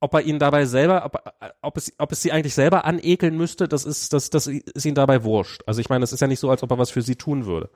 [0.02, 1.22] ob er ihn dabei selber, ob,
[1.62, 4.96] ob, es, ob es sie eigentlich selber anekeln müsste, das ist, das, das ist ihm
[4.96, 5.62] dabei wurscht.
[5.64, 7.46] Also ich meine, es ist ja nicht so, als ob er was für sie tun
[7.46, 7.70] würde.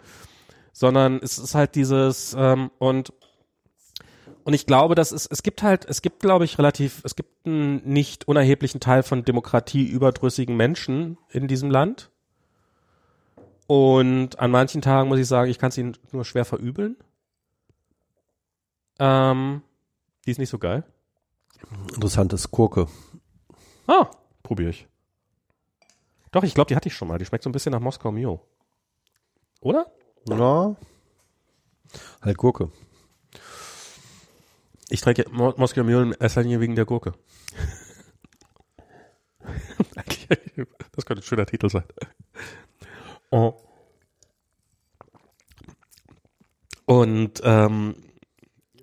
[0.73, 3.13] Sondern es ist halt dieses, ähm, und,
[4.43, 7.47] und ich glaube, dass es, es gibt halt, es gibt, glaube ich, relativ, es gibt
[7.47, 12.11] einen nicht unerheblichen Teil von demokratieüberdrüssigen Menschen in diesem Land.
[13.69, 16.97] Und an manchen Tagen muss ich sagen, ich kann es ihnen nur schwer verübeln.
[18.99, 19.63] Ähm,
[20.25, 20.83] die ist nicht so geil.
[21.95, 22.87] Interessantes Gurke.
[23.87, 24.11] Ah,
[24.43, 24.89] probiere ich.
[26.33, 27.19] Doch, ich glaube, die hatte ich schon mal.
[27.19, 28.41] Die schmeckt so ein bisschen nach Moskau Mio.
[29.61, 29.87] Oder?
[30.29, 30.77] Ja.
[32.23, 32.71] Halt Gurke.
[34.89, 37.15] Ich trinke Mo Moskau Mule in erster Linie wegen der Gurke.
[40.93, 41.85] das könnte ein schöner Titel sein.
[43.31, 43.55] Oh.
[46.85, 47.97] Und ähm,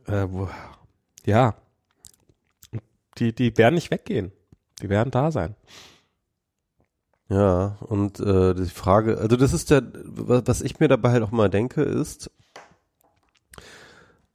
[0.08, 0.28] äh,
[1.26, 1.56] ja,
[3.18, 4.32] die, die werden nicht weggehen.
[4.82, 5.56] Die werden da sein.
[7.30, 11.32] Ja, und äh, die Frage, also das ist der, was ich mir dabei halt auch
[11.32, 12.30] mal denke, ist,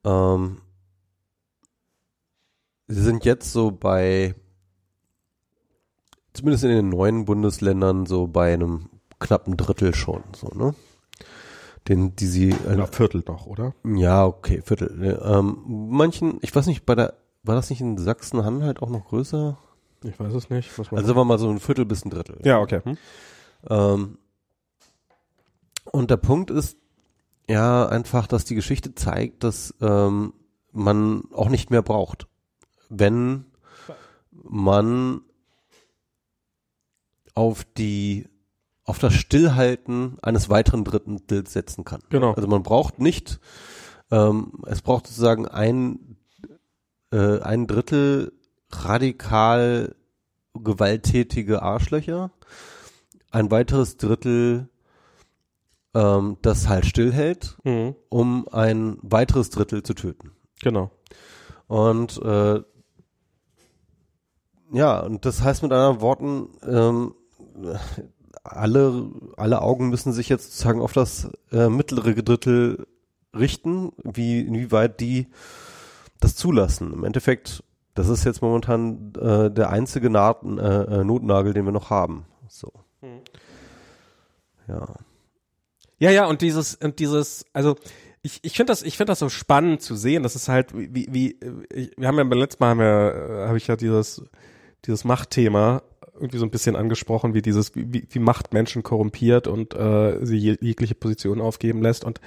[0.04, 0.60] ähm,
[2.88, 4.34] sie sind jetzt so bei,
[6.32, 8.88] zumindest in den neuen Bundesländern, so bei einem
[9.20, 10.74] knappen Drittel schon, so, ne?
[11.86, 12.50] Den, die sie.
[12.50, 13.74] Äh, Viertel noch, oder?
[13.84, 15.20] Ja, okay, Viertel.
[15.24, 17.14] Ähm, manchen, ich weiß nicht, bei der,
[17.48, 19.58] war das nicht in Sachsen-Anhalt auch noch größer?
[20.04, 20.70] Ich weiß es nicht.
[20.78, 22.38] also sagen wir mal so ein Viertel bis ein Drittel.
[22.44, 22.80] Ja, okay.
[22.84, 22.98] Hm?
[23.68, 24.18] Ähm,
[25.90, 26.76] und der Punkt ist
[27.48, 30.34] ja einfach, dass die Geschichte zeigt, dass ähm,
[30.70, 32.28] man auch nicht mehr braucht
[32.88, 33.44] wenn
[34.32, 35.22] man
[37.34, 38.28] auf die
[38.84, 42.00] auf das Stillhalten eines weiteren Drittels setzen kann.
[42.08, 42.32] Genau.
[42.32, 43.38] Also man braucht nicht,
[44.10, 46.07] ähm, es braucht sozusagen ein
[47.12, 48.32] äh, ein Drittel
[48.70, 49.94] radikal
[50.54, 52.30] gewalttätige Arschlöcher,
[53.30, 54.68] ein weiteres Drittel,
[55.94, 57.94] ähm, das halt stillhält, mhm.
[58.08, 60.32] um ein weiteres Drittel zu töten.
[60.60, 60.90] Genau.
[61.66, 62.62] Und äh,
[64.72, 67.14] ja, und das heißt mit anderen Worten, ähm,
[68.44, 72.86] alle, alle Augen müssen sich jetzt sozusagen auf das äh, mittlere Drittel
[73.34, 75.28] richten, wie, inwieweit die
[76.20, 76.92] das zulassen.
[76.92, 77.62] Im Endeffekt,
[77.94, 82.26] das ist jetzt momentan äh, der einzige Naht, äh, äh, Notnagel, den wir noch haben.
[82.48, 82.72] So.
[83.00, 83.20] Hm.
[84.66, 84.94] Ja.
[86.00, 87.76] Ja, ja, und dieses, und dieses, also
[88.22, 90.22] ich, ich finde das, ich finde das so spannend zu sehen.
[90.22, 91.40] Das ist halt, wie, wie,
[91.72, 94.22] ich, wir haben ja beim letzten Mal haben wir, äh, habe ich ja dieses
[94.84, 95.82] dieses Machtthema
[96.14, 100.36] irgendwie so ein bisschen angesprochen, wie dieses, wie, wie Macht Menschen korrumpiert und äh, sie
[100.36, 102.04] jegliche Position aufgeben lässt.
[102.04, 102.20] Und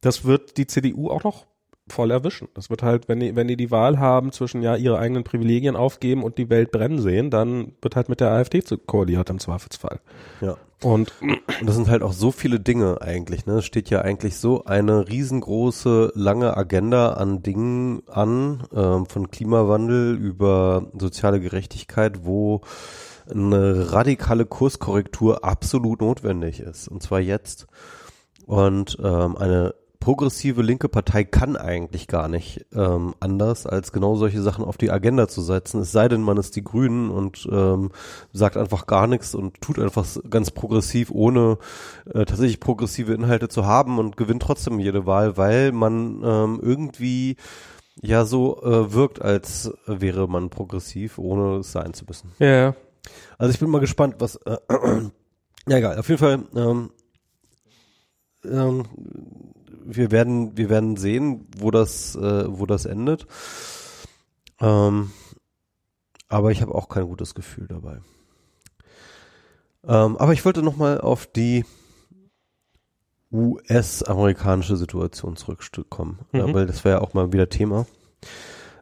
[0.00, 1.46] das wird die CDU auch noch
[1.92, 2.48] voll erwischen.
[2.54, 5.76] Das wird halt, wenn die, wenn die die Wahl haben zwischen ja ihre eigenen Privilegien
[5.76, 9.38] aufgeben und die Welt brennen sehen, dann wird halt mit der AfD zu koaliert im
[9.38, 10.00] Zweifelsfall.
[10.40, 10.56] Ja.
[10.82, 13.58] Und, und das sind halt auch so viele Dinge eigentlich, ne?
[13.58, 20.16] Es steht ja eigentlich so eine riesengroße, lange Agenda an Dingen an, ähm, von Klimawandel
[20.16, 22.62] über soziale Gerechtigkeit, wo
[23.30, 26.88] eine radikale Kurskorrektur absolut notwendig ist.
[26.88, 27.66] Und zwar jetzt.
[28.46, 34.40] Und ähm, eine progressive linke Partei kann eigentlich gar nicht ähm, anders, als genau solche
[34.40, 35.82] Sachen auf die Agenda zu setzen.
[35.82, 37.90] Es sei denn, man ist die Grünen und ähm,
[38.32, 41.58] sagt einfach gar nichts und tut einfach ganz progressiv, ohne
[42.06, 47.36] äh, tatsächlich progressive Inhalte zu haben und gewinnt trotzdem jede Wahl, weil man ähm, irgendwie
[48.00, 52.32] ja so äh, wirkt, als wäre man progressiv, ohne es sein zu müssen.
[52.38, 52.74] Ja.
[53.36, 54.56] Also ich bin mal gespannt, was äh,
[55.68, 56.90] ja egal, auf jeden Fall ähm,
[58.44, 58.84] ähm,
[59.96, 63.26] wir werden, wir werden sehen, wo das, äh, wo das endet.
[64.60, 65.10] Ähm,
[66.28, 68.00] aber ich habe auch kein gutes Gefühl dabei.
[69.84, 71.64] Ähm, aber ich wollte noch mal auf die
[73.32, 76.38] US-amerikanische Situation zurückkommen, mhm.
[76.38, 77.86] ja, weil das wäre ja auch mal wieder Thema.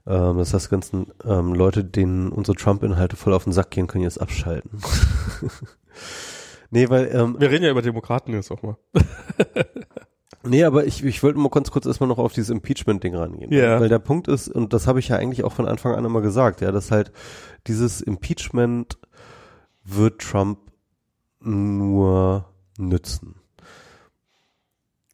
[0.07, 4.05] Ähm, das heißt, ganzen ähm, Leute, denen unsere Trump-Inhalte voll auf den Sack gehen, können
[4.05, 4.81] jetzt abschalten.
[6.71, 8.77] nee, weil ähm, wir reden ja über Demokraten jetzt auch mal.
[10.45, 13.53] Nee, aber ich, ich wollte mal ganz kurz erstmal noch auf dieses Impeachment-Ding rangehen.
[13.53, 13.81] Ja.
[13.81, 16.21] Weil der Punkt ist, und das habe ich ja eigentlich auch von Anfang an immer
[16.21, 17.13] gesagt, ja, dass halt
[17.67, 18.99] dieses Impeachment
[19.85, 20.59] wird Trump
[21.41, 22.47] nur
[22.79, 23.37] nützen.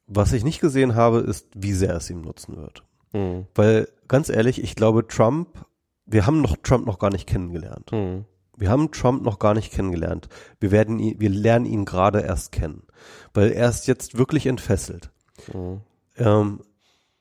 [0.06, 2.84] Was ich nicht gesehen habe, ist, wie sehr es ihm nutzen wird.
[3.12, 3.46] Mhm.
[3.54, 5.64] Weil, ganz ehrlich, ich glaube, Trump,
[6.04, 7.90] wir haben noch Trump noch gar nicht kennengelernt.
[7.92, 8.26] Mhm.
[8.56, 10.28] Wir haben Trump noch gar nicht kennengelernt.
[10.60, 12.84] Wir werden ihn, wir lernen ihn gerade erst kennen.
[13.32, 15.10] Weil er ist jetzt wirklich entfesselt.
[15.53, 15.80] Mhm.
[16.16, 16.61] Ähm,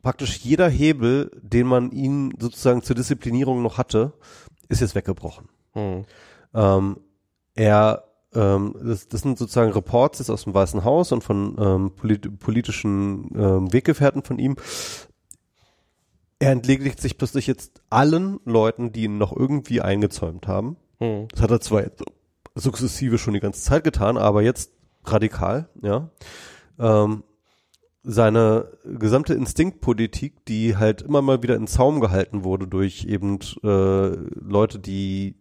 [0.02, 4.14] praktisch jeder Hebel, den man ihn sozusagen zur Disziplinierung noch hatte,
[4.70, 5.50] ist jetzt weggebrochen.
[5.74, 6.06] Mhm.
[6.54, 6.98] Ähm,
[7.56, 8.04] er,
[8.34, 12.40] ähm, das, das sind sozusagen Reports jetzt aus dem Weißen Haus und von ähm, polit
[12.40, 14.56] politischen ähm, Weggefährten von ihm.
[16.40, 20.78] er entledigt sich plötzlich jetzt allen Leuten, die ihn noch irgendwie eingezäumt haben.
[21.00, 21.28] Hm.
[21.30, 21.84] Das hat er zwar
[22.56, 24.72] sukzessive schon die ganze Zeit getan, aber jetzt
[25.06, 26.10] radikal, ja.
[26.80, 27.24] Ähm,
[28.04, 34.10] seine gesamte Instinktpolitik, die halt immer mal wieder in Zaum gehalten wurde durch eben äh,
[34.40, 35.36] Leute, die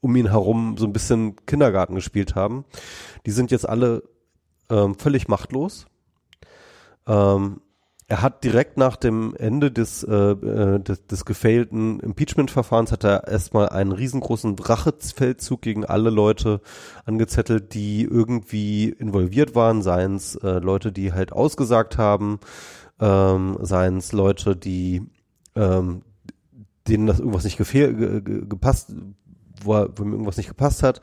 [0.00, 2.64] um ihn herum so ein bisschen Kindergarten gespielt haben,
[3.26, 4.02] die sind jetzt alle
[4.70, 5.86] ähm, völlig machtlos.
[7.06, 7.60] Ähm,
[8.10, 13.28] er hat direkt nach dem Ende des, äh, äh, des, des gefailten Impeachment-Verfahrens hat er
[13.28, 16.62] erstmal einen riesengroßen Rachefeldzug gegen alle Leute
[17.04, 22.40] angezettelt, die irgendwie involviert waren, seien es äh, Leute, die halt ausgesagt haben,
[22.98, 25.02] ähm, seien es Leute, die
[25.54, 26.00] ähm,
[26.88, 28.94] denen das irgendwas nicht ge, ge, gepasst,
[29.62, 31.02] wo, er, wo ihm irgendwas nicht gepasst hat.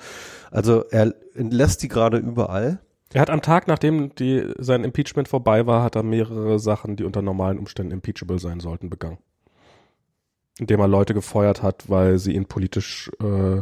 [0.49, 2.79] Also er entlässt die gerade überall.
[3.15, 7.05] Er hat am Tag, nachdem die, sein Impeachment vorbei war, hat er mehrere Sachen, die
[7.05, 9.19] unter normalen Umständen impeachable sein sollten, begangen.
[10.59, 13.61] Indem er Leute gefeuert hat, weil sie ihn politisch, äh,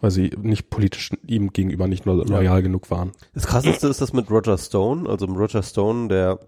[0.00, 3.10] weil sie nicht politisch ihm gegenüber nicht nur loyal genug waren.
[3.34, 6.38] Das krasseste ist das mit Roger Stone, also Roger Stone, der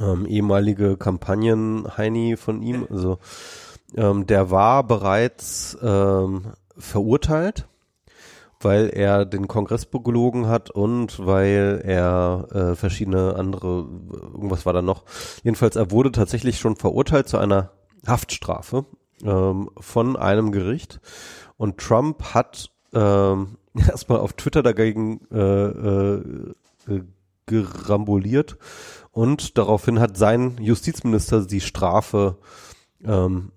[0.00, 3.18] ähm, ehemalige Kampagnen-Heini von ihm, also
[3.96, 7.66] ähm, der war bereits ähm, verurteilt,
[8.60, 13.86] weil er den Kongress belogen hat und weil er äh, verschiedene andere,
[14.34, 15.04] irgendwas war da noch.
[15.42, 17.72] Jedenfalls, er wurde tatsächlich schon verurteilt zu einer
[18.06, 18.86] Haftstrafe
[19.22, 21.00] ähm, von einem Gericht
[21.56, 26.22] und Trump hat ähm, erstmal auf Twitter dagegen äh, äh,
[26.88, 27.02] äh,
[27.46, 28.58] geramboliert
[29.12, 32.38] und daraufhin hat sein Justizminister die Strafe
[33.04, 33.52] ähm,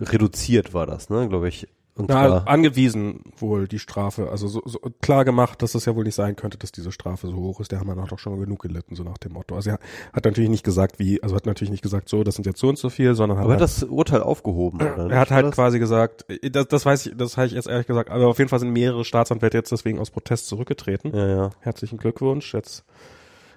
[0.00, 1.68] reduziert, war das, ne, glaube ich.
[1.98, 4.30] Und Ja, zwar, angewiesen wohl die Strafe.
[4.30, 7.26] Also so, so klar gemacht, dass es ja wohl nicht sein könnte, dass diese Strafe
[7.26, 7.72] so hoch ist.
[7.72, 9.56] Der Hammer hat doch schon genug gelitten, so nach dem Motto.
[9.56, 9.80] Also er
[10.12, 12.68] hat natürlich nicht gesagt, wie, also hat natürlich nicht gesagt, so, das sind jetzt so
[12.68, 15.10] und so viel, sondern hat aber halt, hat das Urteil aufgehoben, oder?
[15.10, 15.54] er hat halt das?
[15.56, 18.48] quasi gesagt, das, das weiß ich, das habe ich jetzt ehrlich gesagt, aber auf jeden
[18.48, 21.14] Fall sind mehrere Staatsanwälte jetzt deswegen aus Protest zurückgetreten.
[21.14, 22.54] Ja, ja, Herzlichen Glückwunsch.
[22.54, 22.84] Jetzt,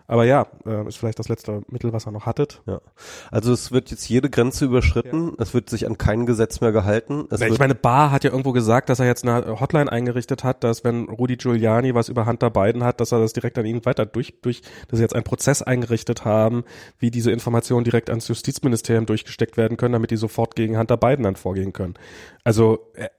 [0.08, 2.62] aber ja, äh, ist vielleicht das letzte Mittel, was er noch hattet.
[2.68, 2.82] ja.
[3.30, 5.34] Also es wird jetzt jede Grenze überschritten.
[5.38, 7.26] Es wird sich an kein Gesetz mehr gehalten.
[7.30, 10.44] Es Na, ich meine, Barr hat ja irgendwo gesagt, dass er jetzt eine Hotline eingerichtet
[10.44, 13.66] hat, dass wenn Rudi Giuliani was über Hunter Biden hat, dass er das direkt an
[13.66, 16.64] ihn weiter durch, durch, dass sie jetzt einen Prozess eingerichtet haben,
[17.00, 21.24] wie diese Informationen direkt ans Justizministerium durchgesteckt werden können, damit die sofort gegen Hunter Biden
[21.24, 21.96] dann vorgehen können.
[22.44, 23.10] Also, äh,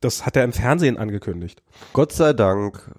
[0.00, 1.62] das hat er im Fernsehen angekündigt.
[1.92, 2.94] Gott sei Dank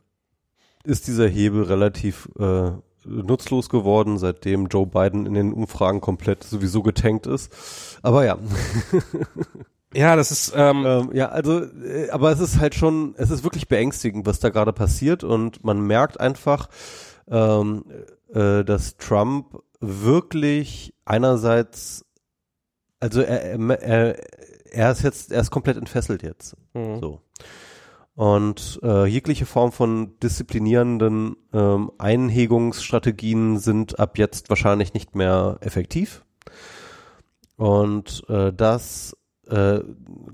[0.84, 2.72] ist dieser Hebel relativ äh,
[3.06, 7.52] nutzlos geworden, seitdem Joe Biden in den Umfragen komplett sowieso getankt ist.
[8.02, 8.38] Aber ja,
[9.94, 13.44] Ja, das ist, ähm, ähm, ja, also, äh, aber es ist halt schon, es ist
[13.44, 16.70] wirklich beängstigend, was da gerade passiert und man merkt einfach,
[17.28, 17.86] ähm,
[18.32, 22.06] äh, dass Trump wirklich einerseits,
[23.00, 24.16] also er, er,
[24.72, 26.56] er, ist jetzt, er ist komplett entfesselt jetzt.
[26.74, 27.00] mhm.
[27.00, 27.22] So.
[28.20, 36.26] Und äh, jegliche Form von disziplinierenden ähm, Einhegungsstrategien sind ab jetzt wahrscheinlich nicht mehr effektiv.
[37.56, 39.16] Und äh, das
[39.48, 39.80] äh,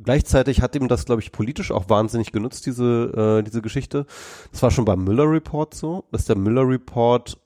[0.03, 4.07] gleichzeitig hat ihm das, glaube ich, politisch auch wahnsinnig genutzt, diese, äh, diese Geschichte.
[4.51, 7.37] Das war schon beim Müller Report so, dass der Müller Report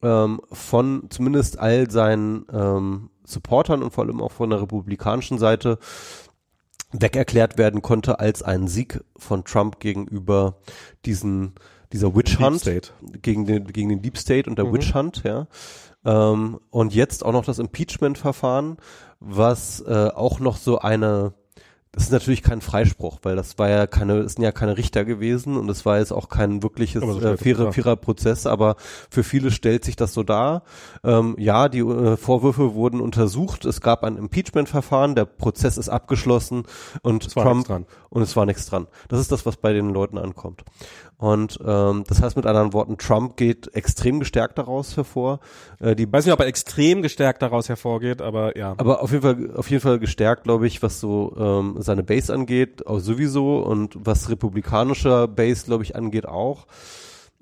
[0.00, 5.80] ähm, von zumindest all seinen ähm, Supportern und vor allem auch von der republikanischen Seite
[6.92, 10.56] weg erklärt werden konnte als ein Sieg von Trump gegenüber
[11.04, 11.54] diesen
[11.92, 12.62] dieser Witch Hunt
[13.22, 14.72] gegen den gegen den Deep State und der Mhm.
[14.74, 15.46] Witch Hunt, ja.
[16.04, 18.76] Ähm, und jetzt auch noch das Impeachment-Verfahren,
[19.20, 21.34] was äh, auch noch so eine
[21.92, 25.04] das ist natürlich kein Freispruch, weil das war ja keine, es sind ja keine Richter
[25.04, 28.76] gewesen und es war jetzt auch kein wirkliches so äh, fairer, fairer Prozess, aber
[29.10, 30.62] für viele stellt sich das so dar.
[31.02, 36.64] Ähm, ja, die äh, Vorwürfe wurden untersucht, es gab ein Impeachment-Verfahren, der Prozess ist abgeschlossen
[37.02, 37.86] und Es war Trump nichts dran.
[38.10, 38.86] und es war nichts dran.
[39.08, 40.64] Das ist das, was bei den Leuten ankommt.
[41.18, 45.40] Und ähm, das heißt mit anderen Worten, Trump geht extrem gestärkt daraus hervor.
[45.80, 48.74] Äh, die Ich weiß nicht, ob er extrem gestärkt daraus hervorgeht, aber ja.
[48.78, 52.32] aber auf jeden Fall, auf jeden Fall gestärkt, glaube ich, was so ähm, seine Base
[52.32, 56.68] angeht, auch sowieso und was republikanischer Base, glaube ich, angeht auch.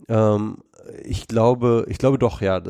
[0.08, 0.58] Ähm,
[1.04, 2.62] ich glaube, ich glaube doch, ja.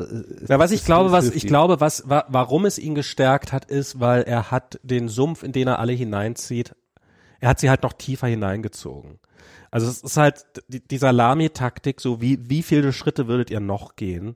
[0.47, 4.01] Ja, was ich glaube, was ich glaube, was wa warum es ihn gestärkt hat, ist,
[4.01, 6.75] weil er hat den Sumpf, in den er alle hineinzieht,
[7.39, 9.19] er hat sie halt noch tiefer hineingezogen.
[9.71, 13.95] Also es ist halt die, die Salami-Taktik, so wie wie viele Schritte würdet ihr noch
[13.95, 14.35] gehen?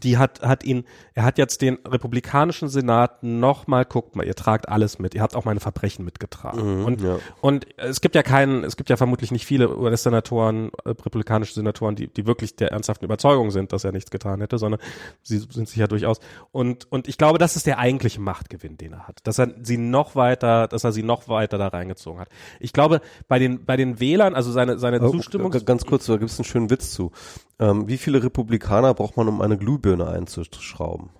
[0.00, 0.84] Die hat, hat ihn,
[1.14, 5.36] er hat jetzt den republikanischen Senat nochmal, guckt mal, ihr tragt alles mit, ihr habt
[5.36, 6.84] auch meine Verbrechen mitgetragen.
[6.84, 7.18] und, ja.
[7.40, 11.94] und es gibt ja keinen, es gibt ja vermutlich nicht viele US-Senatoren, äh, republikanische Senatoren,
[11.96, 14.80] die, die wirklich der ernsthaften Überzeugung sind, dass er nichts getan hätte, sondern
[15.22, 16.18] sie sind sich ja durchaus.
[16.50, 19.20] Und, und ich glaube, das ist der eigentliche Machtgewinn, den er hat.
[19.24, 22.28] Dass er sie noch weiter, dass er sie noch weiter da reingezogen hat.
[22.60, 25.50] Ich glaube, bei den, bei den Wählern, also seine, seine Oh, Zustimmung.
[25.50, 27.12] Ganz kurz, da gibt es einen schönen Witz zu.
[27.58, 31.10] Ähm, wie viele Republikaner braucht man, um eine Glühbirne einzuschrauben?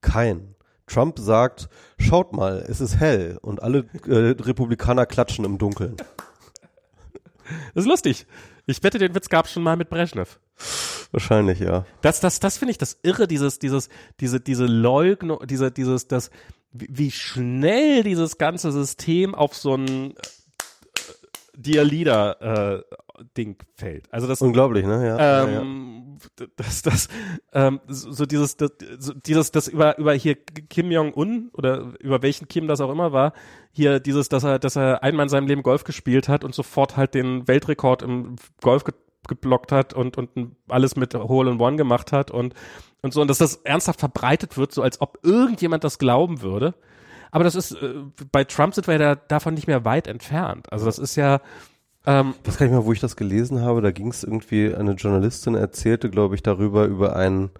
[0.00, 0.54] Kein.
[0.86, 1.68] Trump sagt,
[1.98, 5.96] schaut mal, es ist hell und alle äh, Republikaner klatschen im Dunkeln.
[7.74, 8.26] Das ist lustig.
[8.66, 10.38] Ich wette, den Witz gab's schon mal mit Brezhnev.
[11.12, 11.84] Wahrscheinlich, ja.
[12.00, 13.88] Das, das, das finde ich das Irre, dieses, dieses,
[14.20, 16.30] diese, diese Leugnung, diese, dieses, das,
[16.72, 20.14] wie, schnell dieses ganze System auf so ein äh,
[21.56, 22.96] Dear Leader äh,
[23.36, 24.12] Ding fällt.
[24.12, 25.06] Also das, Unglaublich, ne?
[25.06, 25.60] Ja, ja, ja.
[25.60, 26.18] ähm,
[26.56, 27.08] das, das,
[27.52, 32.22] ähm, so so dieses, das, so dieses, das über, über hier Kim Jong-un oder über
[32.22, 33.32] welchen Kim das auch immer war,
[33.72, 36.96] hier dieses, dass er, dass er einmal in seinem Leben Golf gespielt hat und sofort
[36.96, 38.94] halt den Weltrekord im Golf ge
[39.26, 40.28] geblockt hat und, und
[40.68, 42.52] alles mit Hole in One gemacht hat und,
[43.00, 46.74] und so, und dass das ernsthaft verbreitet wird, so als ob irgendjemand das glauben würde.
[47.30, 47.94] Aber das ist, äh,
[48.30, 50.70] bei Trump sind wir ja da, davon nicht mehr weit entfernt.
[50.70, 51.40] Also das ist ja,
[52.06, 53.80] ähm, Ich weiß gar nicht mehr, wo ich das gelesen habe.
[53.80, 57.50] Da ging es irgendwie, eine Journalistin erzählte, glaube ich, darüber, über einen,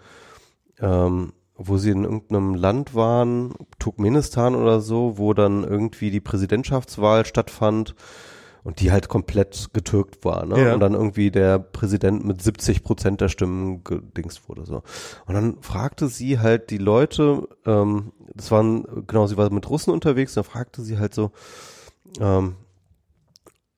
[0.80, 7.24] ähm, wo sie in irgendeinem Land waren, Turkmenistan oder so, wo dann irgendwie die Präsidentschaftswahl
[7.24, 7.94] stattfand
[8.64, 10.60] und die halt komplett getürkt war, ne?
[10.60, 10.74] Ja.
[10.74, 14.82] Und dann irgendwie der Präsident mit 70 Prozent der Stimmen gedingst wurde, so.
[15.26, 19.92] Und dann fragte sie halt die Leute, ähm, das waren, genau, sie war mit Russen
[19.92, 21.30] unterwegs, dann fragte sie halt so,
[22.20, 22.56] ähm,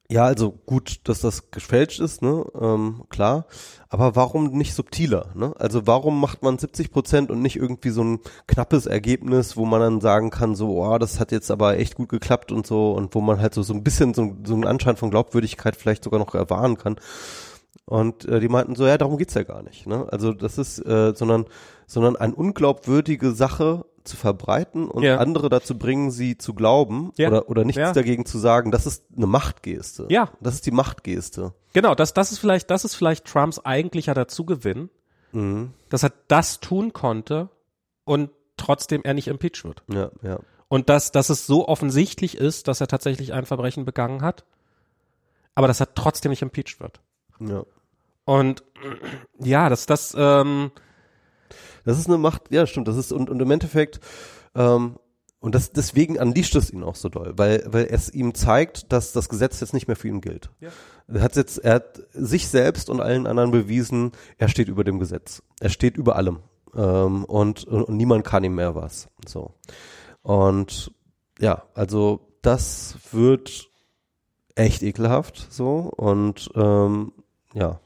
[0.09, 3.47] ja, also gut, dass das gefälscht ist, ne, ähm, klar.
[3.89, 5.53] Aber warum nicht subtiler, ne?
[5.59, 9.81] Also warum macht man 70 Prozent und nicht irgendwie so ein knappes Ergebnis, wo man
[9.81, 13.15] dann sagen kann, so, oh, das hat jetzt aber echt gut geklappt und so und
[13.15, 16.20] wo man halt so so ein bisschen so, so einen Anschein von Glaubwürdigkeit vielleicht sogar
[16.20, 16.97] noch erwahren kann.
[17.85, 20.07] Und äh, die meinten so, ja, darum geht's ja gar nicht, ne?
[20.11, 21.47] Also das ist, äh, sondern
[21.87, 25.19] sondern eine unglaubwürdige Sache zu verbreiten und Ja.
[25.19, 27.29] andere dazu bringen, sie zu glauben Ja.
[27.29, 27.93] oder oder nichts Ja.
[27.93, 30.07] dagegen zu sagen, das ist eine Machtgeste.
[30.11, 30.31] Ja.
[30.41, 31.55] Das ist die Machtgeste.
[31.73, 34.91] Genau, das, das ist vielleicht, das ist vielleicht Trumps eigentlicher Dazugewinn,
[35.33, 35.73] Mhm.
[35.89, 37.49] dass er das tun konnte
[38.05, 39.83] und trotzdem er nicht impeached wird.
[39.89, 40.39] Ja, ja.
[40.69, 44.45] Und dass, dass es so offensichtlich ist, dass er tatsächlich ein Verbrechen begangen hat,
[45.55, 47.01] aber dass er trotzdem nicht impeached wird.
[47.41, 47.65] Ja.
[48.25, 48.63] Und
[49.39, 50.71] ja, das, das, ähm,
[51.87, 54.01] Das ist eine Macht, ja, stimmt, das ist, und, und im Endeffekt,
[54.55, 54.97] ähm,
[55.39, 59.13] und das, deswegen unleasht es ihn auch so doll, weil, weil es ihm zeigt, dass
[59.13, 60.51] das Gesetz jetzt nicht mehr für ihn gilt.
[60.61, 60.71] Ja.
[61.09, 64.99] Er hat jetzt, er hat sich selbst und allen anderen bewiesen, er steht über dem
[64.99, 65.43] Gesetz.
[65.61, 66.41] Er steht über allem.
[66.75, 69.09] Ähm, und, und, und niemand kann ihm mehr was.
[69.27, 69.55] So.
[70.23, 70.91] Und
[71.39, 73.69] ja, also das wird
[74.57, 77.13] echt ekelhaft so und ähm,
[77.55, 77.79] ja,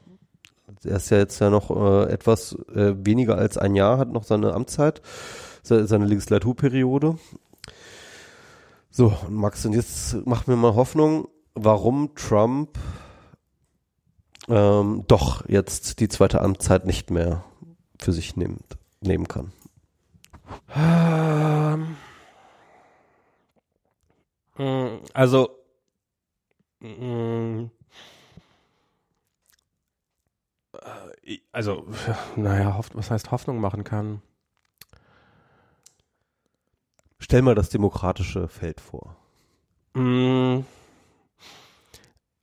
[0.83, 4.23] er ist ja jetzt ja noch äh, etwas äh, weniger als ein Jahr, hat noch
[4.23, 5.01] seine Amtszeit,
[5.63, 7.17] se- seine Legislaturperiode.
[8.89, 12.77] So, und Max, und jetzt mach mir mal Hoffnung, warum Trump
[14.49, 17.43] ähm, doch jetzt die zweite Amtszeit nicht mehr
[17.99, 19.51] für sich nimmt, nehmen kann.
[20.75, 21.95] ähm,
[24.57, 25.49] mh, also,
[26.81, 27.69] mh,
[30.73, 31.11] äh,
[31.51, 31.85] also,
[32.35, 34.21] naja, Hoff- was heißt Hoffnung machen kann?
[37.19, 39.15] Stell mal das demokratische Feld vor.
[39.93, 40.61] Mm.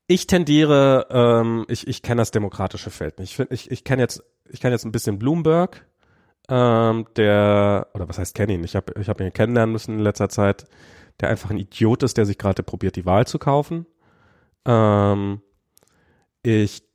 [0.07, 3.31] Ich tendiere, ähm, ich, ich kenne das demokratische Feld nicht.
[3.31, 5.87] Ich, find- ich, ich kenne jetzt, ich kenne jetzt ein bisschen Bloomberg,
[6.49, 8.65] ähm, der, oder was heißt kenne ihn?
[8.65, 10.65] Ich habe ich hab ihn kennenlernen müssen in letzter Zeit,
[11.21, 13.85] der einfach ein Idiot ist, der sich gerade probiert, die Wahl zu kaufen.
[14.65, 15.43] Ähm,
[16.43, 16.88] ich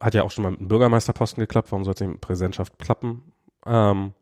[0.00, 3.32] hat ja auch schon mal mit einem Bürgermeisterposten geklappt, warum soll es in Präsidentschaft klappen?
[3.66, 4.12] Ähm,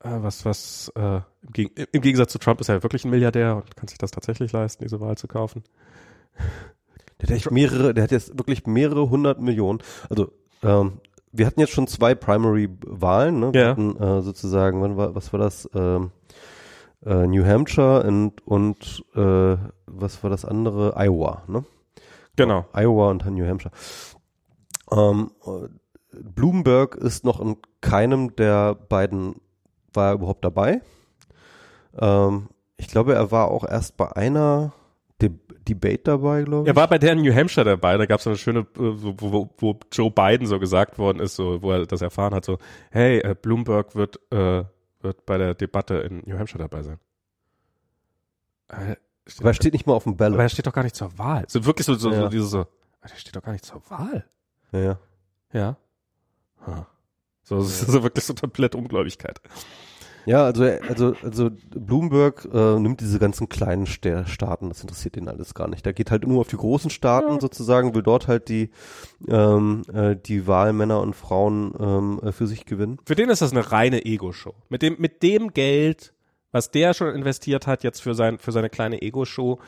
[0.00, 3.10] äh, was, was, äh, im, Geg im Gegensatz zu Trump ist er ja wirklich ein
[3.10, 5.64] Milliardär und kann sich das tatsächlich leisten, diese Wahl zu kaufen.
[7.20, 9.80] Der hat echt mehrere, der hat jetzt wirklich mehrere hundert Millionen.
[10.08, 10.30] Also
[10.62, 11.00] ähm,
[11.32, 13.52] wir hatten jetzt schon zwei Primary-Wahlen, ne?
[13.52, 13.68] Wir Ja.
[13.70, 15.68] hatten äh, sozusagen, wann war, was war das?
[15.74, 16.10] Ähm,
[17.04, 20.94] äh, New Hampshire und, und äh, was war das andere?
[20.96, 21.64] Iowa, ne?
[22.36, 22.66] Genau.
[22.72, 23.72] Iowa und dann New Hampshire.
[24.90, 25.68] Ähm, äh,
[26.12, 29.36] Bloomberg ist noch in keinem der beiden,
[29.92, 30.80] war er überhaupt dabei.
[31.98, 34.72] Ähm, ich glaube, er war auch erst bei einer
[35.20, 35.30] De
[35.68, 36.68] Debate dabei, glaube ich.
[36.68, 39.14] Er war bei der in New Hampshire dabei, da gab es eine schöne, äh, wo,
[39.32, 42.56] wo, wo Joe Biden so gesagt worden ist, so, wo er das erfahren hat, so,
[42.90, 44.64] hey, äh, Bloomberg wird, äh,
[45.00, 46.98] wird bei der Debatte in New Hampshire dabei sein.
[48.68, 48.96] Äh,
[49.26, 50.50] steht, Aber er steht nicht mal auf dem aber er Ballot.
[50.52, 51.44] steht doch gar nicht zur Wahl.
[51.48, 52.28] So wirklich so, so, so Ja.
[52.28, 52.66] dieses so,
[53.00, 54.24] er steht doch gar nicht zur Wahl.
[54.72, 54.98] Ja, ja.
[55.52, 55.76] Ja.
[56.66, 56.84] Huh.
[57.42, 59.40] So, das ist so wirklich so komplett Ungläubigkeit.
[60.26, 65.26] Ja, also, also, also Bloomberg äh, nimmt diese ganzen kleinen Sta- Staaten, das interessiert ihn
[65.26, 65.86] alles gar nicht.
[65.86, 67.40] Der geht halt nur auf die großen Staaten Ja.
[67.40, 68.70] sozusagen, will dort halt die,
[69.26, 72.98] ähm, äh, die Wahlmänner und Frauen ähm, äh, für sich gewinnen.
[73.06, 74.54] Für den ist das eine reine Ego-Show.
[74.68, 76.12] Mit dem, mit dem Geld,
[76.52, 79.58] was der schon investiert hat, jetzt für sein, für seine kleine Ego-Show,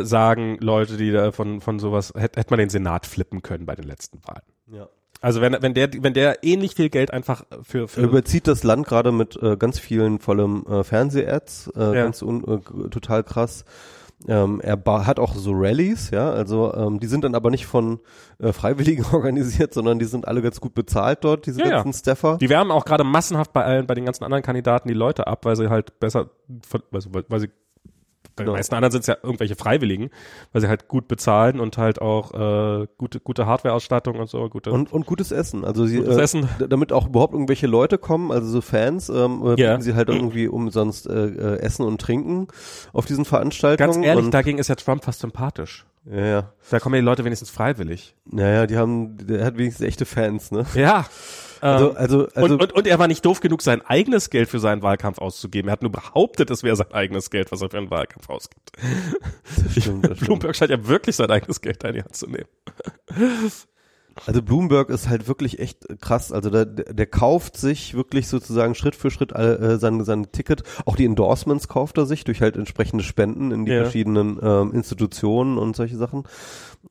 [0.00, 3.66] äh, sagen Leute, die da von, von sowas, hätte hätte man den Senat flippen können
[3.66, 4.42] bei den letzten Wahlen.
[4.72, 4.88] Ja.
[5.20, 8.64] Also wenn, wenn der, wenn der ähnlich viel Geld einfach für, Er für überzieht das
[8.64, 11.92] Land gerade mit äh, ganz vielen vollem äh, Fernseh-Ads, äh, Ja.
[12.04, 13.64] ganz un, äh, total krass.
[14.28, 17.98] Ähm, er hat auch so Rallyes, ja, also ähm, die sind dann aber nicht von
[18.38, 21.82] äh, Freiwilligen organisiert, sondern die sind alle ganz gut bezahlt dort, diese Ja, ja.
[21.82, 22.38] ganzen Staffer.
[22.40, 25.44] Die wärmen auch gerade massenhaft bei allen, bei den ganzen anderen Kandidaten die Leute ab,
[25.44, 26.30] weil sie halt besser,
[26.92, 27.48] also, weil, weil sie,
[28.36, 30.10] bei den meisten anderen sind es ja irgendwelche Freiwilligen,
[30.52, 32.32] weil sie halt gut bezahlen und halt auch
[32.82, 35.64] äh, gute, gute Hardware-Ausstattung und so, gute Und, und gutes Essen.
[35.64, 36.48] Also sie, Gutes äh, Essen.
[36.68, 39.72] damit auch überhaupt irgendwelche Leute kommen, also so Fans, ähm, äh, Ja.
[39.72, 42.48] bieten sie halt irgendwie umsonst äh, äh, Essen und Trinken
[42.92, 43.92] auf diesen Veranstaltungen.
[43.92, 45.86] Ganz ehrlich, dagegen ist ja Trump fast sympathisch.
[46.04, 46.52] ja, ja.
[46.70, 48.14] Da kommen ja die Leute wenigstens freiwillig.
[48.24, 50.64] Naja, die haben, der hat wenigstens echte Fans, ne?
[50.74, 51.04] Ja.
[51.62, 54.58] Also, also, also, und, und, und er war nicht doof genug, sein eigenes Geld für
[54.58, 55.68] seinen Wahlkampf auszugeben.
[55.68, 58.72] Er hat nur behauptet, es wäre sein eigenes Geld, was er für einen Wahlkampf ausgibt.
[59.78, 60.18] stimmt.
[60.20, 62.48] Bloomberg scheint ja wirklich sein eigenes Geld in die Hand zu nehmen.
[64.26, 66.32] Also Bloomberg ist halt wirklich echt krass.
[66.32, 70.62] Also der, der kauft sich wirklich sozusagen Schritt für Schritt äh, sein, sein Ticket.
[70.84, 73.82] Auch die Endorsements kauft er sich durch halt entsprechende Spenden in die Ja.
[73.82, 76.24] verschiedenen ähm, Institutionen und solche Sachen.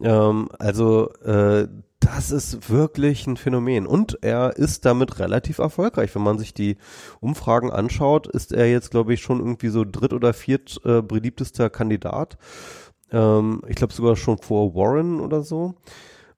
[0.01, 1.67] Ähm, also äh,
[1.99, 3.85] das ist wirklich ein Phänomen.
[3.85, 6.15] Und er ist damit relativ erfolgreich.
[6.15, 6.77] Wenn man sich die
[7.19, 11.69] Umfragen anschaut, ist er jetzt, glaube ich, schon irgendwie so dritt- oder viert äh, beliebtester
[11.69, 12.37] Kandidat.
[13.11, 15.75] Ähm, ich glaube sogar schon vor Warren oder so.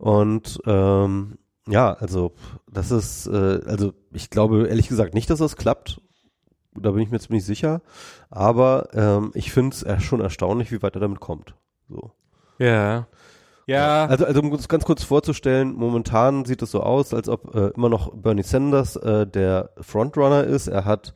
[0.03, 2.33] Und ähm, ja, also
[2.69, 6.01] das ist, äh, also ich glaube ehrlich gesagt nicht, dass das klappt.
[6.75, 7.81] Da bin ich mir ziemlich sicher.
[8.29, 11.55] Aber ähm, ich finde es schon erstaunlich, wie weit er damit kommt.
[11.87, 12.11] So.
[12.59, 13.07] Ja.
[13.65, 14.05] Ja.
[14.07, 17.69] Also, also um uns ganz kurz vorzustellen, momentan sieht es so aus, als ob äh,
[17.69, 20.67] immer noch Bernie Sanders äh, der Frontrunner ist.
[20.67, 21.13] Er hat,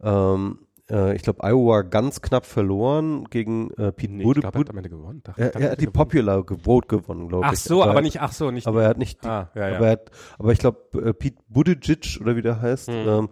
[0.00, 0.60] ähm,
[0.90, 4.54] äh, ich glaube, Iowa ganz knapp verloren gegen äh, Pete nee, Buttigieg.
[4.54, 5.20] er hat am Ende gewonnen.
[5.22, 5.92] Dachte- er, er hat die gewonnen.
[5.92, 7.52] Popular Vote gewonnen, glaube ich.
[7.52, 8.66] Ach so, aber nicht, ach so, nicht.
[8.66, 9.76] Aber er hat nicht die, ah, ja, ja.
[9.76, 12.94] aber, er hat, aber ich glaube, äh, Pete Buttigieg oder wie der heißt, Hm.
[13.08, 13.28] ähm,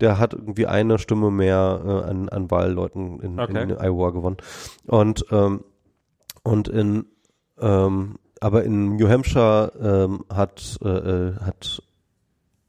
[0.00, 3.62] der hat irgendwie eine Stimme mehr äh, an, an Wahlleuten in, Okay.
[3.64, 4.36] in Iowa gewonnen.
[4.86, 5.64] Und ähm,
[6.44, 7.06] und in
[7.60, 11.82] ähm, aber in New Hampshire ähm, hat äh, äh, hat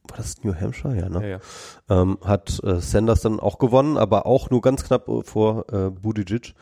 [0.10, 1.40] war das New Hampshire ja ne ja,
[1.90, 2.02] ja.
[2.02, 5.90] ähm, hat äh, Sanders dann auch gewonnen, aber auch nur ganz knapp äh, vor äh,
[5.90, 6.54] Buttigieg.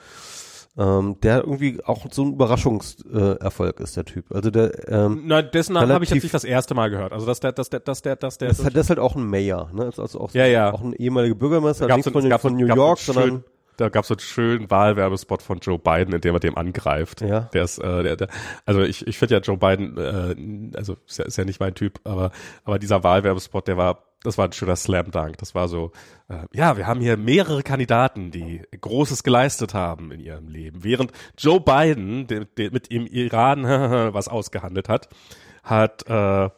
[0.79, 4.25] Ähm, der irgendwie auch so ein Überraschungserfolg äh, ist, der Typ.
[4.31, 7.13] Also der, ähm, Na, dessen Namen habe ich jetzt nicht das erste Mal gehört.
[7.13, 9.15] Also, dass der, dass der, dass der, dass der, das, hat, das ist halt auch
[9.15, 9.91] ein Mayor, ne?
[9.97, 10.71] Also auch, Ja, ja.
[10.71, 13.43] auch ein ehemaliger Bürgermeister, nicht von, von New York, sondern
[13.77, 17.21] da gab es so einen schönen Wahlwerbespot von Joe Biden, in dem er dem angreift.
[17.21, 17.41] Ja.
[17.53, 18.27] Der ist, äh, der, der,
[18.65, 21.75] also ich, ich finde ja Joe Biden, äh, also ist ja, ist ja nicht mein
[21.75, 22.31] Typ, aber,
[22.63, 25.37] aber dieser Wahlwerbespot, der war, das war ein schöner Slam Dunk.
[25.37, 25.91] Das war so,
[26.27, 30.83] äh, ja, wir haben hier mehrere Kandidaten, die Großes geleistet haben in ihrem Leben.
[30.83, 33.63] Während Joe Biden, der, der mit im Iran
[34.13, 35.07] was ausgehandelt hat,
[35.63, 36.49] hat, äh,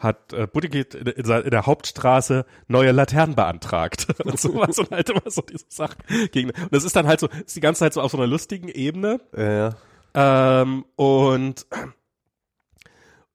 [0.00, 5.08] hat äh, Buttigieg in, in, in der Hauptstraße neue Laternen beantragt und sowas und halt
[5.10, 6.02] immer so diese Sachen
[6.32, 6.50] gegen.
[6.50, 8.68] Und das ist dann halt so, ist die ganze Zeit so auf so einer lustigen
[8.68, 9.74] Ebene ja.
[10.14, 11.66] ähm, und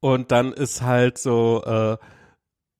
[0.01, 1.97] und dann ist halt so äh,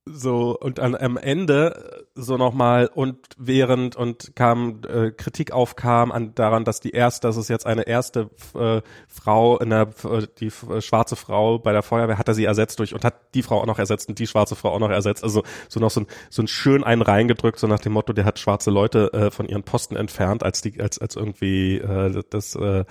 [0.05, 6.35] so und an, am Ende so nochmal und während und kam äh, Kritik aufkam an
[6.35, 10.51] daran, dass die erste, dass es jetzt eine erste äh, Frau in der äh, die
[10.69, 13.61] äh, schwarze Frau bei der Feuerwehr hat er sie ersetzt durch und hat die Frau
[13.61, 15.23] auch noch ersetzt und die schwarze Frau auch noch ersetzt.
[15.23, 18.25] Also so noch so ein so ein schön einen reingedrückt, so nach dem Motto, der
[18.25, 22.55] hat schwarze Leute äh, von ihren Posten entfernt, als die als als irgendwie äh, das
[22.55, 22.85] äh,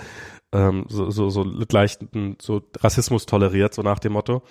[0.53, 4.43] ähm, so so so leichten so Rassismus toleriert, so nach dem Motto.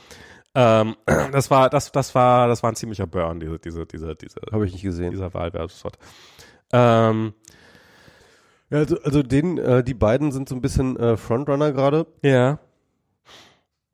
[0.55, 0.95] Ähm,
[1.31, 4.65] das war, das, das war, das war ein ziemlicher Burn, diese, diese, diese, diese, Habe
[4.65, 5.11] ich nicht gesehen.
[5.11, 5.97] dieser Wahlwerbespot.
[6.71, 7.33] Ähm,
[8.69, 12.07] Ja, also, also den, äh, die beiden sind so ein bisschen äh, Frontrunner gerade.
[12.21, 12.59] ja.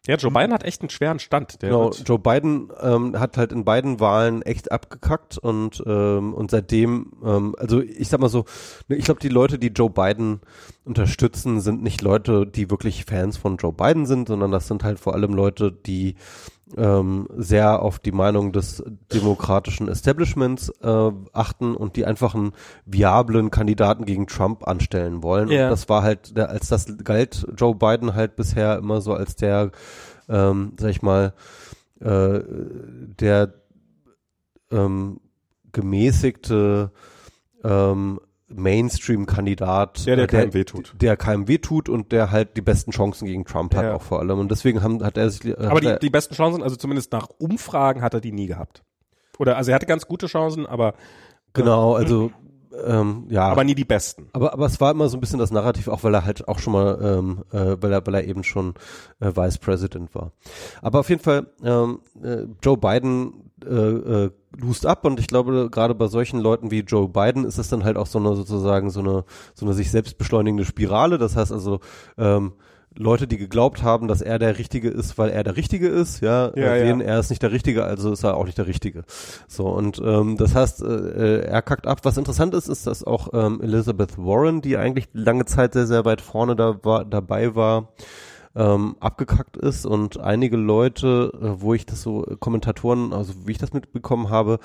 [0.10, 1.60] Ja, Joe Biden hat echt einen schweren Stand.
[1.60, 7.12] Genau, Joe Biden ähm, hat halt in beiden Wahlen echt abgekackt und ähm, und seitdem,
[7.24, 8.46] ähm, also ich sag mal so,
[8.88, 10.42] ne, ich glaube die Leute, die Joe Biden
[10.84, 15.00] unterstützen, sind nicht Leute, die wirklich Fans von Joe Biden sind, sondern das sind halt
[15.00, 16.16] vor allem Leute, die
[16.78, 22.54] ähm, sehr auf die Meinung des demokratischen Establishments äh, achten und die einfach einen
[22.86, 25.50] viablen Kandidaten gegen Trump anstellen wollen.
[25.50, 25.66] Ja.
[25.66, 29.36] Und das war halt, der, als das galt Joe Biden halt bisher immer so als
[29.36, 29.72] der,
[30.28, 31.34] ähm, sag ich mal,
[32.00, 32.40] äh,
[33.20, 33.54] der
[34.72, 35.20] ähm,
[35.72, 36.92] gemäßigte
[37.64, 38.20] ähm,
[38.54, 40.94] Mainstream-Kandidat, Der, der äh, keinem wehtut.
[41.00, 43.96] der keinem wehtut und der halt die besten Chancen gegen Trump hat Ja.
[43.96, 44.40] auch vor allem.
[44.40, 46.76] Und deswegen haben, hat er sich, äh, Aber hat die, er, die besten Chancen, also
[46.76, 48.84] zumindest nach Umfragen, hat er die nie gehabt.
[49.38, 50.94] Oder also er hatte ganz gute Chancen, aber,
[51.54, 52.32] genau, also
[52.86, 53.48] ähm, ja.
[53.48, 54.28] aber nie die besten.
[54.34, 56.60] Aber, aber es war immer so ein bisschen das Narrativ, auch weil er halt auch
[56.60, 58.74] schon mal, ähm, äh, weil er, weil er eben schon
[59.20, 60.34] äh, Vice President war.
[60.82, 65.70] Aber auf jeden Fall, ähm, äh, Joe Biden äh, äh, lust ab und ich glaube,
[65.70, 68.90] gerade bei solchen Leuten wie Joe Biden ist es dann halt auch so eine sozusagen
[68.90, 69.24] so eine
[69.54, 71.18] so eine sich selbst beschleunigende Spirale.
[71.18, 71.80] Das heißt also,
[72.18, 72.54] ähm,
[72.96, 76.48] Leute, die geglaubt haben, dass er der Richtige ist, weil er der Richtige ist, ja,
[76.56, 76.86] Ja, äh, ja.
[76.88, 79.04] sehen, er ist nicht der Richtige, also ist er auch nicht der Richtige.
[79.48, 82.00] So, und ähm, das heißt, äh, er kackt ab.
[82.04, 86.04] Was interessant ist, ist, dass auch ähm, Elizabeth Warren, die eigentlich lange Zeit sehr, sehr
[86.04, 87.90] weit vorne da war, dabei war,
[88.56, 93.52] ähm, abgekackt ist und einige Leute, äh, wo ich das so äh, Kommentatoren, also wie
[93.52, 94.60] ich das mitbekommen habe,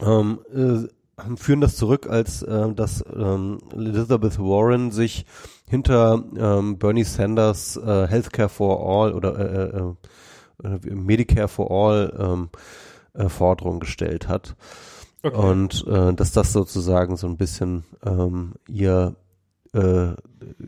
[0.00, 0.88] ähm, äh,
[1.36, 5.26] führen das zurück, als äh, dass ähm, Elizabeth Warren sich
[5.68, 12.12] hinter ähm, Bernie Sanders äh, Healthcare for All oder äh, äh, äh, Medicare for All
[12.18, 12.48] ähm,
[13.14, 14.56] äh, Forderung gestellt hat.
[15.22, 15.36] Okay.
[15.36, 19.16] Und äh, dass das sozusagen so ein bisschen ähm, ihr
[19.74, 20.14] äh,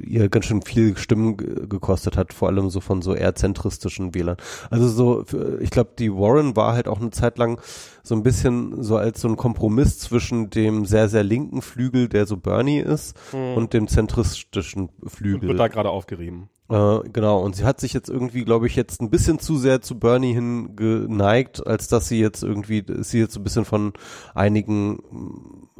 [0.04, 4.14] ihr ganz schön viel Stimmen ge- gekostet hat, vor allem so von so eher zentristischen
[4.14, 4.36] Wählern.
[4.70, 5.24] Also so,
[5.60, 7.60] ich glaube, die Warren war halt auch eine Zeit lang
[8.02, 12.26] so ein bisschen so als so ein Kompromiss zwischen dem sehr, sehr linken Flügel, der
[12.26, 15.48] so Bernie ist, und dem zentristischen Flügel.
[15.50, 16.48] Wird da gerade aufgerieben.
[16.68, 19.82] Äh, genau, und sie hat sich jetzt irgendwie, glaube ich, jetzt ein bisschen zu sehr
[19.82, 23.64] zu Bernie hin geneigt, als dass sie jetzt irgendwie, ist sie jetzt so ein bisschen
[23.64, 23.92] von
[24.34, 24.98] einigen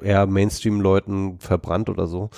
[0.01, 2.31] eher Mainstream-Leuten verbrannt oder so.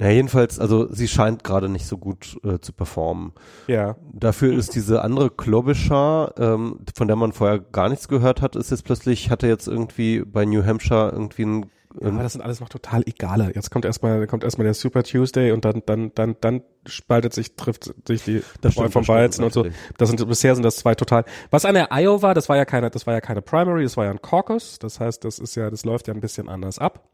[0.00, 3.32] Ja, jedenfalls, also sie scheint gerade nicht so gut äh, zu performen.
[3.66, 3.96] Ja.
[4.12, 8.70] Dafür ist diese andere Klobuchar, ähm, von der man vorher gar nichts gehört hat, ist
[8.70, 11.66] jetzt plötzlich, hatte jetzt irgendwie bei New Hampshire irgendwie ein,
[11.96, 13.52] Aber ein das sind alles noch total egale.
[13.54, 17.54] Jetzt kommt erstmal, kommt erstmal der Super Tuesday und dann, dann, dann, dann spaltet sich,
[17.54, 19.66] trifft sich die Das Spreu vom Weizen und so.
[19.96, 21.24] Das sind, bisher sind das zwei total.
[21.50, 24.04] Was an der Iowa, das war ja keine, das war ja keine Primary, das war
[24.06, 24.78] ja ein Caucus.
[24.80, 27.08] Das heißt, das ist ja, das läuft ja ein bisschen anders ab.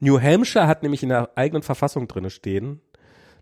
[0.00, 2.80] New Hampshire hat nämlich in der eigenen Verfassung drinne stehen,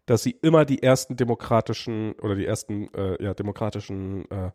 [0.07, 4.51] dass sie immer die ersten demokratischen oder die ersten äh, ja, demokratischen äh,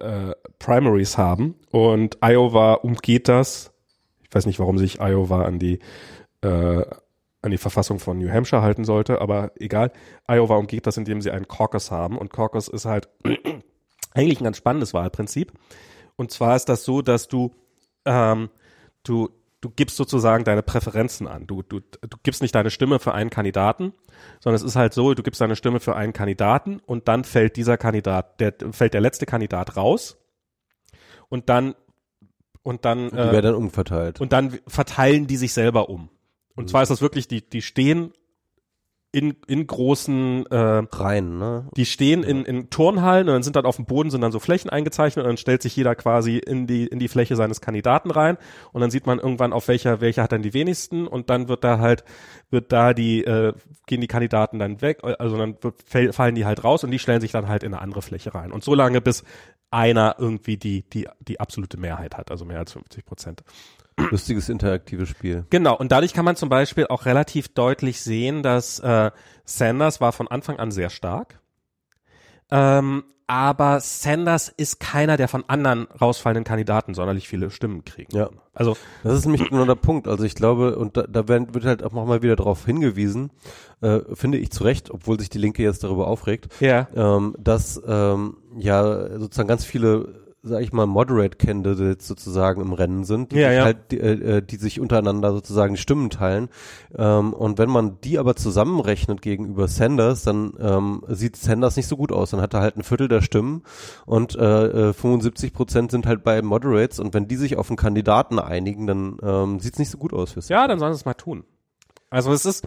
[0.00, 3.73] äh, Primaries haben und Iowa umgeht das.
[4.28, 5.78] Ich weiß nicht, warum sich Iowa an die
[6.42, 6.84] äh,
[7.42, 9.92] an die Verfassung von New Hampshire halten sollte, aber egal.
[10.26, 13.08] Iowa umgeht das, indem sie einen Caucus haben und Caucus ist halt
[14.14, 15.52] eigentlich ein ganz spannendes Wahlprinzip.
[16.16, 17.52] Und zwar ist das so, dass du
[18.06, 18.48] ähm,
[19.02, 19.28] du
[19.64, 21.46] du gibst sozusagen deine Präferenzen an.
[21.46, 23.94] Du, du, du gibst nicht deine Stimme für einen Kandidaten,
[24.40, 27.56] sondern es ist halt so, du gibst deine Stimme für einen Kandidaten und dann fällt
[27.56, 30.18] dieser Kandidat, der fällt der letzte Kandidat raus
[31.30, 31.74] und dann
[32.64, 34.20] und dann die äh, werden dann umverteilt.
[34.20, 36.08] und dann verteilen die sich selber um.
[36.56, 38.12] Und zwar ist das wirklich, die, die stehen
[39.14, 41.68] in, in großen, äh, rein, ne?
[41.76, 44.40] die stehen in, in Turnhallen und dann sind dann auf dem Boden sind dann so
[44.40, 48.10] Flächen eingezeichnet und dann stellt sich jeder quasi in die, in die Fläche seines Kandidaten
[48.10, 48.38] rein
[48.72, 51.62] und dann sieht man irgendwann auf welcher, welcher hat dann die wenigsten und dann wird
[51.62, 52.02] da halt,
[52.50, 53.52] wird da die, äh,
[53.86, 55.76] gehen die Kandidaten dann weg, also dann wird,
[56.12, 58.50] fallen die halt raus und die stellen sich dann halt in eine andere Fläche rein.
[58.50, 59.22] Und so lange bis
[59.74, 63.44] einer irgendwie die, die, die absolute Mehrheit hat, also mehr als 50 Prozent.
[64.10, 65.46] Lustiges interaktives Spiel.
[65.50, 69.10] Genau, und dadurch kann man zum Beispiel auch relativ deutlich sehen, dass äh,
[69.44, 71.40] Sanders war von Anfang an sehr stark.
[72.50, 78.14] Ähm, aber Sanders ist keiner, der von anderen rausfallenden Kandidaten sonderlich viele Stimmen kriegen.
[78.14, 78.28] Ja.
[78.52, 80.06] Also Das ist nämlich genau der Punkt.
[80.06, 83.30] Also ich glaube, und da, da werden, wird halt auch nochmal wieder darauf hingewiesen,
[83.80, 87.80] äh, finde ich zu Recht, obwohl sich die Linke jetzt darüber aufregt, ja, ähm, dass
[87.86, 93.36] ähm, ja sozusagen ganz viele sag ich mal, Moderate Candidates sozusagen im Rennen sind, die,
[93.36, 93.64] Ja, sich ja.
[93.64, 96.48] halt, die, äh, die sich untereinander sozusagen die Stimmen teilen.
[96.94, 101.96] Ähm, und wenn man die aber zusammenrechnet gegenüber Sanders, dann ähm, sieht Sanders nicht so
[101.96, 102.30] gut aus.
[102.30, 103.62] Dann hat er halt ein Viertel der Stimmen
[104.06, 107.00] und äh, äh, 75 Prozent sind halt bei Moderates.
[107.00, 110.12] Und wenn die sich auf einen Kandidaten einigen, dann ähm, sieht es nicht so gut
[110.12, 110.48] aus für Sanders.
[110.62, 111.44] ja, dann sollen sie es mal tun.
[112.10, 112.66] Also es ist,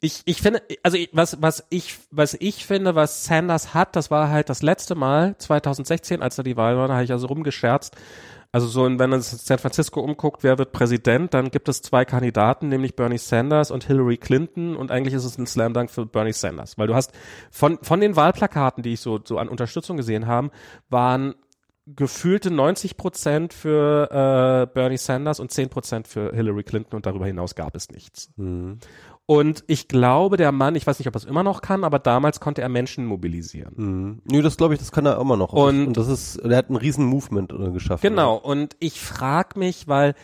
[0.00, 4.10] ich, ich finde, also ich- was, was ich, was ich finde, was Sanders hat, das
[4.10, 7.26] war halt das letzte Mal 2016, als er die Wahl war, da habe ich also
[7.26, 7.96] rumgescherzt.
[8.50, 12.06] Also so, wenn man sich San Francisco umguckt, wer wird Präsident, dann gibt es zwei
[12.06, 16.06] Kandidaten, nämlich Bernie Sanders und Hillary Clinton und eigentlich ist es ein Slam Dunk für
[16.06, 17.12] Bernie Sanders, weil du hast
[17.50, 20.50] von von den Wahlplakaten, die ich so so an Unterstützung gesehen haben,
[20.88, 21.34] waren
[21.86, 27.26] gefühlte 90 Prozent für äh, Bernie Sanders und 10 Prozent für Hillary Clinton und darüber
[27.26, 28.30] hinaus gab es nichts.
[28.36, 28.78] Mhm.
[29.30, 31.98] Und ich glaube, der Mann, ich weiß nicht, ob er es immer noch kann, aber
[31.98, 33.74] damals konnte er Menschen mobilisieren.
[33.76, 34.22] Mhm.
[34.24, 35.52] Nö, das glaube ich, das kann er immer noch.
[35.52, 38.08] Und- und das ist, er hat einen riesen Movement äh, geschaffen.
[38.08, 40.14] Genau, und ich frage mich, weil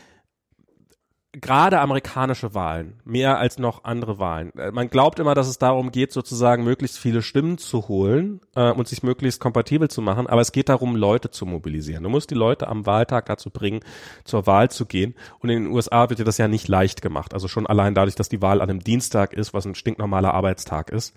[1.40, 5.90] gerade amerikanische Wahlen, mehr als noch andere Wahlen, äh, man glaubt immer, dass es darum
[5.90, 10.40] geht, sozusagen möglichst viele Stimmen zu holen äh, und sich möglichst kompatibel zu machen, aber
[10.40, 12.04] es geht darum, Leute zu mobilisieren.
[12.04, 13.80] Du musst die Leute am Wahltag dazu bringen,
[14.24, 15.14] zur Wahl zu gehen.
[15.40, 17.34] Und in den USA wird dir das ja nicht leicht gemacht.
[17.34, 20.90] Also schon allein dadurch, dass die Wahl an einem Dienstag ist, was ein stinknormaler Arbeitstag
[20.90, 21.14] ist.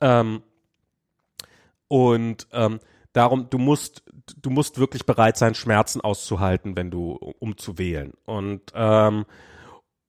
[0.00, 0.42] Ähm,
[1.88, 2.80] und ähm,
[3.14, 4.02] darum, du musst,
[4.42, 8.12] du musst wirklich bereit sein, Schmerzen auszuhalten, wenn du, um zu wählen.
[8.26, 9.24] Und, ähm,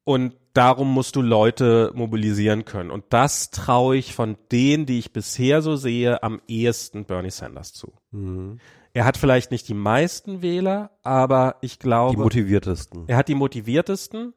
[0.03, 2.91] und darum musst du Leute mobilisieren können.
[2.91, 7.73] Und das traue ich von denen, die ich bisher so sehe, am ehesten Bernie Sanders
[7.73, 7.93] zu.
[8.11, 8.59] Mhm.
[8.93, 13.03] Er hat vielleicht nicht die meisten Wähler, aber ich Die glaube, motiviertesten.
[13.07, 14.33] er hat die motiviertesten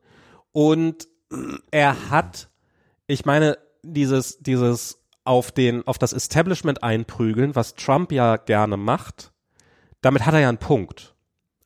[0.52, 1.06] und
[1.70, 2.48] er hat,
[3.06, 9.30] ich meine, dieses, dieses auf den, auf das Establishment einprügeln, was Trump ja gerne macht,
[10.00, 11.14] damit hat er ja einen Punkt.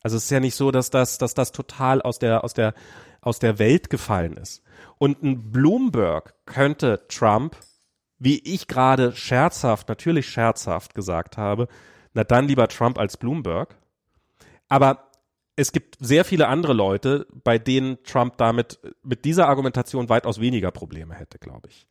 [0.01, 2.73] Also es ist ja nicht so, dass das, dass das total aus der, aus der,
[3.21, 4.63] aus der Welt gefallen ist.
[4.97, 7.55] Und ein Bloomberg könnte Trump,
[8.19, 11.69] wie ich gerade scherzhaft, natürlich scherzhaft gesagt habe,
[12.13, 13.77] na dann lieber Trump als Bloomberg.
[14.67, 15.09] Aber
[15.55, 20.71] es gibt sehr viele andere Leute, bei denen Trump damit mit dieser Argumentation weitaus weniger
[20.71, 21.87] Probleme hätte, glaube ich.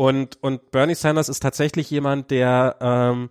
[0.00, 3.30] Und, und Bernie Sanders ist tatsächlich jemand, der, ähm,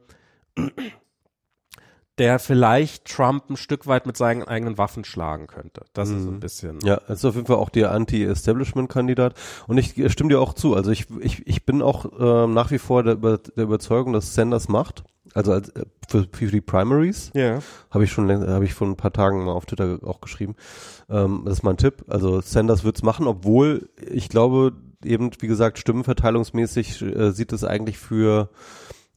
[2.18, 5.86] der vielleicht Trump ein Stück weit mit seinen eigenen Waffen schlagen könnte.
[5.94, 6.80] Das ist so ein bisschen.
[6.84, 9.36] Ja, es ist auf jeden Fall auch der Anti-Establishment-Kandidat.
[9.68, 10.76] Und ich äh, stimme dir auch zu.
[10.76, 14.68] Also ich, ich, ich bin auch ähm, nach wie vor der, der Überzeugung, dass Sanders
[14.68, 15.06] macht.
[15.34, 17.60] Also als, äh, für, für die Primaries Ja.
[17.92, 20.56] habe ich schon habe ich vor ein paar Tagen mal auf Twitter auch geschrieben.
[21.10, 22.04] Ähm, das ist mein Tipp.
[22.10, 24.74] Also Sanders wird's machen, obwohl ich glaube
[25.04, 28.50] eben wie gesagt stimmenverteilungsmäßig äh, sieht es eigentlich für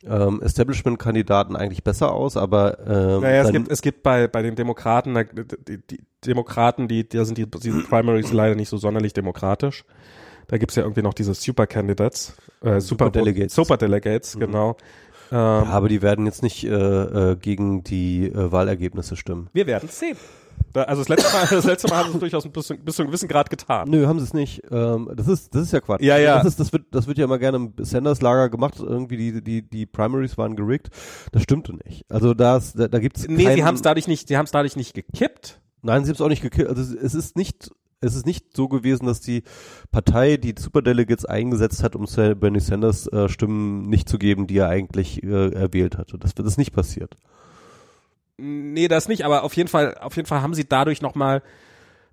[0.07, 4.55] ähm, Establishment-Kandidaten eigentlich besser aus, aber ähm, Naja, es gibt, es gibt bei, bei den
[4.55, 5.15] Demokraten,
[5.69, 9.85] die, die Demokraten, die, da sind die, diese Primaries leider nicht so sonderlich demokratisch.
[10.49, 13.55] Da gibt's ja irgendwie noch diese Super Candidates, äh, Super Superdelegates.
[13.55, 14.77] Super Delegates, genau.
[15.31, 19.49] Ähm, ja, aber die werden jetzt nicht äh, äh, gegen die äh, Wahlergebnisse stimmen.
[19.53, 20.17] Wir werden sehen.
[20.73, 22.97] Da, also das letzte Mal, das letzte Mal haben sie es durchaus ein bisschen, bis
[22.97, 23.89] zu einem gewissen Grad getan.
[23.91, 24.63] Nö, haben sie es nicht.
[24.71, 26.03] Ähm, das ist das ist ja Quatsch.
[26.03, 26.37] Ja, ja.
[26.39, 28.75] Das, ist, das wird das wird ja immer gerne im Sanders Lager gemacht.
[28.79, 30.89] Irgendwie die die die Primaries waren gerickt.
[31.33, 32.05] Das stimmte nicht.
[32.09, 34.51] Also das da, da gibt's Nee, keinen, sie haben es dadurch nicht, sie haben es
[34.53, 35.61] dadurch nicht gekippt.
[35.83, 36.69] Nein, sie haben es auch nicht gekillt.
[36.69, 37.71] Also es- ist nicht
[38.03, 39.43] es ist nicht so gewesen, dass die
[39.91, 42.07] Partei die Superdelegates eingesetzt hat, um
[42.39, 46.17] Bernie Sanders äh, Stimmen nicht zu geben, die er eigentlich äh, erwählt hatte.
[46.19, 47.17] Das wird das ist nicht passiert.
[48.41, 51.43] Nee, das nicht, aber auf jeden Fall, auf jeden Fall haben sie dadurch nochmal,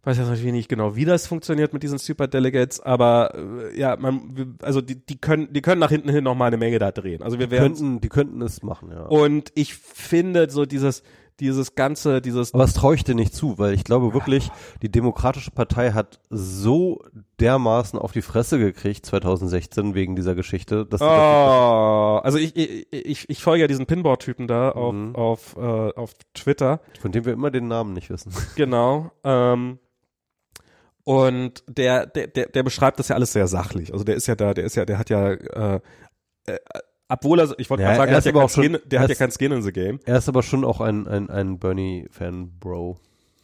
[0.04, 3.96] weiß jetzt natürlich nicht genau, wie das funktioniert mit diesen Super Delegates, aber äh, ja,
[3.98, 7.24] man, also die, die können, die können nach hinten hin nochmal eine Menge da drehen.
[7.24, 9.04] Also wir werden Könnten, die könnten es machen, ja.
[9.04, 11.04] und ich finde so dieses,
[11.40, 14.50] dieses ganze, dieses Aber das traue ich dir nicht zu, weil ich glaube wirklich,
[14.82, 17.04] die Demokratische Partei hat so
[17.40, 21.06] dermaßen auf die Fresse gekriegt 2016 wegen dieser Geschichte, dass Oh,
[22.24, 25.16] also ich, ich, ich, ich folge ja diesen Pinboard-Typen da auf, Mhm.
[25.16, 25.60] auf, äh,
[25.94, 26.80] auf Twitter.
[27.00, 28.32] von dem wir immer den Namen nicht wissen.
[28.56, 29.12] Genau.
[29.24, 29.80] Ähm,
[31.04, 33.94] und der, der, der, der beschreibt das ja alles sehr sachlich.
[33.94, 35.80] Also der ist ja da, der ist ja, der hat ja, äh,
[36.48, 36.58] äh,
[37.10, 38.78] obwohl er, ich wollte Ja, gerade sagen, er der hat, ja kein auch schon- Skin,
[38.90, 40.00] der er hat ja kein Skin in the Game.
[40.06, 42.98] Er ist aber schon auch ein, ein, ein Bernie-Fan-Bro.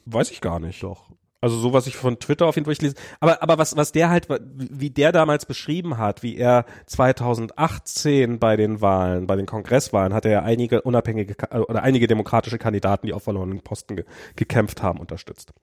[0.06, 0.81] Weiß ich gar nicht.
[0.84, 1.10] Doch.
[1.40, 2.95] Also so, was ich von Twitter auf jeden Fall lese.
[3.19, 8.56] Aber, aber was, was der halt, wie der damals beschrieben hat, wie er 2018 bei
[8.56, 11.35] den Wahlen, bei den Kongresswahlen, hat er ja einige unabhängige
[11.68, 15.53] oder einige demokratische Kandidaten, die auf verlorenen Posten ge gekämpft haben, unterstützt.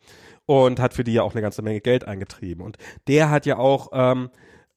[0.47, 2.63] Und hat für die ja auch eine ganze Menge Geld eingetrieben.
[2.65, 2.77] Und
[3.09, 4.31] der hat ja auch ähm,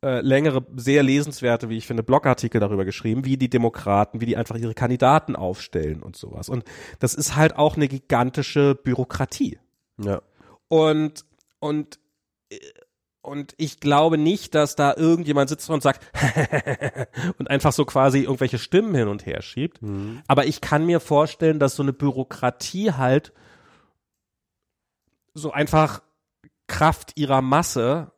[0.04, 4.36] äh, längere, sehr lesenswerte, wie ich finde, Blogartikel darüber geschrieben, wie die Demokraten, wie die
[4.36, 6.50] einfach ihre Kandidaten aufstellen und sowas.
[6.50, 6.66] Und
[7.00, 9.60] das ist halt auch eine gigantische Bürokratie.
[9.98, 10.22] Ja.
[10.68, 11.26] Und,
[11.60, 12.00] und,
[12.50, 12.58] äh,
[13.22, 16.06] und ich glaube nicht, dass da irgendjemand sitzt und sagt
[17.38, 19.80] und einfach so quasi irgendwelche Stimmen hin und her schiebt.
[20.28, 23.32] Aber ich kann mir vorstellen, dass so eine Bürokratie halt
[25.34, 26.02] so einfach
[26.68, 28.13] Kraft ihrer Masse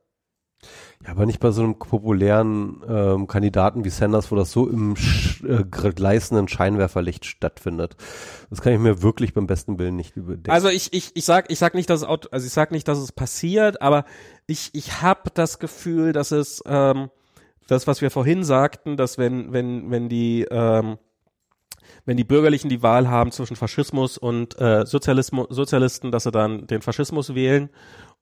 [1.06, 4.96] Ja, aber nicht bei so einem populären ähm, Kandidaten wie Sanders, wo das so im
[4.96, 7.96] sch äh, gleißenden Scheinwerferlicht stattfindet.
[8.50, 10.50] Das kann ich mir wirklich beim besten Willen nicht überdenken.
[10.50, 12.98] Also ich, ich, ich sag, ich sag nicht, dass es, also ich sag nicht, dass
[12.98, 14.06] es passiert, aber
[14.48, 17.10] ich, ich habe das Gefühl, dass es, ähm,
[17.68, 20.98] das, was wir vorhin sagten, dass wenn, wenn, wenn die, ähm,
[22.06, 26.66] wenn die Bürgerlichen die Wahl haben zwischen Faschismus und äh, Sozialismus, Sozialisten, dass sie dann
[26.66, 27.70] den Faschismus wählen.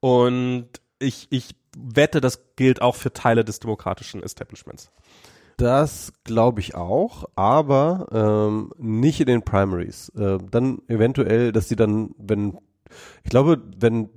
[0.01, 0.68] Und
[0.99, 4.91] ich, ich wette, das gilt auch für Teile des demokratischen Establishments.
[5.58, 10.10] Das glaube ich auch, aber ähm, nicht in den Primaries.
[10.10, 12.58] Äh, dann eventuell, dass sie dann, wenn,
[13.24, 14.10] ich glaube, wenn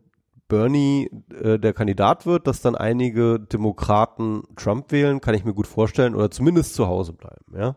[0.49, 1.11] Bernie
[1.43, 6.15] äh, der Kandidat wird, dass dann einige Demokraten Trump wählen, kann ich mir gut vorstellen,
[6.15, 7.77] oder zumindest zu Hause bleiben, ja.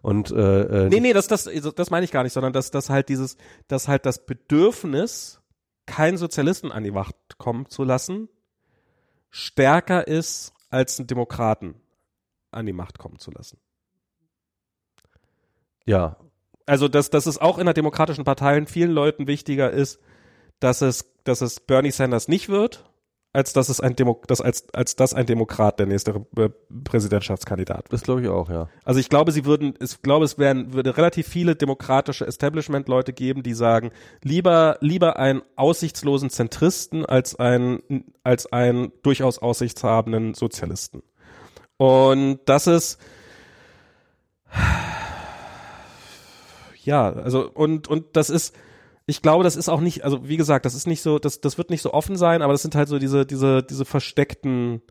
[0.00, 2.70] Und äh, äh, Nee, nee, das, das, also das meine ich gar nicht, sondern dass,
[2.70, 3.36] dass halt dieses,
[3.66, 5.40] dass halt das Bedürfnis,
[5.86, 8.28] keinen Sozialisten an die Macht kommen zu lassen,
[9.30, 11.80] stärker ist, als einen Demokraten
[12.50, 13.58] an die Macht kommen zu lassen.
[15.86, 16.16] ja,
[16.66, 20.00] Also, dass, dass es auch in der demokratischen Partei vielen Leuten wichtiger ist,
[20.60, 22.87] dass es, dass es Bernie Sanders nicht wird,
[23.32, 26.48] als dass es ein Demo, dass, als, als dass ein Demokrat der nächste äh,
[26.84, 27.92] Präsidentschaftskandidat wird.
[27.92, 28.68] das glaube ich auch, ja.
[28.84, 33.42] Also ich glaube, sie würden, ich glaube, es werden, würde relativ viele demokratische Establishment-Leute geben,
[33.42, 33.90] die sagen,
[34.22, 41.02] lieber, lieber einen aussichtslosen Zentristen als einen, als einen durchaus aussichtshabenden Sozialisten.
[41.76, 42.98] Und das ist,
[46.82, 48.56] ja, also, und, und das ist,
[49.08, 51.56] ich glaube, das ist auch nicht, also wie gesagt, das ist nicht so, das, das
[51.56, 54.82] wird nicht so offen sein, aber das sind halt so diese, diese, diese versteckten,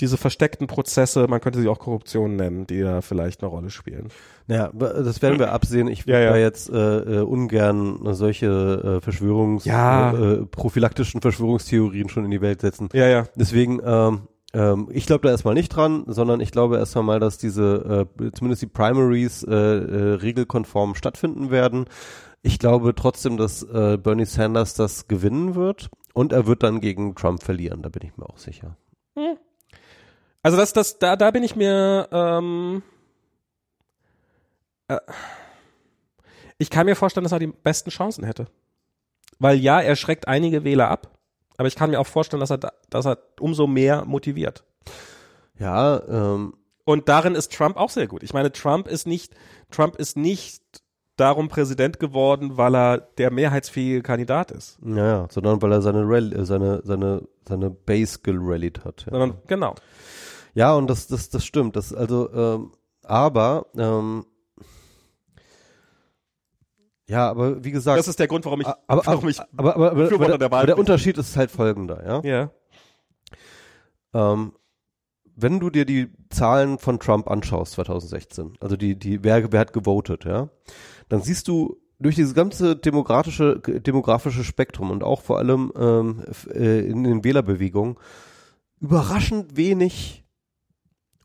[0.00, 4.08] diese versteckten Prozesse, man könnte sie auch Korruption nennen, die da vielleicht eine Rolle spielen.
[4.48, 5.88] Naja, das werden wir absehen.
[5.88, 6.30] Ich will Ja, ja.
[6.30, 8.46] da jetzt äh, äh, ungern solche
[8.98, 10.12] äh, Verschwörungs Ja.
[10.12, 12.90] äh, prophylaktischen Verschwörungstheorien schon in die Welt setzen.
[12.92, 13.24] Ja, ja.
[13.36, 14.22] Deswegen, ähm,
[14.54, 18.30] ähm, ich glaube da erstmal nicht dran, sondern ich glaube erstmal mal, dass diese, äh,
[18.32, 21.86] zumindest die Primaries äh, äh, regelkonform stattfinden werden.
[22.42, 27.14] Ich glaube trotzdem, dass äh, Bernie Sanders das gewinnen wird und er wird dann gegen
[27.14, 28.76] Trump verlieren, da bin ich mir auch sicher.
[30.42, 32.82] Also das, das, da, da bin ich mir, ähm,
[34.88, 34.98] äh,
[36.58, 38.48] ich kann mir vorstellen, dass er die besten Chancen hätte.
[39.38, 41.16] Weil ja, er schreckt einige Wähler ab,
[41.56, 44.64] aber ich kann mir auch vorstellen, dass er, da, dass er umso mehr motiviert.
[45.58, 46.54] Ja, ähm,
[46.84, 48.24] Und darin ist Trump auch sehr gut.
[48.24, 49.34] Ich meine, Trump ist nicht,
[49.70, 50.81] Trump ist nicht
[51.22, 56.34] darum Präsident geworden, weil er der mehrheitsfähige Kandidat ist, ja, sondern weil er seine Rally,
[56.34, 59.06] äh, seine, seine, seine Base gerallied hat.
[59.06, 59.12] Ja.
[59.12, 59.74] sondern genau.
[60.54, 61.76] Ja, und das, das, das stimmt.
[61.76, 62.72] Das, also, ähm,
[63.04, 64.26] aber, ähm,
[67.08, 69.92] ja, aber wie gesagt, Das ist der Grund, warum ich, aber, warum ich, aber, aber,
[69.92, 70.78] aber, aber, der, Wahl aber der.
[70.78, 72.20] Unterschied ist halt folgender, ja.
[72.22, 72.50] ja,
[74.12, 74.52] Ähm,
[75.34, 79.72] wenn du dir die Zahlen von Trump anschaust 2016, also die, die, wer, wer hat
[79.72, 80.48] gewotet, ja,
[81.12, 86.24] dann siehst du durch dieses ganze demografische, demografische Spektrum und auch vor allem ähm,
[86.54, 87.98] äh, in den Wählerbewegungen
[88.80, 90.24] überraschend wenig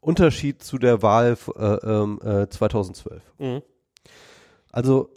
[0.01, 3.21] Unterschied zu der Wahl äh, ähm, äh, 2012.
[3.39, 3.61] mhm.
[4.73, 5.09] Also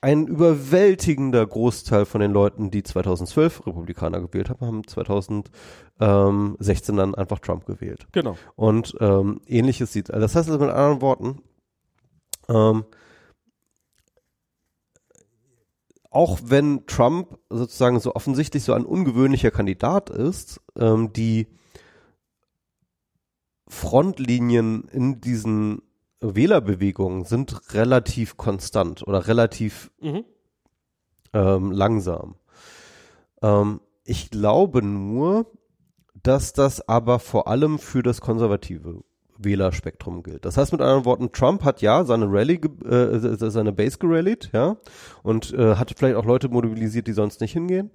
[0.00, 7.40] ein überwältigender Großteil von den Leuten, die 2012 Republikaner gewählt haben, haben 2016 dann einfach
[7.40, 8.06] Trump gewählt.
[8.12, 8.36] genau.
[8.54, 10.12] Und ähm, ähnliches sieht.
[10.12, 11.42] Also das heißt also mit anderen Worten,
[12.48, 12.84] ähm,
[16.10, 21.48] auch wenn Trump sozusagen so offensichtlich so ein ungewöhnlicher Kandidat ist, ähm, die
[23.68, 25.82] Frontlinien in diesen
[26.20, 30.24] Wählerbewegungen sind relativ konstant oder relativ Mhm.
[31.32, 32.36] ähm, langsam.
[33.42, 35.46] Ähm, ich glaube nur,
[36.14, 39.04] dass das aber vor allem für das konservative
[39.38, 40.44] Wählerspektrum gilt.
[40.44, 44.50] Das heißt mit anderen Worten, Trump hat ja seine Rallye, ge- äh, seine Base gerallied,
[44.52, 44.76] ja,
[45.22, 47.90] und äh, hat vielleicht auch Leute mobilisiert, die sonst nicht hingehen.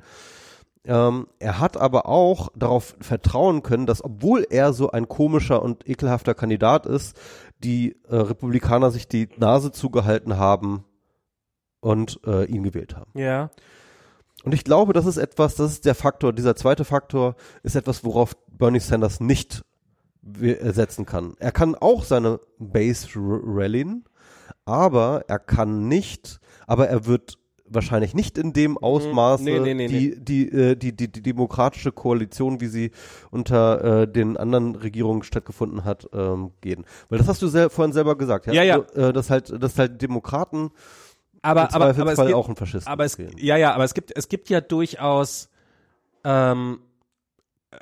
[0.86, 5.88] Ähm, er hat aber auch darauf vertrauen können, dass obwohl er so ein komischer und
[5.88, 7.18] ekelhafter Kandidat ist,
[7.64, 10.84] die äh, Republikaner sich die Nase zugehalten haben
[11.80, 13.18] und äh, ihn gewählt haben.
[13.18, 13.50] Ja.
[14.44, 18.04] Und ich glaube, das ist etwas, das ist der Faktor, dieser zweite Faktor ist etwas,
[18.04, 19.64] worauf Bernie Sanders nicht
[20.24, 21.36] setzen kann.
[21.40, 24.06] Er kann auch seine Base rallyen,
[24.66, 29.88] aber er kann nicht, aber er wird wahrscheinlich nicht in dem Ausmaße Nee, nee, nee,
[29.88, 32.92] die, die, äh, die, die, die demokratische Koalition, wie sie
[33.32, 36.86] unter äh, den anderen Regierungen stattgefunden hat, ähm, gehen.
[37.10, 38.54] Weil das hast du sel vorhin selber gesagt, ja?
[38.54, 38.82] Ja, ja.
[38.82, 40.72] Also, äh, dass halt, dass halt Demokraten
[41.42, 43.34] Aber, im aber, aber es gibt, auch einen Faschisten aber es, wählen.
[43.38, 45.50] ja, ja, aber es gibt, es gibt ja durchaus,
[46.24, 46.80] ähm,
[47.72, 47.78] äh,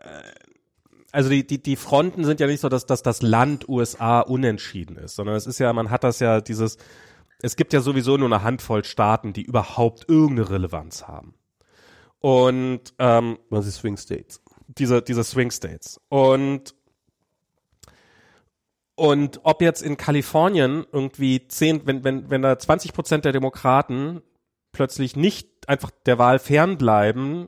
[1.12, 4.98] also die, die, die Fronten sind ja nicht so, dass, dass das Land USA unentschieden
[4.98, 6.78] ist, sondern es ist ja, man hat das ja dieses,
[7.42, 11.34] es gibt ja sowieso nur eine Handvoll Staaten, die überhaupt irgendeine Relevanz haben.
[12.20, 14.42] Und ähm, Was ist Swing States?
[14.78, 16.00] diese, diese Swing States.
[16.10, 16.76] Und
[18.96, 24.22] und ob jetzt in Kalifornien irgendwie zehn, wenn, wenn, wenn da 20 Prozent der Demokraten
[24.74, 27.48] plötzlich nicht einfach der Wahl fernbleiben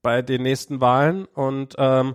[0.00, 2.14] bei den nächsten Wahlen und ähm,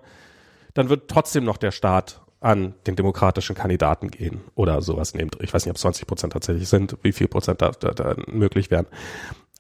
[0.78, 5.38] dann wird trotzdem noch der Staat an den demokratischen Kandidaten gehen oder sowas nehmt.
[5.41, 8.16] Ich weiß nicht, ob es 20 Prozent tatsächlich sind, wie viel Prozent da, da, da
[8.28, 8.86] möglich wären.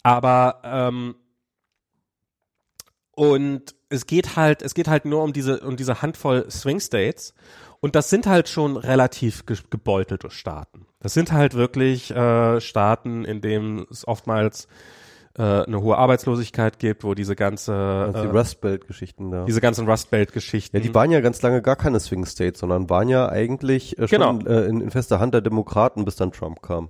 [0.03, 1.15] Aber ähm,
[3.15, 7.33] und es geht halt, es geht halt nur um diese, um diese Handvoll Swing States.
[7.79, 10.85] Und das sind halt schon relativ ge gebeutelte Staaten.
[10.99, 14.67] Das sind halt wirklich äh, Staaten, in denen es oftmals
[15.37, 19.45] äh, eine hohe Arbeitslosigkeit gibt, wo diese ganze Also die äh, Rust Belt Geschichten da.
[19.45, 20.75] diese ganzen Rust Belt Geschichten.
[20.77, 24.07] Ja, die waren ja ganz lange gar keine Swing States, sondern waren ja eigentlich äh,
[24.07, 24.49] schon Genau.
[24.49, 26.89] äh, in, in fester Hand der Demokraten, bis dann Trump kam.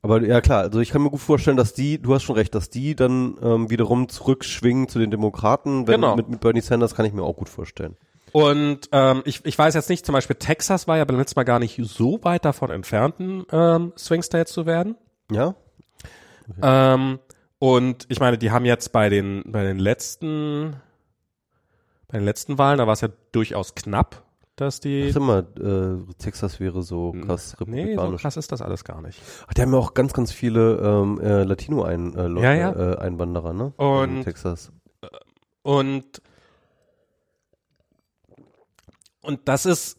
[0.00, 2.54] Aber ja klar, also ich kann mir gut vorstellen, dass die, du hast schon recht,
[2.54, 5.86] dass die dann ähm, wiederum zurückschwingen zu den Demokraten.
[5.88, 6.14] Wenn, Genau.
[6.16, 7.96] mit, mit Bernie Sanders kann ich mir auch gut vorstellen.
[8.30, 11.44] Und ähm, ich, ich weiß jetzt nicht, zum Beispiel Texas war ja beim letzten Mal
[11.44, 14.96] gar nicht so weit davon entfernt, ein ähm, Swing State zu werden.
[15.32, 15.54] Ja?
[16.62, 17.18] Ähm,
[17.58, 20.76] und ich meine, die haben jetzt bei den, bei den letzten,
[22.08, 24.22] bei den letzten Wahlen, da war es ja durchaus knapp,
[24.56, 25.10] dass die.
[25.12, 25.46] Sag mal,
[26.08, 28.22] äh, Texas wäre so krass nee, so republikanisch.
[28.22, 29.20] krass ist das alles gar nicht.
[29.46, 32.72] Ach, die haben ja auch ganz, ganz viele ähm, äh, Latino-Ein äh, Ja, ja.
[32.94, 33.72] Äh, Einwanderer, ne?
[33.76, 34.72] Und- In Texas.
[35.62, 36.22] Und
[39.20, 39.98] und das ist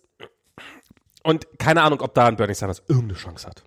[1.23, 3.63] und keine Ahnung, ob da ein Bernie Sanders irgendeine Chance hat.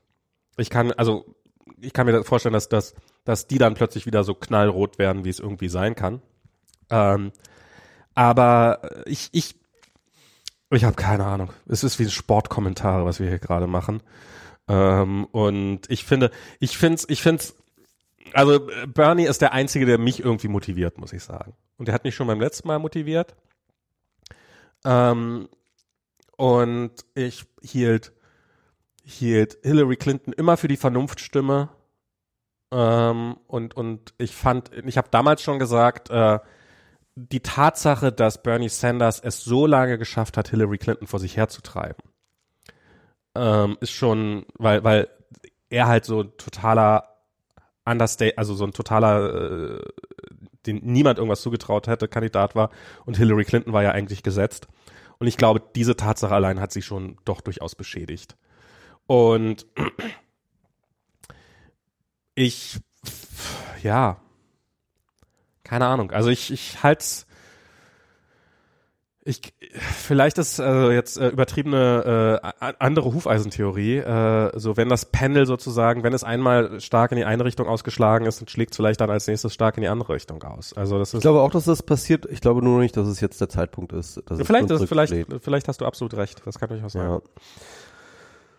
[0.56, 1.36] Ich kann also
[1.81, 5.30] ich kann mir vorstellen, dass dass dass die dann plötzlich wieder so knallrot werden, wie
[5.30, 6.22] es irgendwie sein kann.
[6.90, 7.32] Ähm,
[8.14, 9.54] aber ich ich
[10.70, 11.50] ich habe keine Ahnung.
[11.66, 14.02] Es ist wie Sportkommentare, was wir hier gerade machen.
[14.68, 16.30] Ähm, und ich finde,
[16.60, 17.54] ich find's, ich find's,
[18.32, 21.54] also Bernie ist der einzige, der mich irgendwie motiviert, muss ich sagen.
[21.76, 23.34] Und der hat mich schon beim letzten Mal motiviert.
[24.84, 25.48] Ähm,
[26.36, 28.12] und ich hielt,
[29.04, 31.68] hielt Hillary Clinton immer für die Vernunftstimme.
[32.72, 36.38] Ähm, und, und ich fand, ich habe damals schon gesagt, äh,
[37.14, 42.02] die Tatsache, dass Bernie Sanders es so lange geschafft hat, Hillary Clinton vor sich herzutreiben,
[43.34, 45.08] ähm, ist schon, weil, weil
[45.68, 47.08] er halt so ein totaler
[47.84, 49.80] Understate, also so ein totaler, äh,
[50.64, 52.70] den niemand irgendwas zugetraut hätte, Kandidat war
[53.04, 54.68] und Hillary Clinton war ja eigentlich gesetzt.
[55.18, 58.36] Und ich glaube, diese Tatsache allein hat sie schon doch durchaus beschädigt.
[59.06, 59.66] Und
[62.34, 62.78] ich,
[63.82, 64.18] ja,
[65.64, 66.10] keine Ahnung.
[66.10, 67.26] Also ich, ich halt's,
[69.24, 69.40] ich,
[69.78, 73.98] vielleicht ist also jetzt äh, übertriebene äh, andere Hufeisentheorie.
[73.98, 78.26] Äh, so wenn das Pendel sozusagen, wenn es einmal stark in die eine Richtung ausgeschlagen
[78.26, 80.72] ist, dann schlägt es vielleicht dann als nächstes stark in die andere Richtung aus.
[80.72, 82.26] Also das Ich ist glaube auch, dass das passiert.
[82.30, 84.20] Ich glaube nur nicht, dass es jetzt der Zeitpunkt ist.
[84.26, 86.42] Dass es vielleicht, ist, vielleicht, vielleicht hast du absolut recht.
[86.44, 87.09] Das kann durchaus sein.
[87.09, 87.20] Ja.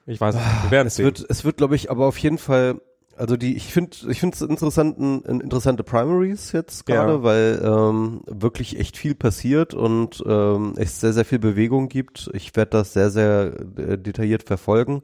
[0.05, 0.63] Ich weiß es nicht.
[0.63, 1.05] Wir werden es Es sehen.
[1.05, 2.79] wird, es wird, glaube ich, aber auf jeden Fall,
[3.17, 7.23] also die, ich finde, ich finde es interessanten, interessante Primaries jetzt gerade, Ja.
[7.23, 12.29] weil ähm, wirklich echt viel passiert und ähm, es sehr, sehr viel Bewegung gibt.
[12.33, 15.01] Ich werde das sehr, sehr äh, detailliert verfolgen.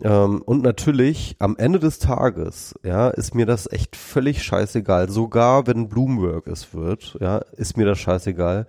[0.00, 5.10] Ähm, und natürlich am Ende des Tages, ja, ist mir das echt völlig scheißegal.
[5.10, 8.66] Sogar wenn Bloomberg es wird, ja, ist mir das scheißegal.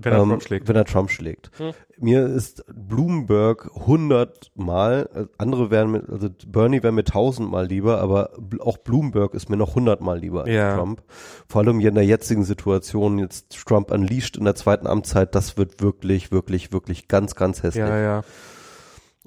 [0.00, 0.68] Wenn er ähm, Trump schlägt.
[0.68, 1.50] Wenn er Trump schlägt.
[1.58, 1.72] Hm.
[1.98, 8.30] Mir ist Bloomberg hundertmal, äh, andere wären mit, also Bernie wäre mir tausendmal lieber, aber
[8.60, 10.76] auch Bloomberg ist mir noch hundertmal lieber als Ja.
[10.76, 11.02] Trump.
[11.46, 15.58] Vor allem hier in der jetzigen Situation, jetzt Trump unleashed in der zweiten Amtszeit, das
[15.58, 17.84] wird wirklich, wirklich, wirklich ganz, ganz hässlich.
[17.84, 18.22] Ja, ja.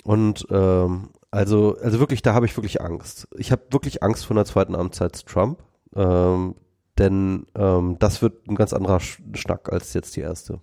[0.03, 3.27] Und ähm, also, also wirklich, da habe ich wirklich Angst.
[3.37, 5.63] Ich habe wirklich Angst vor einer zweiten Amtszeit Trump,
[5.95, 6.55] ähm,
[6.99, 10.59] denn ähm, das wird ein ganz anderer Sch Schnack als jetzt die erste.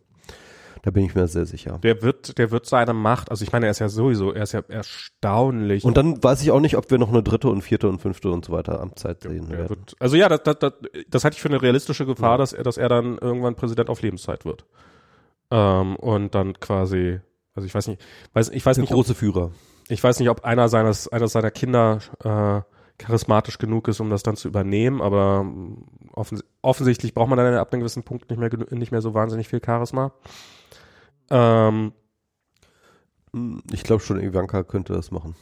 [0.82, 1.78] Da bin ich mir sehr sicher.
[1.82, 4.52] Der wird, der wird seine Macht, also ich meine, er ist ja sowieso, er ist
[4.52, 5.84] ja erstaunlich.
[5.84, 8.30] Und dann weiß ich auch nicht, ob wir noch eine dritte und vierte und fünfte
[8.30, 9.68] und so weiter Amtszeit sehen Er werden.
[9.70, 10.72] wird, also ja, das, das, das,
[11.08, 14.00] das halte ich für eine realistische Gefahr, dass er, dass er dann irgendwann Präsident auf
[14.02, 14.64] Lebenszeit wird.
[15.50, 17.18] Ähm, und dann quasi,
[17.54, 18.00] also ich weiß nicht,
[18.32, 19.50] weiß, ich weiß Der nicht, große Führer.
[19.90, 22.62] Ich weiß nicht, ob einer seines, einer seiner Kinder äh,
[23.02, 27.54] charismatisch genug ist, um das dann zu übernehmen, aber ähm, offens offensichtlich braucht man dann
[27.54, 30.12] ab einem gewissen Punkt nicht mehr, nicht mehr so wahnsinnig viel Charisma.
[31.30, 31.92] Ähm,
[33.32, 35.36] Hm, Ich glaube schon, Ivanka könnte das machen.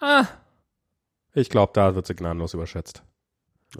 [0.00, 0.26] ah,
[1.32, 3.02] ich glaube, da wird sie gnadenlos überschätzt.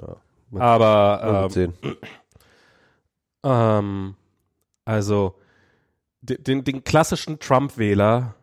[0.01, 0.17] Ja.
[0.51, 1.75] Mal- Aber mal ähm, sehen.
[3.43, 4.15] Ähm,
[4.85, 5.35] also,
[6.21, 8.35] den, den, den klassischen Trump-Wähler,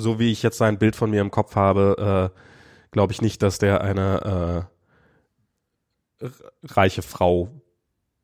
[0.00, 2.38] so wie ich jetzt sein Bild von mir im Kopf habe, äh,
[2.90, 4.68] glaube ich nicht, dass der eine
[6.20, 6.28] äh,
[6.64, 7.48] reiche Frau,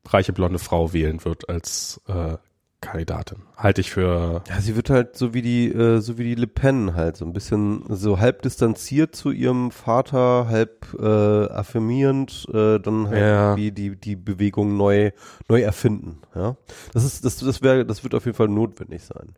[0.05, 2.37] reiche blonde Frau wählen wird als äh,
[2.79, 3.39] Kandidatin.
[3.57, 4.43] Halte ich für.
[4.47, 7.25] Ja, sie wird halt so wie die, äh, so wie die Le Pen halt, so
[7.25, 13.55] ein bisschen so halb distanziert zu ihrem Vater, halb äh, affirmierend, äh, dann halt Ja.
[13.57, 15.09] wie die, die Bewegung neu,
[15.49, 16.19] neu erfinden.
[16.35, 16.55] Ja.
[16.93, 19.33] Das ist, das, das wäre, das wird auf jeden Fall notwendig sein.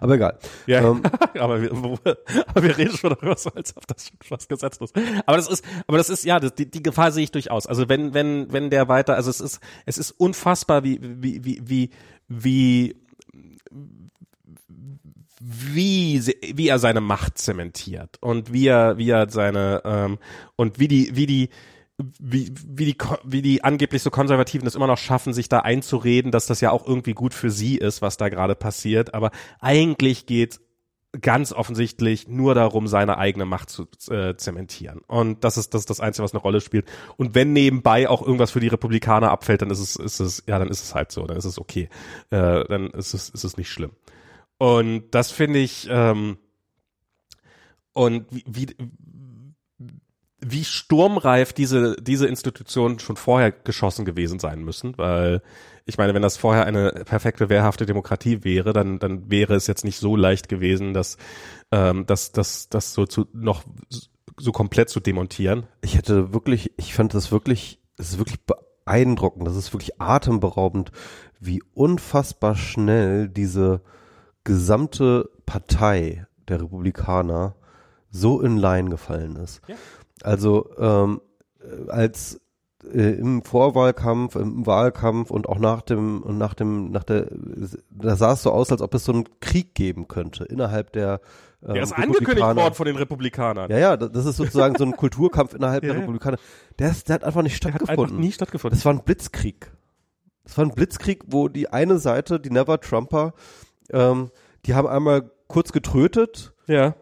[0.00, 0.38] Aber egal.
[0.66, 1.02] Ja, Ähm,
[1.38, 5.06] aber, wir, aber wir reden schon darüber, so als ob das schon fast gesetzlos ist.
[5.24, 7.66] Aber das ist, aber das ist, ja, das, die, die Gefahr sehe ich durchaus.
[7.66, 11.62] Also wenn, wenn, wenn der weiter, also es ist, es ist unfassbar, wie, wie, wie,
[11.64, 11.90] wie,
[12.28, 12.96] wie,
[15.40, 16.24] wie,
[16.54, 20.18] wie er seine Macht zementiert und wie er, wie er seine, ähm,
[20.56, 21.48] und wie die, wie die,
[22.18, 26.32] wie, wie die, wie die angeblich so Konservativen es immer noch schaffen, sich da einzureden,
[26.32, 29.14] dass das ja auch irgendwie gut für sie ist, was da gerade passiert.
[29.14, 29.30] Aber
[29.60, 30.60] eigentlich geht
[31.20, 35.00] ganz offensichtlich nur darum, seine eigene Macht zu äh, zementieren.
[35.06, 36.86] Und das ist, das ist das Einzige, was eine Rolle spielt.
[37.16, 40.58] Und wenn nebenbei auch irgendwas für die Republikaner abfällt, dann ist es, ist es, ja,
[40.58, 41.88] dann ist es halt so, dann ist es okay.
[42.30, 43.92] Äh, dann ist es, ist es nicht schlimm.
[44.58, 46.38] Und das finde ich, ähm,
[47.92, 48.66] und wie, wie,
[50.44, 55.42] wie sturmreif diese, diese Institutionen schon vorher geschossen gewesen sein müssen, weil
[55.86, 59.84] ich meine, wenn das vorher eine perfekte, wehrhafte Demokratie wäre, dann, dann wäre es jetzt
[59.84, 61.18] nicht so leicht gewesen, dass,
[61.72, 63.64] ähm, das, das, das so zu, noch
[64.38, 65.66] so komplett zu demontieren.
[65.82, 70.90] ich hätte wirklich, ich fand das wirklich, es ist wirklich beeindruckend, das ist wirklich atemberaubend,
[71.38, 73.82] wie unfassbar schnell diese
[74.42, 77.54] gesamte Partei der Republikaner
[78.10, 79.60] so in Line gefallen ist.
[79.66, 79.76] Ja.
[80.22, 81.20] Also ähm,
[81.60, 82.40] äh, als
[82.92, 87.26] äh, im Vorwahlkampf, im Wahlkampf und auch nach dem und nach dem nach der
[87.90, 91.20] da sah es so aus, als ob es so einen Krieg geben könnte innerhalb der
[91.66, 93.70] ähm, Der ist angekündigt worden von den Republikanern.
[93.70, 96.02] Ja, ja, das ist sozusagen so ein Kulturkampf innerhalb Ja, der.
[96.02, 96.38] Republikaner.
[96.78, 98.04] Der, ist, der hat einfach nicht Der hat stattgefunden.
[98.16, 98.76] einfach nie stattgefunden.
[98.78, 99.72] das war ein Blitzkrieg.
[100.44, 103.32] Das war ein Blitzkrieg, wo die eine Seite, die Never Trumper,
[103.90, 104.30] ähm,
[104.66, 106.94] die haben einmal kurz getrötet ja.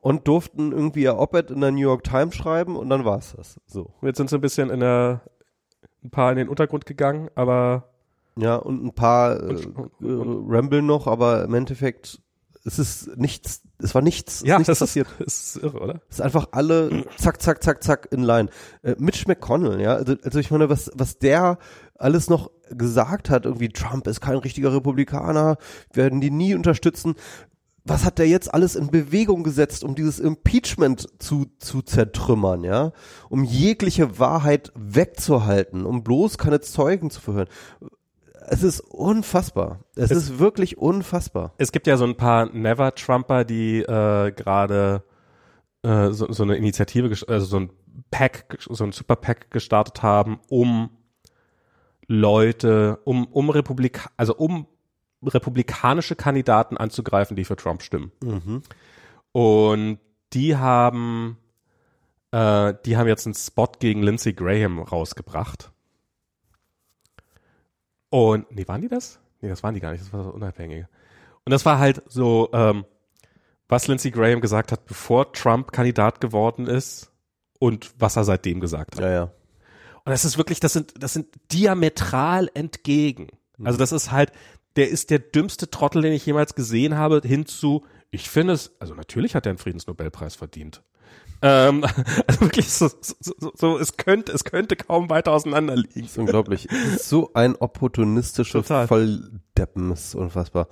[0.00, 3.60] Und durften irgendwie ihr Op-Ed in der New York Times schreiben und dann war's das.
[3.66, 3.92] So.
[4.02, 5.20] Jetzt sind sie ein bisschen in der,
[6.02, 7.84] ein paar in den Untergrund gegangen, aber
[8.36, 12.20] Ja, und ein paar äh, Und- und- äh, Ramble noch, aber im Endeffekt
[12.62, 15.06] es ist nichts, es war nichts, es ja, ist nichts das passiert.
[15.20, 16.00] ist, ist irre, oder?
[16.10, 18.50] Es ist einfach alle zack, zack, zack, zack in Line.
[18.82, 21.58] Äh, Mitch McConnell, ja, also, also ich meine, was, was der
[21.94, 25.56] alles noch gesagt hat, irgendwie Trump ist kein richtiger Republikaner,
[25.94, 27.14] werden die nie unterstützen.
[27.84, 32.92] Was hat der jetzt alles in Bewegung gesetzt, um dieses Impeachment zu, zu zertrümmern, ja?
[33.30, 37.48] Um jegliche Wahrheit wegzuhalten, um bloß keine Zeugen zu verhören.
[38.48, 39.80] Es ist unfassbar.
[39.96, 41.54] Es, Es- ist wirklich unfassbar.
[41.58, 45.02] Es gibt ja so ein paar Never-Trumper, die äh, gerade
[45.82, 47.70] äh, so, so eine Initiative, also so ein
[48.10, 50.90] Pack, so ein Super-Pack gestartet haben, um
[52.06, 54.66] Leute, um, um Republik, also um
[55.22, 58.12] republikanische Kandidaten anzugreifen, die für Trump stimmen.
[58.22, 58.62] Mhm.
[59.32, 59.98] Und
[60.32, 61.36] die haben,
[62.32, 65.72] äh, die haben jetzt einen Spot gegen Lindsey Graham rausgebracht.
[68.08, 69.20] Und, nee, waren die das?
[69.40, 70.88] Nee, das waren die gar nicht, das war so Unabhängige.
[71.44, 72.84] Und das war halt so, ähm,
[73.68, 77.12] was Lindsey Graham gesagt hat, bevor Trump Kandidat geworden ist
[77.58, 79.02] und was er seitdem gesagt hat.
[79.02, 79.22] Ja, ja.
[79.22, 83.28] Und das ist wirklich, das sind, das sind diametral entgegen.
[83.62, 84.32] Also das ist halt,
[84.76, 88.94] der ist der dümmste Trottel, den ich jemals gesehen habe, hinzu, ich finde es, also
[88.94, 90.82] natürlich hat er einen Friedensnobelpreis verdient.
[91.42, 91.84] Ähm,
[92.26, 96.02] also wirklich so, so, so, so, es könnte, es könnte kaum weiter auseinander liegen.
[96.02, 96.68] Das ist unglaublich.
[96.98, 98.86] So ein opportunistischer Total.
[98.86, 100.68] Volldeppen, ist unfassbar.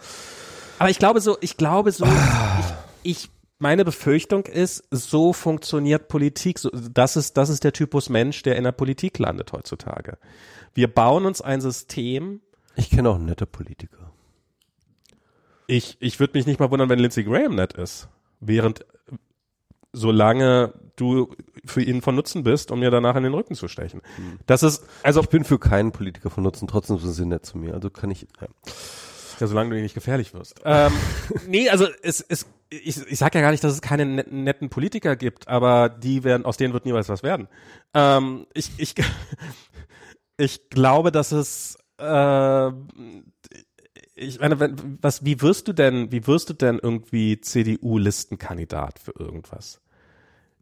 [0.78, 2.70] Aber ich glaube so, ich glaube so, ich,
[3.02, 6.58] ich, meine Befürchtung ist, so funktioniert Politik.
[6.58, 10.18] So, das ist, das ist der Typus Mensch, der in der Politik landet heutzutage.
[10.74, 12.40] Wir bauen uns ein System.
[12.78, 14.12] Ich kenne auch nette Politiker.
[15.66, 18.08] Ich, ich würde mich nicht mal wundern, wenn Lindsey Graham nett ist.
[18.40, 18.86] Während,
[19.92, 21.34] solange du
[21.64, 24.00] für ihn von Nutzen bist, um mir danach in den Rücken zu stechen.
[24.46, 27.58] Das ist, also, Ich bin für keinen Politiker von Nutzen, trotzdem sind sie nett zu
[27.58, 27.74] mir.
[27.74, 28.28] Also kann ich.
[28.40, 28.46] Ja.
[29.40, 30.60] Ja, solange du nicht gefährlich wirst.
[30.64, 30.92] Ähm,
[31.46, 34.68] nee, also es, es, ich, ich sag ja gar nicht, dass es keine netten, netten
[34.68, 37.48] Politiker gibt, aber die werden, aus denen wird niemals was werden.
[37.94, 38.94] Ähm, ich, ich,
[40.36, 42.72] ich glaube, dass es äh,
[44.14, 49.12] ich meine, wenn, was, wie wirst du denn, wie wirst du denn irgendwie CDU-Listenkandidat für
[49.18, 49.80] irgendwas?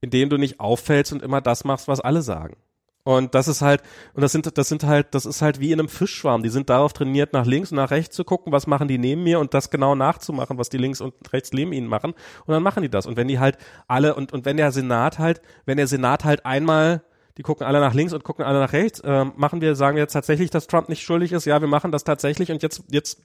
[0.00, 2.56] Indem du nicht auffällst und immer das machst, was alle sagen.
[3.02, 3.82] Und das ist halt,
[4.14, 6.42] und das sind, das sind halt, das ist halt wie in einem Fischschwarm.
[6.42, 9.22] Die sind darauf trainiert, nach links und nach rechts zu gucken, was machen die neben
[9.22, 12.14] mir und das genau nachzumachen, was die links und rechts neben ihnen machen.
[12.46, 13.06] Und dann machen die das.
[13.06, 16.44] Und wenn die halt alle, und, und wenn der Senat halt, wenn der Senat halt
[16.44, 17.04] einmal,
[17.36, 20.02] die gucken alle nach links und gucken alle nach rechts, äh, machen wir, sagen wir
[20.02, 23.20] jetzt tatsächlich, dass Trump nicht schuldig ist, ja, wir machen das tatsächlich und jetzt, jetzt,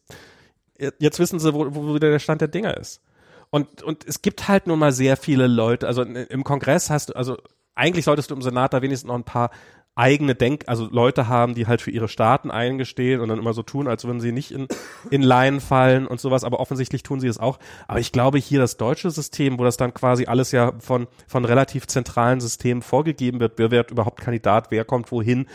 [0.99, 3.01] jetzt wissen sie, wo, wo der Stand der Dinge ist.
[3.49, 7.15] Und, und es gibt halt nun mal sehr viele Leute, also im Kongress hast du,
[7.15, 7.37] also
[7.75, 9.51] eigentlich solltest du im Senat da wenigstens noch ein paar
[9.95, 13.61] eigene Denk, also Leute haben, die halt für ihre Staaten eingestehen und dann immer so
[13.61, 14.67] tun, als würden sie nicht in,
[15.09, 17.59] in Laien fallen und sowas, aber offensichtlich tun sie es auch.
[17.87, 21.43] Aber ich glaube hier das deutsche System, wo das dann quasi alles ja von, von
[21.45, 25.47] relativ zentralen Systemen vorgegeben wird, wer wird überhaupt Kandidat, wer kommt wohin,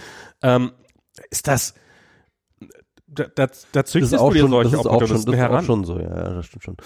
[0.42, 0.72] ähm,
[1.30, 1.74] ist das,
[3.06, 5.16] da, da, da züchtest das ist auch du dir schon, solche das ist auch schon,
[5.16, 5.60] das ist heran.
[5.60, 6.76] auch schon so, ja, das stimmt schon.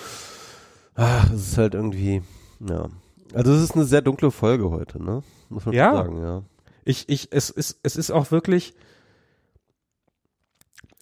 [0.95, 2.23] Ach, es ist halt irgendwie,
[2.61, 2.87] ja.
[3.35, 5.23] Also es ist eine sehr dunkle Folge heute, ne?
[5.49, 5.93] Muss man Ja.
[5.95, 6.43] sagen, ja.
[6.91, 8.75] Ich, ich, es ist, es ist auch wirklich,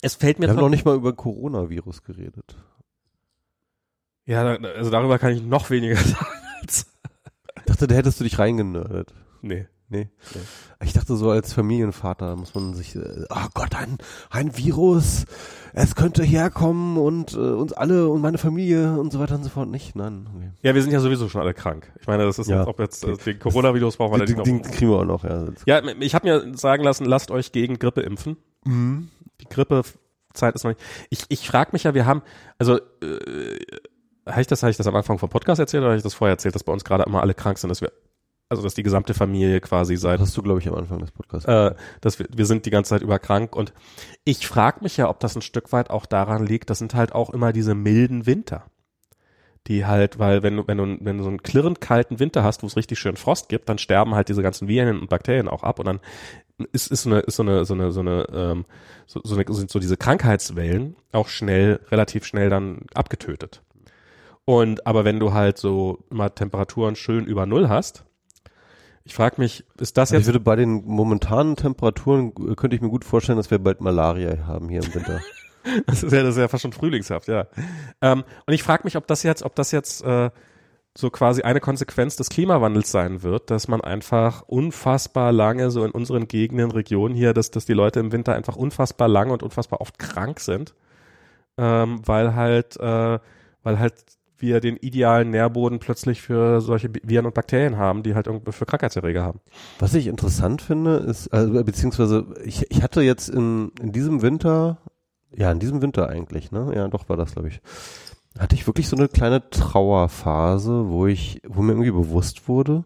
[0.03, 2.57] es fällt mir Wir haben noch nicht mal über Coronavirus geredet.
[4.27, 6.27] ja, also darüber kann ich noch weniger sagen.
[6.67, 9.15] Ich dachte, da hättest du dich reingenördet.
[9.41, 9.67] Nee.
[9.91, 10.11] Nee.
[10.85, 13.97] Ich dachte so als Familienvater muss man sich, äh, oh Gott, ein,
[14.29, 15.25] ein Virus,
[15.73, 19.49] es könnte herkommen und äh, uns alle und meine Familie und so weiter und so
[19.51, 19.69] fort.
[19.71, 19.97] Nicht?
[19.97, 20.29] Nein.
[20.35, 20.51] Okay.
[20.63, 21.91] Ja, wir sind ja sowieso schon alle krank.
[22.01, 22.59] Ich meine, das ist Ja.
[22.59, 24.45] jetzt, ob jetzt äh, den Coronavirus brauchen wir Den, den, noch.
[24.45, 25.47] den kriegen wir auch noch, ja.
[25.65, 28.37] Ja, ich habe mir sagen lassen, lasst euch gegen Grippe impfen.
[28.65, 29.09] Mhm.
[29.41, 30.81] Die Grippezeit ist noch nicht.
[31.09, 32.21] Ich, ich frage mich ja, wir haben,
[32.59, 33.59] also äh,
[34.27, 36.13] habe ich das, habe ich das am Anfang vom Podcast erzählt oder habe ich das
[36.13, 37.91] vorher erzählt, dass bei uns gerade immer alle krank sind, dass wir,
[38.49, 41.11] also dass die gesamte Familie quasi seit Das hast du, glaube ich, am Anfang des
[41.11, 41.47] Podcasts.
[41.49, 43.73] äh, dass wir, wir sind die ganze Zeit über krank und
[44.25, 47.13] ich frage mich ja, ob das ein Stück weit auch daran liegt, das sind halt
[47.13, 48.65] auch immer diese milden Winter.
[49.67, 52.63] Die halt, weil wenn du, wenn du, wenn du so einen klirrend kalten Winter hast,
[52.63, 55.63] wo es richtig schön Frost gibt, dann sterben halt diese ganzen Viren und Bakterien auch
[55.63, 56.01] ab und dann
[56.73, 58.65] ist, ist so eine, ist so eine, so eine, so eine, ähm,
[59.07, 63.63] so, so eine, sind so diese Krankheitswellen auch schnell, relativ schnell dann abgetötet.
[64.47, 68.07] Und aber wenn du halt so immer Temperaturen schön über Null hast,
[69.09, 72.77] ich frage mich, ist das Also ich jetzt würde bei den momentanen Temperaturen, äh, könnte
[72.77, 75.21] ich mir gut vorstellen, dass wir bald Malaria haben hier im Winter.
[75.87, 77.47] Das ist ja, das ist ja fast schon frühlingshaft, ja.
[78.01, 80.31] Ähm, und ich frage mich, ob das jetzt, ob das jetzt äh,
[80.97, 85.91] so quasi eine Konsequenz des Klimawandels sein wird, dass man einfach unfassbar lange so in
[85.91, 89.83] unseren Gegenden, Regionen hier, dass, dass die Leute im Winter einfach unfassbar lange und unfassbar
[89.83, 90.75] oft krank sind,
[91.59, 93.19] ähm, weil halt, äh,
[93.63, 93.95] weil halt
[94.41, 98.67] wir den idealen Nährboden plötzlich für solche Viren und Bakterien haben, die halt irgendwie für
[98.67, 99.41] Krankheitserreger haben.
[99.79, 104.79] Was ich interessant finde, ist, also, beziehungsweise ich, ich hatte jetzt in, in diesem Winter,
[105.35, 106.73] ja, in diesem Winter eigentlich, ne?
[106.75, 107.61] Ja, doch war das, glaube ich.
[108.39, 112.85] Hatte ich wirklich so eine kleine Trauerphase, wo ich, wo mir irgendwie bewusst wurde,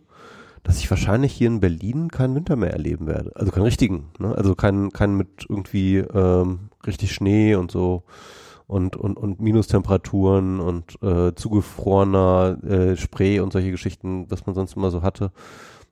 [0.62, 3.32] dass ich wahrscheinlich hier in Berlin keinen Winter mehr erleben werde.
[3.34, 4.34] Also keinen richtigen, ne?
[4.34, 8.04] Also keinen, keinen mit irgendwie ähm, richtig Schnee und so
[8.72, 14.76] und, und, und Minustemperaturen und äh, zugefrorener äh, Spray und solche Geschichten, was man sonst
[14.76, 15.30] immer so hatte.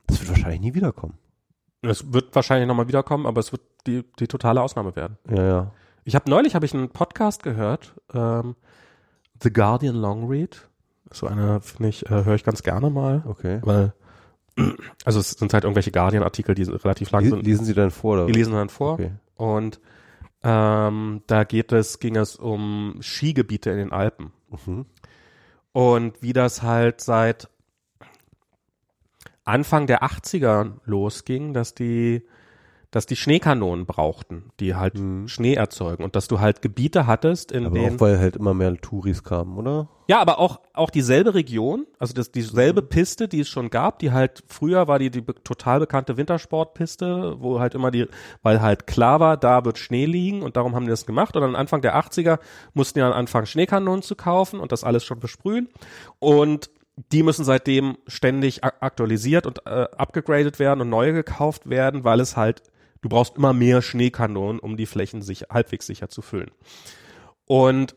[0.06, 1.14] Das wird wahrscheinlich nie wiederkommen.
[1.82, 5.18] Es wird wahrscheinlich nochmal wiederkommen, aber es wird die, die totale Ausnahme werden.
[5.28, 5.72] Ja, ja.
[6.04, 8.56] Ich habe neulich habe ich einen Podcast gehört, ähm,
[9.42, 10.68] The Guardian Long Read.
[11.12, 13.60] So eine finde ich äh, höre ich ganz gerne mal, Okay.
[13.62, 13.92] weil
[15.04, 17.44] also es sind halt irgendwelche Guardian Artikel, die relativ lang sind.
[17.44, 18.14] Lesen Sie dann vor?
[18.14, 18.26] Oder?
[18.26, 19.12] Die lesen dann vor Okay.
[19.36, 19.80] und
[20.42, 24.32] ähm, da geht es ging es um Skigebiete in den Alpen
[24.66, 24.86] Mhm.
[25.72, 27.48] und wie das halt seit
[29.44, 32.22] Anfang der 80er losging, dass die
[32.90, 35.28] dass die Schneekanonen brauchten, die halt Mhm.
[35.28, 38.52] Schnee erzeugen und dass du halt Gebiete hattest, in Aber denen auch weil halt immer
[38.52, 39.88] mehr Touris kamen, oder?
[40.08, 44.10] Ja, aber auch, auch dieselbe Region, also das, dieselbe Piste, die es schon gab, die
[44.10, 48.06] halt, früher war die, die total bekannte Wintersportpiste, wo halt immer die,
[48.42, 51.42] weil halt klar war, da wird Schnee liegen und darum haben die das gemacht und
[51.42, 52.40] dann Anfang der 80er
[52.74, 55.68] mussten die dann anfangen, Schneekanonen zu kaufen und das alles schon besprühen
[56.18, 56.70] und
[57.12, 62.36] die müssen seitdem ständig aktualisiert und äh, abgegradet werden und neue gekauft werden, weil es
[62.36, 62.62] halt,
[63.02, 66.50] du brauchst immer mehr Schneekanonen, um die Flächen sicher, halbwegs sicher zu füllen.
[67.46, 67.96] Und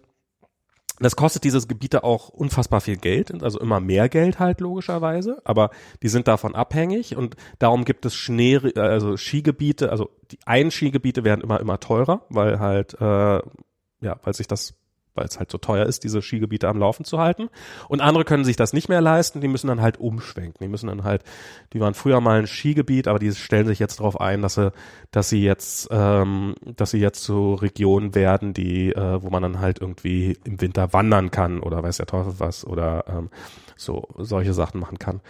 [0.99, 5.71] das kostet diese Gebiete auch unfassbar viel Geld, also immer mehr Geld halt logischerweise, aber
[6.03, 11.41] die sind davon abhängig und darum gibt es Schnee, also Skigebiete, also die Einskigebiete werden
[11.41, 13.41] immer immer teurer, weil halt äh,
[14.01, 14.75] ja, weil sich das
[15.15, 17.49] weil es halt so teuer ist, diese Skigebiete am Laufen zu halten.
[17.87, 20.57] Und andere können sich das nicht mehr leisten, die müssen dann halt umschwenken.
[20.61, 21.23] Die müssen dann halt,
[21.73, 24.71] die waren früher mal ein Skigebiet, aber die stellen sich jetzt darauf ein, dass sie,
[25.11, 29.59] dass sie jetzt, ähm, dass sie jetzt so Regionen werden, die, äh, wo man dann
[29.59, 33.29] halt irgendwie im Winter wandern kann oder weiß der Teufel was oder ähm,
[33.75, 35.21] so solche Sachen machen kann.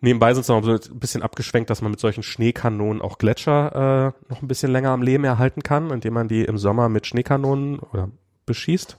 [0.00, 4.30] Nebenbei sind es noch ein bisschen abgeschwenkt, dass man mit solchen Schneekanonen auch Gletscher äh,
[4.30, 7.78] noch ein bisschen länger am Leben erhalten kann, indem man die im Sommer mit Schneekanonen
[7.78, 8.10] oder
[8.46, 8.98] beschießt.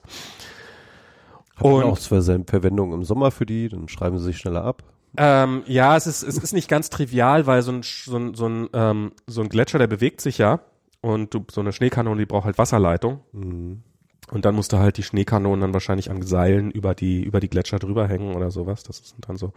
[1.56, 4.64] Hat man auch zwar seine Verwendung im Sommer für die, dann schreiben sie sich schneller
[4.64, 4.84] ab.
[5.18, 8.48] Ähm, ja, es ist, es ist nicht ganz trivial, weil so ein, so ein, so
[8.48, 10.60] ein, ähm, so ein Gletscher, der bewegt sich ja
[11.02, 13.22] und du, so eine Schneekanone, die braucht halt Wasserleitung.
[13.32, 13.84] Mhm.
[14.30, 17.49] Und dann musst du halt die Schneekanonen dann wahrscheinlich an Seilen über die, über die
[17.49, 18.84] Gletscher drüber hängen oder sowas.
[18.84, 19.53] Das sind dann so.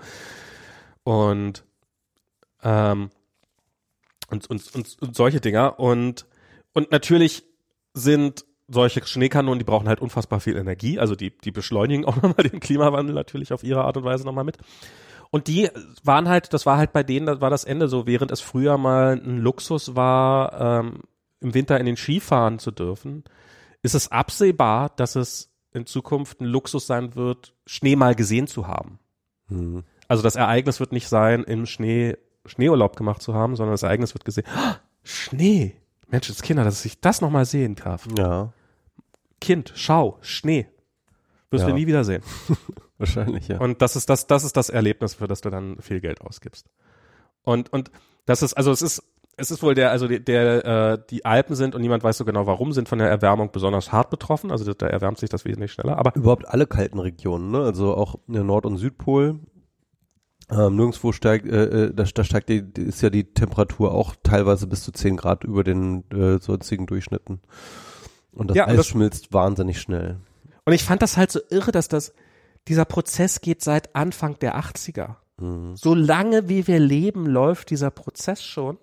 [1.03, 1.65] Und,
[2.63, 3.11] ähm,
[4.31, 5.81] und, und, und, und solche Dinger.
[5.81, 6.27] Und,
[6.73, 7.45] und natürlich
[7.95, 10.99] sind solche Schneekanonen, die brauchen halt unfassbar viel Energie.
[10.99, 14.45] Also die, die beschleunigen auch nochmal den Klimawandel natürlich auf ihre Art und Weise nochmal
[14.45, 14.59] mit.
[15.31, 15.69] Und die
[16.03, 18.79] waren halt, das war halt bei denen, das war das Ende so, während es früher
[18.79, 21.01] mal ein Luxus war, ähm,
[21.41, 23.25] im Winter in den Ski fahren zu dürfen,
[23.83, 28.67] ist es absehbar, dass es in Zukunft ein Luxus sein wird, Schnee mal gesehen zu
[28.67, 28.99] haben.
[29.49, 29.85] Mhm.
[30.09, 34.15] Also das Ereignis wird nicht sein, im Schnee Schneeurlaub gemacht zu haben, sondern das Ereignis
[34.15, 35.77] wird gesehen, oh, Schnee,
[36.09, 38.07] Menschenskinder, dass ich das nochmal sehen darf.
[38.19, 38.53] Ja,
[39.41, 40.67] Kind, schau, Schnee.
[41.51, 41.71] Wirst Ja.
[41.71, 42.23] du nie wiedersehen.
[42.99, 43.59] wahrscheinlich, ja.
[43.59, 46.67] Und das ist das, das ist das Erlebnis, für das du dann viel Geld ausgibst.
[47.43, 47.91] Und, und
[48.27, 49.03] das ist, also es ist,
[49.37, 52.25] es ist wohl der, also der, der äh, die Alpen sind und niemand weiß so
[52.27, 54.51] genau warum, sind von der Erwärmung besonders hart betroffen.
[54.51, 55.97] Also da erwärmt sich das wesentlich schneller.
[55.99, 57.61] Aber Überhaupt alle kalten Regionen, ne?
[57.63, 59.41] Also auch der Nord- und Südpol.
[60.51, 64.15] Ähm, nirgendwo steigt, äh, äh, da, da steigt die, die- ist ja die Temperatur auch
[64.23, 67.41] teilweise bis zu 10 Grad über den äh, sonstigen Durchschnitten.
[68.33, 70.19] Und das Ja, Eis das- schmilzt wahnsinnig schnell.
[70.65, 72.15] Und ich fand das halt so irre, dass das,
[72.69, 75.17] dieser Prozess geht seit Anfang der 80er.
[75.39, 75.75] Mhm.
[75.77, 78.79] So lange wie wir leben, läuft dieser Prozess schon.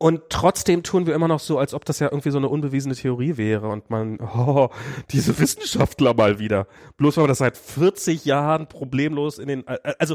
[0.00, 2.94] Und trotzdem tun wir immer noch so, als ob das ja irgendwie so eine unbewiesene
[2.94, 4.68] Theorie wäre und man, oh,
[5.10, 6.68] diese Wissenschaftler mal wieder.
[6.96, 10.14] Bloß weil wir das seit 40 Jahren problemlos in den, also,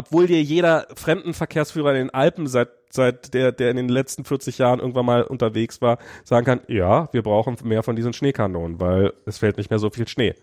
[0.00, 4.56] obwohl dir jeder Fremdenverkehrsführer in den Alpen seit, seit der, der in den letzten 40
[4.56, 9.12] Jahren irgendwann mal unterwegs war, sagen kann, ja, wir brauchen mehr von diesen Schneekanonen, weil
[9.26, 10.34] es fällt nicht mehr so viel Schnee.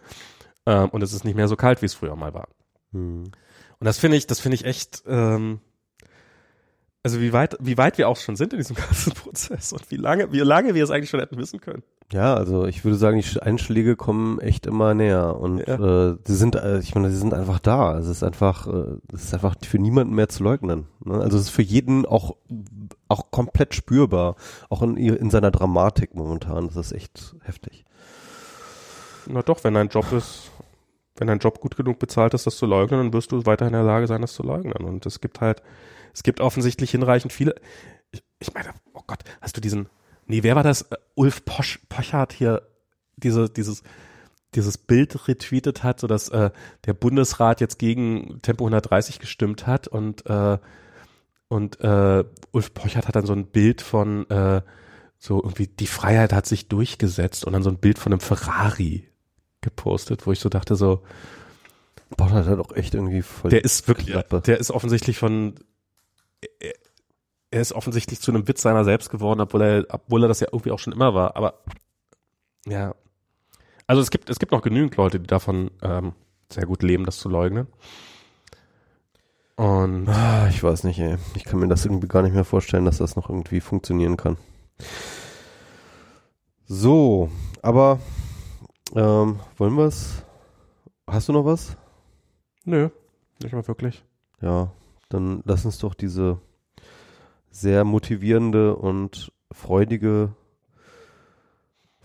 [0.68, 2.48] Ähm, und es ist nicht mehr so kalt, wie es früher mal war.
[2.92, 3.32] Mhm.
[3.80, 5.60] Und das finde ich, das finde ich echt, ähm,
[7.08, 9.96] also wie weit, wie weit wir auch schon sind in diesem ganzen Prozess und wie
[9.96, 11.84] lange, wie lange wir es eigentlich schon hätten wissen können.
[12.12, 16.10] Ja, also ich würde sagen, die Einschläge kommen echt immer näher und Ja.
[16.12, 17.98] äh, sie sind, äh, ich meine, sie sind einfach da.
[17.98, 20.88] Es ist einfach, äh, es ist einfach für niemanden mehr zu leugnen.
[21.06, 21.16] Ne?
[21.16, 22.36] Also es ist für jeden auch
[23.08, 24.36] auch komplett spürbar,
[24.70, 26.68] auch in, in seiner Dramatik momentan.
[26.68, 27.86] Das ist echt heftig.
[29.28, 30.52] Na doch, wenn dein Job ist,
[31.16, 33.80] wenn dein Job gut genug bezahlt ist, das zu leugnen, dann wirst du weiterhin in
[33.80, 34.84] der Lage sein, das zu leugnen.
[34.86, 35.62] Und es gibt halt,
[36.14, 37.56] es gibt offensichtlich hinreichend viele.
[38.12, 39.90] Ich, ich meine, oh Gott, hast du diesen,
[40.26, 40.84] nee, wer war das?
[40.84, 42.62] Äh, Ulf Posch, Pochert hier,
[43.16, 43.84] diese, dieses,
[44.56, 46.52] dieses Bild retweetet hat, so dass äh,
[46.86, 50.58] der Bundesrat jetzt gegen Tempo 130 gestimmt hat und äh,
[51.50, 54.62] und äh, Ulf Pochert hat dann so ein Bild von äh,
[55.18, 59.08] so irgendwie die Freiheit hat sich durchgesetzt und dann so ein Bild von einem Ferrari
[59.62, 61.04] gepostet, wo ich so dachte so,
[62.16, 63.52] Boah, hat auch echt irgendwie voll.
[63.52, 64.42] der ist wirklich, Klappe.
[64.42, 65.56] der ist offensichtlich von,
[66.60, 66.74] er,
[67.52, 70.72] ist offensichtlich zu einem Witz seiner selbst geworden, obwohl er, obwohl er das ja irgendwie
[70.72, 71.36] auch schon immer war.
[71.36, 71.62] Aber
[72.66, 72.94] ja,
[73.88, 76.14] also es gibt, es gibt noch genügend Leute, die davon ähm,
[76.52, 77.68] sehr gut leben, das zu leugnen.
[79.56, 81.18] Und Ah, ich weiß nicht, ey.
[81.36, 84.38] Ich kann mir das irgendwie gar nicht mehr vorstellen, dass das noch irgendwie funktionieren kann.
[86.68, 87.32] So,
[87.62, 88.00] aber
[88.94, 90.24] ähm, wollen wir es?
[91.10, 91.78] Hast du noch was?
[92.66, 92.90] nö,
[93.42, 94.04] nicht mal wirklich.
[94.42, 94.72] Ja,
[95.10, 96.40] dann lass uns doch diese
[97.50, 100.34] sehr motivierende und freudige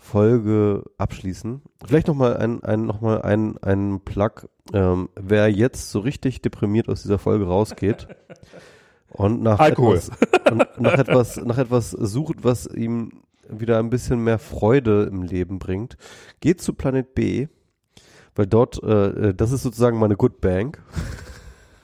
[0.03, 1.61] Folge abschließen.
[1.85, 4.49] Vielleicht noch mal ein, ein noch mal ein, ein Plug.
[4.73, 8.07] Ähm, wer jetzt so richtig deprimiert aus dieser Folge rausgeht
[9.09, 9.97] und nach Alkohol.
[9.97, 10.11] etwas,
[10.51, 15.57] und nach etwas nach etwas sucht, was ihm wieder ein bisschen mehr Freude im Leben
[15.59, 15.97] bringt,
[16.41, 17.47] geht zu Planet B,
[18.35, 20.81] weil dort äh, äh, das ist sozusagen meine Good Bank.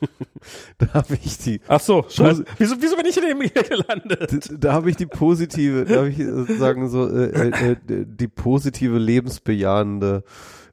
[0.78, 2.46] da habe ich die Ach so, scheiße.
[2.58, 4.50] Wieso, wieso bin ich in dem hier gelandet?
[4.50, 8.28] D- da habe ich die positive, da habe ich sozusagen so äh, äh, äh, die
[8.28, 10.24] positive lebensbejahende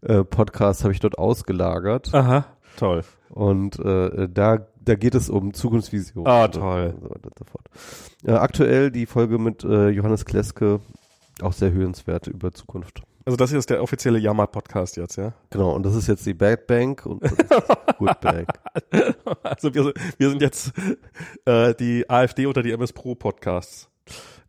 [0.02, 2.46] äh, Podcast habe ich dort ausgelagert Aha,
[2.76, 3.02] toll.
[3.30, 6.26] und äh, da da geht es um Zukunftsvision.
[6.28, 6.94] Ah, toll.
[6.94, 7.66] Und so weiter und so fort.
[8.24, 10.78] Äh, aktuell die Folge mit äh, Johannes Kleske
[11.42, 13.02] Auch sehr hörenswert über Zukunft.
[13.26, 15.34] Also das hier ist der offizielle Jammer-Podcast jetzt, ja?
[15.50, 17.20] Genau, und das ist jetzt die Bad Bank und
[17.98, 18.48] Good Bank.
[19.42, 20.72] Also wir, sind- wir sind jetzt
[21.44, 23.88] äh, die AfD unter die MS Pro Podcasts.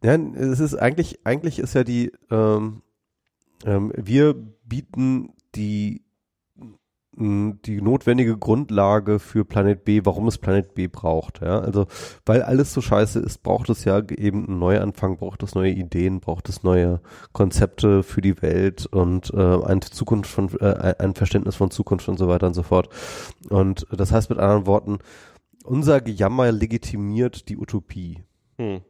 [0.03, 2.83] Ja, es ist eigentlich, eigentlich ist ja die, ähm,
[3.65, 6.03] ähm, wir bieten die,
[7.19, 11.41] die notwendige Grundlage für Planet B, warum es Planet B braucht.
[11.41, 11.88] Ja, also,
[12.26, 16.19] weil alles so scheiße ist, braucht es ja eben einen Neuanfang, braucht es neue Ideen,
[16.19, 17.02] braucht es neue
[17.34, 22.19] Konzepte für die Welt und äh, eine Zukunft von, äh, ein Verständnis von Zukunft und
[22.19, 22.89] so weiter und so fort.
[23.49, 24.99] Und das heißt mit anderen Worten,
[25.64, 28.23] unser Gejammer legitimiert die Utopie.
[28.57, 28.81] Hm.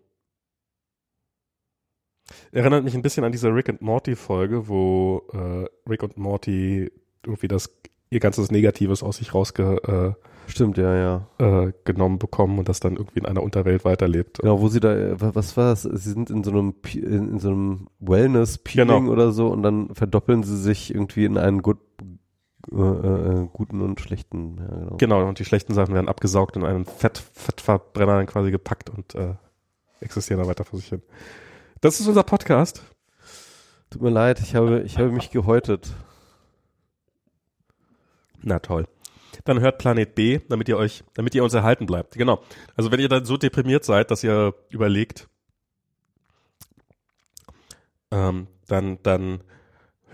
[2.52, 6.92] Erinnert mich ein bisschen an diese Rick and Morty Folge, wo äh, Rick und Morty
[7.26, 7.70] irgendwie das
[8.10, 10.16] ihr ganzes Negatives aus sich rausgenommen
[10.50, 11.28] Stimmt, ja, ja.
[11.66, 14.40] äh, genommen bekommen und das dann irgendwie in einer Unterwelt weiterlebt.
[14.40, 15.84] Genau, wo sie da, äh, wa- was war das?
[15.84, 19.12] Sie sind in so einem, in, so einem Wellness-Peeling Genau.
[19.12, 21.80] oder so und dann verdoppeln sie sich irgendwie in einen gut,
[22.72, 24.58] äh, äh, guten und schlechten.
[24.60, 24.96] Ja, genau.
[24.98, 29.16] Genau, und die schlechten Sachen werden abgesaugt und in einen Fett, Fettverbrenner quasi gepackt und
[29.16, 29.34] äh,
[30.00, 31.02] existieren da weiter vor sich hin.
[31.82, 32.84] Das ist unser Podcast.
[33.90, 35.90] Tut mir leid, ich habe, ich habe mich gehäutet.
[38.42, 38.88] Na toll.
[39.44, 42.16] Dann hört Planet B, damit ihr euch, damit ihr uns erhalten bleibt.
[42.16, 42.42] Genau.
[42.76, 45.28] Also wenn ihr dann so deprimiert seid, dass ihr überlegt,
[48.12, 49.42] ähm, dann, dann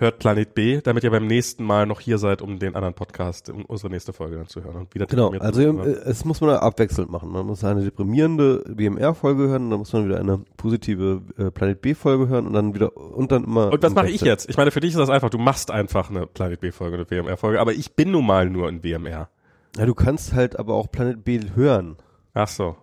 [0.03, 3.49] hört Planet B, damit ihr beim nächsten Mal noch hier seid, um den anderen Podcast,
[3.49, 4.75] um unsere nächste Folge dann zu hören.
[4.75, 5.79] Und wieder Genau, also sind.
[5.79, 7.31] äh, es muss man abwechselnd machen.
[7.31, 12.27] Man muss eine deprimierende BMR-Folge hören, dann muss man wieder eine positive äh, Planet B-Folge
[12.27, 13.71] hören und dann wieder und dann immer.
[13.71, 14.49] Und was im mache ich jetzt?
[14.49, 17.59] Ich meine, für dich ist das einfach, du machst einfach eine Planet B-Folge, eine WMR-Folge,
[17.59, 19.29] aber ich bin nun mal nur in WMR.
[19.77, 21.95] Ja, du kannst halt aber auch Planet B hören.
[22.35, 22.75] Ach so.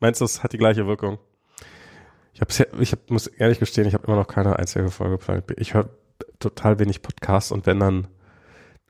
[0.00, 1.18] Meinst du, das hat die gleiche Wirkung?
[2.34, 5.46] Ich, hab's, ich hab, muss ehrlich gestehen, ich habe immer noch keine einzige Folge Planet
[5.46, 5.54] B.
[5.58, 5.88] Ich höre
[6.38, 8.08] total wenig Podcasts und wenn dann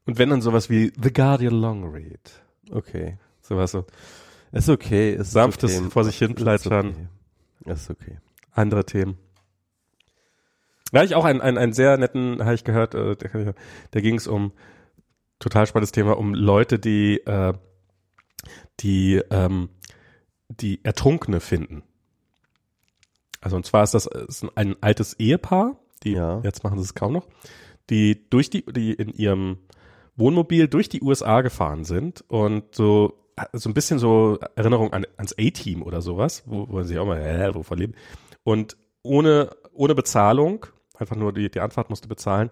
[0.07, 2.43] und wenn dann sowas wie The Guardian Long Read.
[2.71, 3.19] Okay.
[3.41, 3.87] Sowas so.
[4.51, 5.15] Ist okay.
[5.15, 5.91] Ist Sanftes okay.
[5.91, 7.09] vor sich hin Ist plätschern.
[7.63, 7.73] okay.
[7.73, 8.19] Ist okay.
[8.53, 9.19] andere Themen.
[10.91, 13.55] Da hatte ich auch einen, einen, einen sehr netten, habe ich gehört, äh, ich-
[13.93, 14.53] da ging es um
[15.39, 17.55] total spannendes Thema, um Leute, die äh,
[18.81, 19.71] die ähm,
[20.49, 21.83] die Ertrunkene finden.
[23.41, 26.41] Also und zwar ist das ist ein altes Ehepaar, die Ja.
[26.43, 27.27] jetzt machen sie es kaum noch,
[27.91, 29.59] die durch die die in ihrem
[30.17, 33.19] Wohnmobil durch die USA gefahren sind und so
[33.55, 37.19] so ein bisschen so Erinnerung an, ans A-Team oder sowas, wo, wo sich auch mal,
[37.19, 37.95] äh, wovon leben.
[38.45, 40.67] Und ohne, ohne Bezahlung,
[40.99, 42.51] einfach nur die, die Anfahrt musste bezahlen,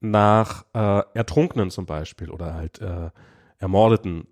[0.00, 3.10] nach äh, Ertrunkenen zum Beispiel oder halt äh,
[3.58, 4.26] ermordeten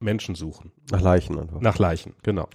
[0.00, 0.72] Menschen suchen.
[0.90, 1.60] Nach Leichen einfach.
[1.60, 2.48] Nach Leichen, genau.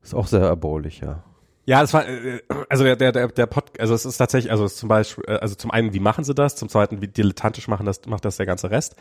[0.00, 1.24] Ist auch sehr erbaulich, ja.
[1.68, 2.40] Ja, das war, äh,
[2.70, 5.54] also der, der, der, der Pod, also es ist tatsächlich, also zum Beispiel, äh, also
[5.54, 6.56] zum einen, wie machen sie das?
[6.56, 8.96] Zum zweiten, wie dilettantisch machen das, macht das der ganze Rest?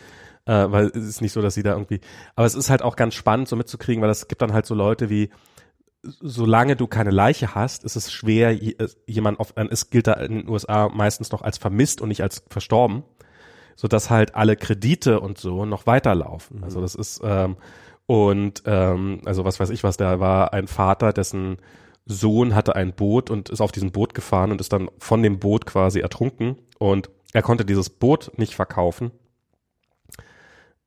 [0.45, 2.01] Äh, weil es ist nicht so, dass sie da irgendwie,
[2.35, 4.75] aber es ist halt auch ganz spannend so mitzukriegen, weil es gibt dann halt so
[4.75, 5.29] Leute wie,
[6.03, 10.07] solange du keine Leiche hast, ist es schwer, je- äh, jemand auf, äh, es gilt
[10.07, 13.03] da in den USA meistens noch als vermisst und nicht als verstorben,
[13.77, 16.65] so dass halt alle Kredite und so noch weiterlaufen.
[16.65, 17.55] Also das ist, ähm,
[18.07, 21.59] und ähm, also was weiß ich was, da war ein Vater, dessen
[22.07, 25.39] Sohn hatte ein Boot und ist auf diesem Boot gefahren und ist dann von dem
[25.39, 26.57] Boot quasi ertrunken.
[26.79, 29.11] Und er konnte dieses Boot nicht verkaufen,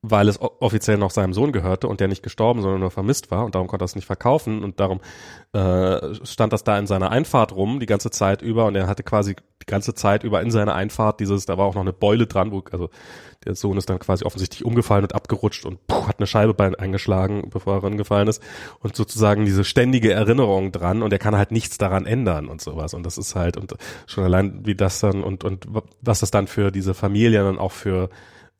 [0.02, 3.44] weil es offiziell noch seinem Sohn gehörte und der nicht gestorben, sondern nur vermisst war.
[3.44, 4.64] Und darum konnte er es nicht verkaufen.
[4.64, 5.00] Und darum
[5.52, 8.64] äh, stand das da in seiner Einfahrt rum die ganze Zeit über.
[8.64, 11.74] Und er hatte quasi die ganze Zeit über in seiner Einfahrt dieses, da war auch
[11.74, 12.88] noch eine Beule dran, wo, also
[13.44, 16.78] der Sohn ist dann quasi offensichtlich umgefallen und abgerutscht und puh, hat eine Scheibe bei
[16.78, 18.42] eingeschlagen, bevor er reingefallen ist
[18.80, 22.94] und sozusagen diese ständige Erinnerung dran und er kann halt nichts daran ändern und sowas
[22.94, 23.74] und das ist halt und
[24.06, 25.66] schon allein wie das dann und und
[26.00, 28.10] was das dann für diese Familie dann auch für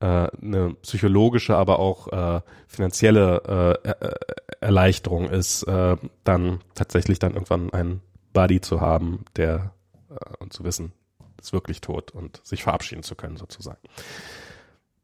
[0.01, 0.07] äh,
[0.43, 4.17] eine psychologische, aber auch äh, finanzielle äh, Er-
[4.61, 8.03] Erleichterung ist, äh, dann tatsächlich dann irgendwann einen
[8.33, 9.73] Buddy zu haben, der
[10.11, 10.93] äh, und zu wissen,
[11.41, 13.79] ist wirklich tot und sich verabschieden zu können sozusagen.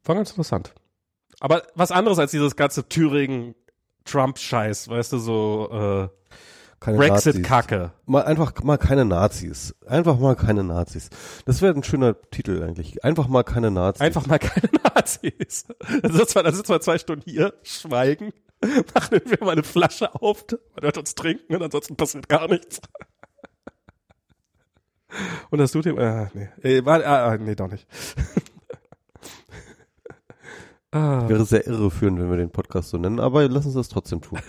[0.06, 0.72] War ganz interessant.
[1.40, 6.08] Aber was anderes als dieses ganze Thüringen-Trump-Scheiß, weißt du, so äh.
[6.78, 7.92] Brexit-Kacke.
[8.04, 9.74] Mal einfach mal keine Nazis.
[9.86, 11.10] Einfach mal keine Nazis.
[11.44, 13.02] Das wäre ein schöner Titel eigentlich.
[13.02, 14.02] Einfach mal keine Nazis.
[14.02, 15.66] Einfach mal keine Nazis.
[16.02, 18.32] Dann sitzen wir, dann sitzen wir zwei Stunden hier, schweigen,
[18.94, 22.80] machen wir mal eine Flasche auf, man hört uns trinken und ansonsten passiert gar nichts.
[25.50, 27.86] Und das tut ihm, äh, nee, äh, war, äh, nee, doch nicht.
[30.96, 34.20] ah, Wäre sehr irreführend, wenn wir den Podcast so nennen, aber lass uns das trotzdem
[34.20, 34.40] tun.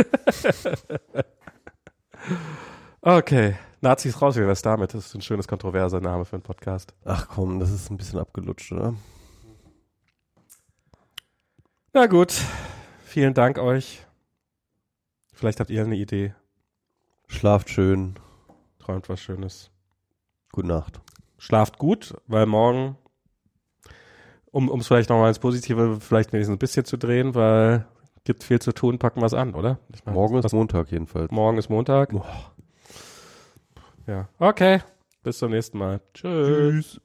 [3.02, 4.94] okay, Nazis raus, wie wär's damit?
[4.94, 6.94] Das ist ein schönes kontroverser Name für einen Podcast.
[7.06, 8.95] Ach komm, das ist ein bisschen abgelutscht, oder?
[11.94, 12.34] Na gut,
[13.06, 14.06] vielen Dank euch.
[15.34, 16.34] Vielleicht habt ihr eine Idee.
[17.28, 18.15] Schlaft schön.
[18.80, 19.69] Träumt was Schönes.
[20.52, 21.02] Gute Nacht.
[21.38, 22.98] Schlaft gut, weil morgen,
[24.58, 27.86] um es vielleicht nochmal ins Positive, vielleicht wenigstens ein bisschen zu drehen, weil
[28.24, 29.80] gibt viel zu tun, packen wir es an, oder?
[29.94, 31.32] Ich mein, Morgen ist Montag jedenfalls.
[31.32, 32.10] morgen ist Montag.
[32.10, 32.26] Boah.
[34.06, 34.28] Ja.
[34.40, 34.82] Okay.
[35.24, 36.02] Bis zum nächsten Mal.
[36.14, 36.48] Tschüss.
[36.48, 37.02] Tschüss.